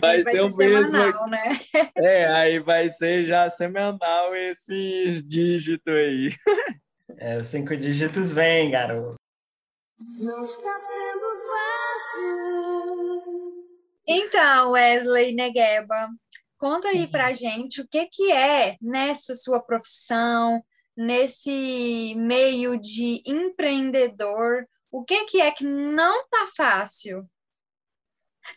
vai, 0.00 0.22
vai 0.22 0.36
ser, 0.36 0.52
ser 0.52 0.68
mesmo. 0.68 0.90
Semanal, 0.90 1.28
né? 1.28 1.60
É, 1.96 2.26
aí 2.28 2.58
vai 2.58 2.90
ser 2.90 3.24
já 3.24 3.48
semanal 3.48 4.34
esses 4.34 5.22
dígitos 5.26 5.92
aí. 5.94 6.34
É, 7.18 7.38
os 7.38 7.46
cinco 7.46 7.76
dígitos 7.76 8.32
vem, 8.32 8.70
garoto. 8.70 9.16
Então, 14.06 14.72
Wesley 14.72 15.34
Negueba, 15.34 16.08
conta 16.58 16.88
aí 16.88 17.06
pra 17.06 17.32
gente 17.32 17.80
o 17.80 17.88
que 17.88 18.06
que 18.06 18.32
é 18.32 18.76
nessa 18.80 19.34
sua 19.34 19.60
profissão, 19.60 20.62
nesse 20.96 22.14
meio 22.16 22.78
de 22.78 23.22
empreendedor, 23.26 24.66
o 24.90 25.04
que 25.04 25.24
que 25.24 25.40
é 25.40 25.50
que 25.50 25.64
não 25.64 26.26
tá 26.28 26.46
fácil? 26.56 27.28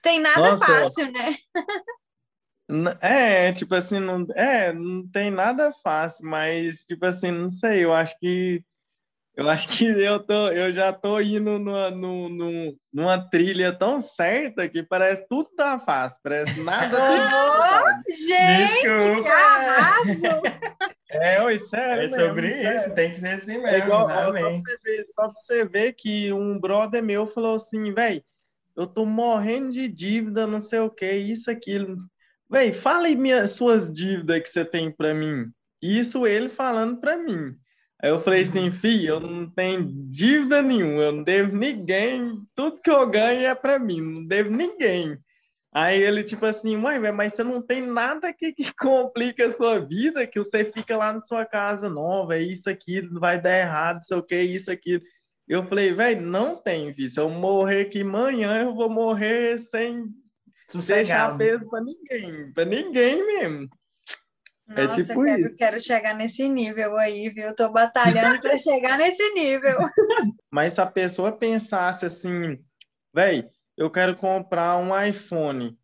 Tem 0.01 0.19
nada 0.19 0.51
Nossa, 0.51 0.65
fácil, 0.65 1.11
né? 1.11 1.35
É, 3.01 3.51
tipo 3.51 3.73
assim, 3.73 3.99
não, 3.99 4.27
é, 4.35 4.71
não 4.71 5.07
tem 5.07 5.31
nada 5.31 5.73
fácil, 5.83 6.25
mas, 6.25 6.83
tipo 6.85 7.03
assim, 7.05 7.31
não 7.31 7.49
sei, 7.49 7.83
eu 7.83 7.93
acho 7.93 8.17
que 8.19 8.63
eu 9.39 9.49
acho 9.49 9.69
que 9.69 9.85
eu, 9.85 10.19
tô, 10.19 10.49
eu 10.49 10.69
já 10.73 10.91
tô 10.91 11.17
indo 11.21 11.57
numa, 11.57 11.89
numa, 11.89 12.73
numa 12.91 13.29
trilha 13.29 13.71
tão 13.71 14.01
certa 14.01 14.67
que 14.67 14.83
parece 14.83 15.25
tudo 15.29 15.49
tá 15.55 15.79
fácil, 15.79 16.19
parece 16.21 16.61
nada. 16.61 16.97
oh, 16.99 18.11
gente, 18.11 18.81
Desculpa. 18.83 19.21
que 19.23 19.27
arraso! 19.29 20.89
É, 21.11 21.41
oi, 21.41 21.57
sério. 21.57 22.03
É 22.03 22.09
sobre 22.09 22.49
mesmo, 22.49 22.61
isso, 22.61 22.79
sério. 22.79 22.93
tem 22.93 23.11
que 23.11 23.19
ser 23.19 23.27
assim 23.29 23.53
mesmo. 23.53 23.67
É 23.67 23.79
igual, 23.79 24.07
só, 24.07 24.13
pra 24.13 24.31
você 24.31 24.77
ver, 24.83 25.05
só 25.05 25.21
pra 25.27 25.41
você 25.41 25.65
ver 25.65 25.93
que 25.93 26.31
um 26.31 26.59
brother 26.59 27.01
meu 27.01 27.25
falou 27.25 27.55
assim, 27.55 27.91
velho, 27.91 28.23
eu 28.79 28.87
tô 28.87 29.05
morrendo 29.05 29.73
de 29.73 29.89
dívida, 29.89 30.47
não 30.47 30.61
sei 30.61 30.79
o 30.79 30.89
que, 30.89 31.11
isso, 31.11 31.51
aquilo. 31.51 31.97
Véi, 32.49 32.71
fala 32.71 33.07
aí 33.07 33.15
minhas, 33.15 33.51
suas 33.51 33.91
dívidas 33.93 34.41
que 34.41 34.49
você 34.49 34.63
tem 34.63 34.89
para 34.89 35.13
mim. 35.13 35.51
Isso 35.81 36.25
ele 36.25 36.47
falando 36.47 36.97
para 36.97 37.17
mim. 37.17 37.55
Aí 38.01 38.09
eu 38.09 38.21
falei 38.21 38.43
assim, 38.43 38.71
filho, 38.71 39.15
eu 39.15 39.19
não 39.19 39.49
tenho 39.49 39.85
dívida 40.09 40.61
nenhuma, 40.61 41.01
eu 41.01 41.11
não 41.11 41.23
devo 41.23 41.53
ninguém, 41.57 42.41
tudo 42.55 42.81
que 42.81 42.89
eu 42.89 43.05
ganho 43.09 43.45
é 43.45 43.53
para 43.53 43.77
mim, 43.77 43.99
não 44.01 44.25
devo 44.25 44.49
ninguém. 44.49 45.17
Aí 45.73 46.01
ele, 46.01 46.23
tipo 46.23 46.45
assim, 46.45 46.77
mãe, 46.77 46.99
mas 47.11 47.33
você 47.33 47.43
não 47.43 47.61
tem 47.61 47.81
nada 47.81 48.33
que, 48.33 48.53
que 48.53 48.71
complica 48.79 49.45
a 49.45 49.51
sua 49.51 49.79
vida, 49.79 50.25
que 50.25 50.39
você 50.39 50.63
fica 50.71 50.95
lá 50.95 51.11
na 51.11 51.21
sua 51.21 51.45
casa 51.45 51.89
nova, 51.89 52.37
é 52.37 52.41
isso 52.41 52.69
aqui, 52.69 53.01
vai 53.01 53.41
dar 53.41 53.57
errado, 53.59 53.97
não 53.97 54.03
sei 54.03 54.17
o 54.17 54.23
que, 54.23 54.41
isso 54.41 54.71
aqui. 54.71 55.01
Eu 55.49 55.65
falei, 55.65 55.91
velho, 55.91 56.21
não 56.21 56.55
tem, 56.55 56.93
filho. 56.93 57.09
Se 57.09 57.19
eu 57.19 57.27
morrer 57.27 57.81
aqui 57.81 58.01
amanhã, 58.01 58.61
eu 58.61 58.75
vou 58.75 58.87
morrer 58.87 59.57
sem 59.57 60.05
Sossegado. 60.69 61.37
deixar 61.37 61.59
peso 61.59 61.67
para 61.67 61.83
ninguém. 61.83 62.53
Para 62.53 62.65
ninguém 62.65 63.25
mesmo. 63.25 63.69
É 64.69 64.83
Nossa, 64.83 65.01
é 65.01 65.03
tipo 65.03 65.21
eu 65.21 65.25
quero, 65.25 65.47
isso. 65.47 65.55
quero 65.55 65.81
chegar 65.81 66.13
nesse 66.13 66.47
nível 66.47 66.95
aí, 66.97 67.29
viu? 67.29 67.45
Eu 67.45 67.55
tô 67.55 67.67
batalhando 67.71 68.39
para 68.39 68.55
chegar 68.59 68.99
nesse 68.99 69.33
nível. 69.33 69.75
Mas 70.51 70.75
se 70.75 70.81
a 70.81 70.85
pessoa 70.85 71.31
pensasse 71.31 72.05
assim, 72.05 72.63
velho, 73.11 73.49
eu 73.75 73.89
quero 73.89 74.15
comprar 74.15 74.77
um 74.77 74.91
iPhone. 75.01 75.75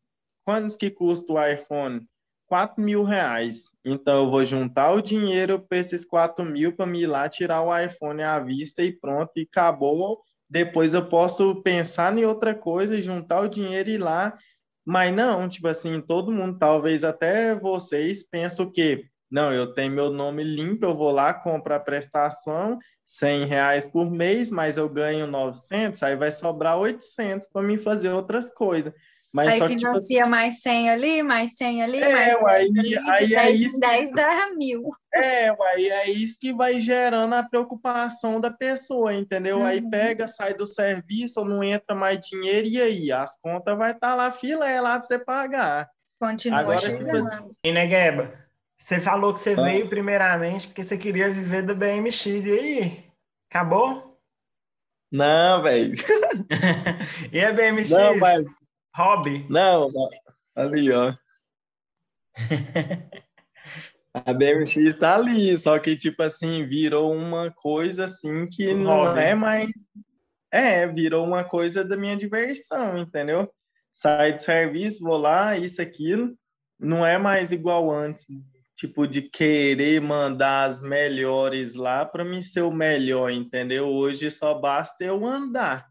Quantos 0.46 0.76
que 0.76 0.92
custa 0.92 1.34
o 1.34 1.44
iPhone? 1.44 2.08
4 2.48 2.82
mil 2.82 3.04
reais. 3.04 3.70
Então, 3.84 4.24
eu 4.24 4.32
vou 4.32 4.46
juntar 4.46 4.92
o 4.92 5.02
dinheiro 5.02 5.60
para 5.60 5.78
esses 5.78 6.06
4 6.06 6.46
mil 6.46 6.76
para 6.76 6.86
me 6.86 7.02
ir 7.02 7.08
lá 7.08 7.28
tirar 7.28 7.62
o 7.62 7.78
iPhone 7.78 8.22
à 8.24 8.40
vista 8.40 8.82
e 8.84 8.92
pronto, 8.92 9.32
e 9.36 9.42
acabou. 9.42 10.22
Depois 10.50 10.94
eu 10.94 11.08
posso 11.08 11.62
pensar 11.62 12.18
em 12.18 12.26
outra 12.26 12.54
coisa, 12.54 13.02
juntar 13.02 13.42
o 13.42 13.48
dinheiro 13.48 13.90
e 13.90 13.94
ir 13.94 13.98
lá. 13.98 14.38
Mas 14.86 15.14
não, 15.14 15.50
tipo 15.50 15.68
assim, 15.68 16.00
todo 16.00 16.32
mundo, 16.32 16.60
talvez 16.60 17.04
até 17.04 17.56
vocês, 17.56 18.24
pensam 18.24 18.72
que, 18.72 19.04
não, 19.32 19.52
eu 19.52 19.74
tenho 19.74 19.92
meu 19.92 20.12
nome 20.12 20.44
limpo, 20.44 20.86
eu 20.86 20.96
vou 20.96 21.12
lá, 21.12 21.34
compro 21.34 21.74
a 21.74 21.80
prestação, 21.80 22.78
100 23.06 23.46
reais 23.46 23.86
por 23.86 24.10
mês, 24.12 24.52
mas 24.52 24.78
eu 24.78 24.88
ganho 24.88 25.26
900, 25.26 26.02
aí 26.04 26.16
vai 26.16 26.32
sobrar 26.32 26.78
800 26.78 27.48
para 27.48 27.64
mim 27.64 27.78
fazer 27.78 28.10
outras 28.10 28.54
coisas. 28.54 28.94
Mas 29.36 29.54
aí 29.54 29.60
só 29.60 29.68
que, 29.68 29.74
financia 29.76 30.18
tipo, 30.20 30.30
mais 30.30 30.62
100 30.62 30.90
ali, 30.90 31.22
mais 31.22 31.58
100 31.58 31.84
ali, 31.84 32.02
É, 32.02 32.10
mais 32.10 32.26
10 32.28 32.42
uai, 32.42 32.62
ali, 32.62 32.82
de 32.90 32.98
aí 32.98 33.24
é 33.24 33.36
10 33.36 33.60
isso 33.62 33.76
em 33.76 33.80
10 33.80 34.12
dá 34.14 34.50
mil. 34.56 34.84
É, 35.14 35.52
uai, 35.52 35.90
é 35.90 36.10
isso 36.10 36.38
que 36.40 36.54
vai 36.54 36.80
gerando 36.80 37.36
a 37.36 37.44
preocupação 37.44 38.40
da 38.40 38.50
pessoa, 38.50 39.14
entendeu? 39.14 39.62
Aí 39.64 39.80
Uhum. 39.82 39.90
pega, 39.90 40.28
sai 40.28 40.54
do 40.54 40.66
serviço, 40.66 41.44
não 41.44 41.62
entra 41.64 41.94
mais 41.94 42.20
dinheiro, 42.22 42.68
e 42.68 42.82
aí? 42.82 43.12
As 43.12 43.38
contas 43.40 43.78
vai 43.78 43.92
estar 43.92 44.16
lá, 44.16 44.32
filé 44.32 44.80
lá 44.80 44.98
pra 44.98 45.06
você 45.06 45.20
pagar. 45.20 45.90
Continua 46.20 46.60
Agora, 46.60 46.78
tipo 46.78 46.98
chegando. 46.98 47.30
E 47.64 47.72
Negueba, 47.74 48.34
você 48.78 49.00
falou 49.02 49.34
que 49.34 49.42
você 49.42 49.52
Ah. 49.52 49.62
veio 49.64 49.90
primeiramente 49.90 50.68
porque 50.68 50.84
você 50.84 50.98
queria 50.98 51.30
viver 51.30 51.62
do 51.62 51.76
BMX. 51.76 52.26
E 52.46 52.52
aí? 52.52 53.04
Acabou? 53.50 54.18
Não, 55.12 55.62
velho. 55.62 55.94
E 57.34 57.40
a 57.44 57.52
BMX? 57.52 57.90
Não, 57.92 58.18
mas 58.18 58.44
Hobby? 58.96 59.46
Não, 59.50 59.90
ali, 60.56 60.92
ó. 60.92 61.14
A 64.14 64.32
BMX 64.32 64.96
tá 64.98 65.16
ali, 65.16 65.58
só 65.58 65.78
que, 65.78 65.98
tipo 65.98 66.24
assim, 66.24 66.66
virou 66.66 67.14
uma 67.14 67.52
coisa 67.52 68.06
assim 68.06 68.48
que 68.48 68.74
Um 68.74 68.84
não 68.84 69.04
hobby. 69.08 69.20
é 69.20 69.36
mais. 69.36 69.70
É, 70.50 70.88
virou 70.88 71.26
uma 71.26 71.44
coisa 71.44 71.84
da 71.84 71.98
minha 71.98 72.16
diversão, 72.16 72.98
entendeu? 72.98 73.52
Sai 73.94 74.34
do 74.34 74.42
serviço, 74.42 75.04
vou 75.04 75.18
lá, 75.18 75.58
isso, 75.58 75.82
aquilo. 75.82 76.34
Não 76.80 77.06
é 77.06 77.18
mais 77.18 77.52
igual 77.52 77.92
antes, 77.92 78.26
tipo, 78.78 79.06
de 79.06 79.22
querer 79.24 80.00
mandar 80.00 80.64
as 80.66 80.82
melhores 80.82 81.74
lá 81.76 82.06
para 82.06 82.24
mim 82.24 82.42
ser 82.42 82.62
o 82.62 82.72
melhor, 82.72 83.30
entendeu? 83.32 83.88
Hoje 83.88 84.32
só 84.32 84.54
basta 84.54 85.04
eu 85.04 85.26
andar. 85.26 85.86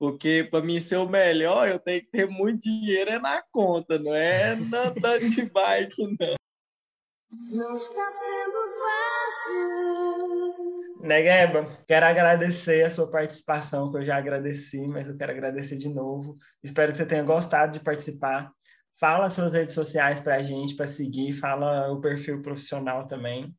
Porque 0.00 0.48
para 0.50 0.64
mim 0.64 0.80
ser 0.80 0.96
o 0.96 1.06
melhor, 1.06 1.68
eu 1.68 1.78
tenho 1.78 2.00
que 2.00 2.10
ter 2.10 2.26
muito 2.26 2.62
dinheiro 2.62 3.10
é 3.10 3.18
na 3.18 3.44
conta, 3.52 3.98
não 3.98 4.14
é 4.14 4.52
andando 4.52 4.94
de 5.28 5.42
bike, 5.52 6.16
não. 6.18 6.36
Negueba, 11.02 11.78
quero 11.86 12.06
agradecer 12.06 12.82
a 12.82 12.88
sua 12.88 13.10
participação, 13.10 13.90
que 13.90 13.98
eu 13.98 14.04
já 14.04 14.16
agradeci, 14.16 14.88
mas 14.88 15.06
eu 15.06 15.18
quero 15.18 15.32
agradecer 15.32 15.76
de 15.76 15.90
novo. 15.90 16.34
Espero 16.64 16.92
que 16.92 16.96
você 16.96 17.04
tenha 17.04 17.22
gostado 17.22 17.72
de 17.72 17.80
participar. 17.80 18.50
Fala 18.98 19.28
suas 19.28 19.52
redes 19.52 19.74
sociais 19.74 20.18
para 20.18 20.36
a 20.36 20.42
gente, 20.42 20.74
para 20.76 20.86
seguir. 20.86 21.34
Fala 21.34 21.92
o 21.92 22.00
perfil 22.00 22.40
profissional 22.40 23.06
também. 23.06 23.54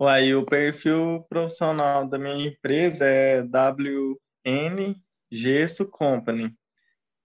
Aí 0.00 0.32
o 0.32 0.46
perfil 0.46 1.26
profissional 1.28 2.06
da 2.08 2.18
minha 2.18 2.50
empresa 2.50 3.04
é 3.04 3.42
WN 3.42 4.94
Gesso 5.30 5.84
Company. 5.86 6.54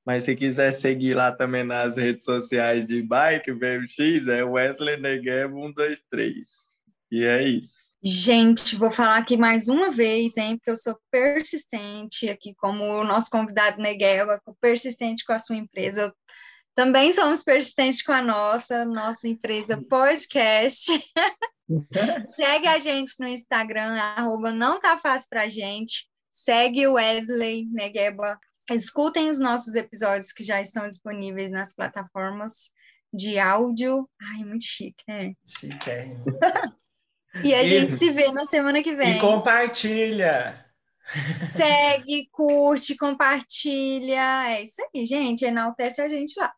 Mas 0.06 0.24
se 0.24 0.36
quiser 0.36 0.72
seguir 0.72 1.14
lá 1.14 1.32
também 1.32 1.64
nas 1.64 1.96
redes 1.96 2.26
sociais 2.26 2.88
de 2.88 3.02
bike, 3.04 3.54
BMX, 3.54 4.28
é 4.28 4.44
Wesley 4.44 5.00
Negev 5.00 5.54
123. 5.54 6.48
E 7.12 7.24
é 7.24 7.44
isso. 7.44 7.82
Gente, 8.04 8.76
vou 8.76 8.92
falar 8.92 9.18
aqui 9.18 9.38
mais 9.38 9.68
uma 9.68 9.92
vez, 9.92 10.36
hein, 10.36 10.58
porque 10.58 10.72
eu 10.72 10.76
sou 10.76 10.98
persistente 11.12 12.28
aqui, 12.30 12.56
como 12.56 12.84
o 12.84 13.04
nosso 13.04 13.30
convidado 13.30 13.80
Negueba, 13.80 14.42
persistente 14.60 15.24
com 15.24 15.34
a 15.34 15.40
sua 15.40 15.56
empresa. 15.56 16.02
Eu 16.02 16.14
também 16.74 17.12
somos 17.12 17.44
persistentes 17.44 18.02
com 18.02 18.12
a 18.12 18.24
nossa, 18.24 18.86
nossa 18.86 19.28
empresa 19.28 19.80
podcast. 19.88 20.92
Segue 22.24 22.68
a 22.68 22.80
gente 22.80 23.14
no 23.20 23.28
Instagram, 23.28 23.94
arroba 24.00 24.52
não 24.52 24.80
tá 24.80 24.98
fácil 24.98 25.30
pra 25.30 25.48
gente. 25.48 26.10
Segue 26.32 26.88
o 26.88 26.94
Wesley 26.94 27.68
Negueba. 27.72 28.40
Escutem 28.72 29.30
os 29.30 29.38
nossos 29.40 29.76
episódios 29.76 30.32
que 30.32 30.44
já 30.44 30.62
estão 30.62 30.88
disponíveis 30.88 31.52
nas 31.52 31.74
plataformas 31.76 32.72
de 33.14 33.38
áudio. 33.38 34.10
Ai, 34.34 34.44
muito 34.46 34.64
chique, 34.66 35.04
né? 35.08 35.34
Chiquérrimo. 35.48 36.24
E 37.46 37.54
a 37.54 37.64
E- 37.64 37.68
gente 37.68 37.94
se 37.94 38.12
vê 38.12 38.30
na 38.34 38.44
semana 38.44 38.84
que 38.84 38.94
vem. 38.94 39.16
E 39.16 39.20
compartilha. 39.22 40.66
Segue, 41.40 42.28
curte, 42.30 42.96
compartilha. 42.98 44.50
É 44.50 44.62
isso 44.64 44.82
aí, 44.94 45.06
gente. 45.06 45.46
Enaltece 45.46 46.02
a 46.02 46.10
gente 46.10 46.34
lá. 46.38 46.52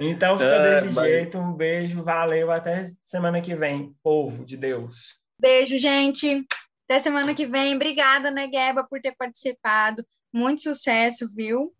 Então 0.00 0.38
fica 0.38 0.48
É, 0.50 0.80
desse 0.80 0.94
mas- 0.94 1.06
jeito. 1.06 1.38
Um 1.38 1.52
beijo, 1.52 2.02
valeu. 2.02 2.50
Até 2.50 2.92
semana 3.02 3.42
que 3.42 3.54
vem, 3.54 3.94
povo 4.02 4.42
de 4.44 4.56
Deus. 4.56 5.16
Beijo, 5.38 5.78
gente. 5.78 6.46
Até 6.92 7.00
semana 7.00 7.34
que 7.34 7.46
vem. 7.46 7.74
Obrigada, 7.74 8.30
Negueba, 8.30 8.84
por 8.84 9.00
ter 9.00 9.16
participado. 9.16 10.04
Muito 10.30 10.60
sucesso, 10.60 11.26
viu? 11.34 11.72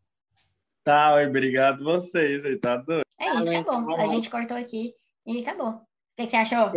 Tá, 0.83 1.13
oi, 1.17 1.27
obrigado 1.27 1.85
vocês, 1.85 2.43
aí, 2.47 2.59
tá 2.59 2.79
doido? 2.79 3.05
É 3.21 3.27
isso, 3.29 3.51
acabou. 3.51 3.83
então. 3.83 4.01
A 4.01 4.07
gente 4.07 4.31
cortou 4.31 4.57
aqui 4.57 4.95
e 5.27 5.43
acabou. 5.43 5.69
O 5.69 5.81
que, 6.17 6.25
que 6.25 6.31
você 6.31 6.37
achou? 6.37 6.73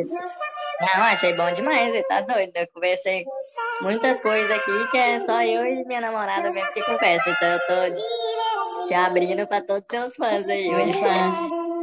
Não, 0.82 1.04
achei 1.04 1.34
bom 1.38 1.50
demais, 1.54 1.94
ele 1.94 2.04
tá 2.04 2.20
doido. 2.20 2.52
Eu 2.54 2.68
conversei 2.74 3.24
muitas 3.80 4.20
coisas 4.20 4.52
aqui 4.52 4.92
que 4.92 4.98
é 4.98 5.22
só 5.22 5.42
eu 5.42 5.66
e 5.66 5.86
minha 5.86 6.02
namorada 6.02 6.52
mesmo 6.52 6.74
que 6.74 6.84
conversa. 6.84 7.30
Então 7.30 7.48
eu 7.48 7.60
tô 7.60 8.88
te 8.90 8.94
abrindo 8.94 9.48
pra 9.48 9.62
todos 9.62 9.86
os 9.86 9.90
seus 9.90 10.16
fãs 10.18 10.46
aí 10.50 10.68
hoje. 10.76 11.00
fãs. 11.00 11.75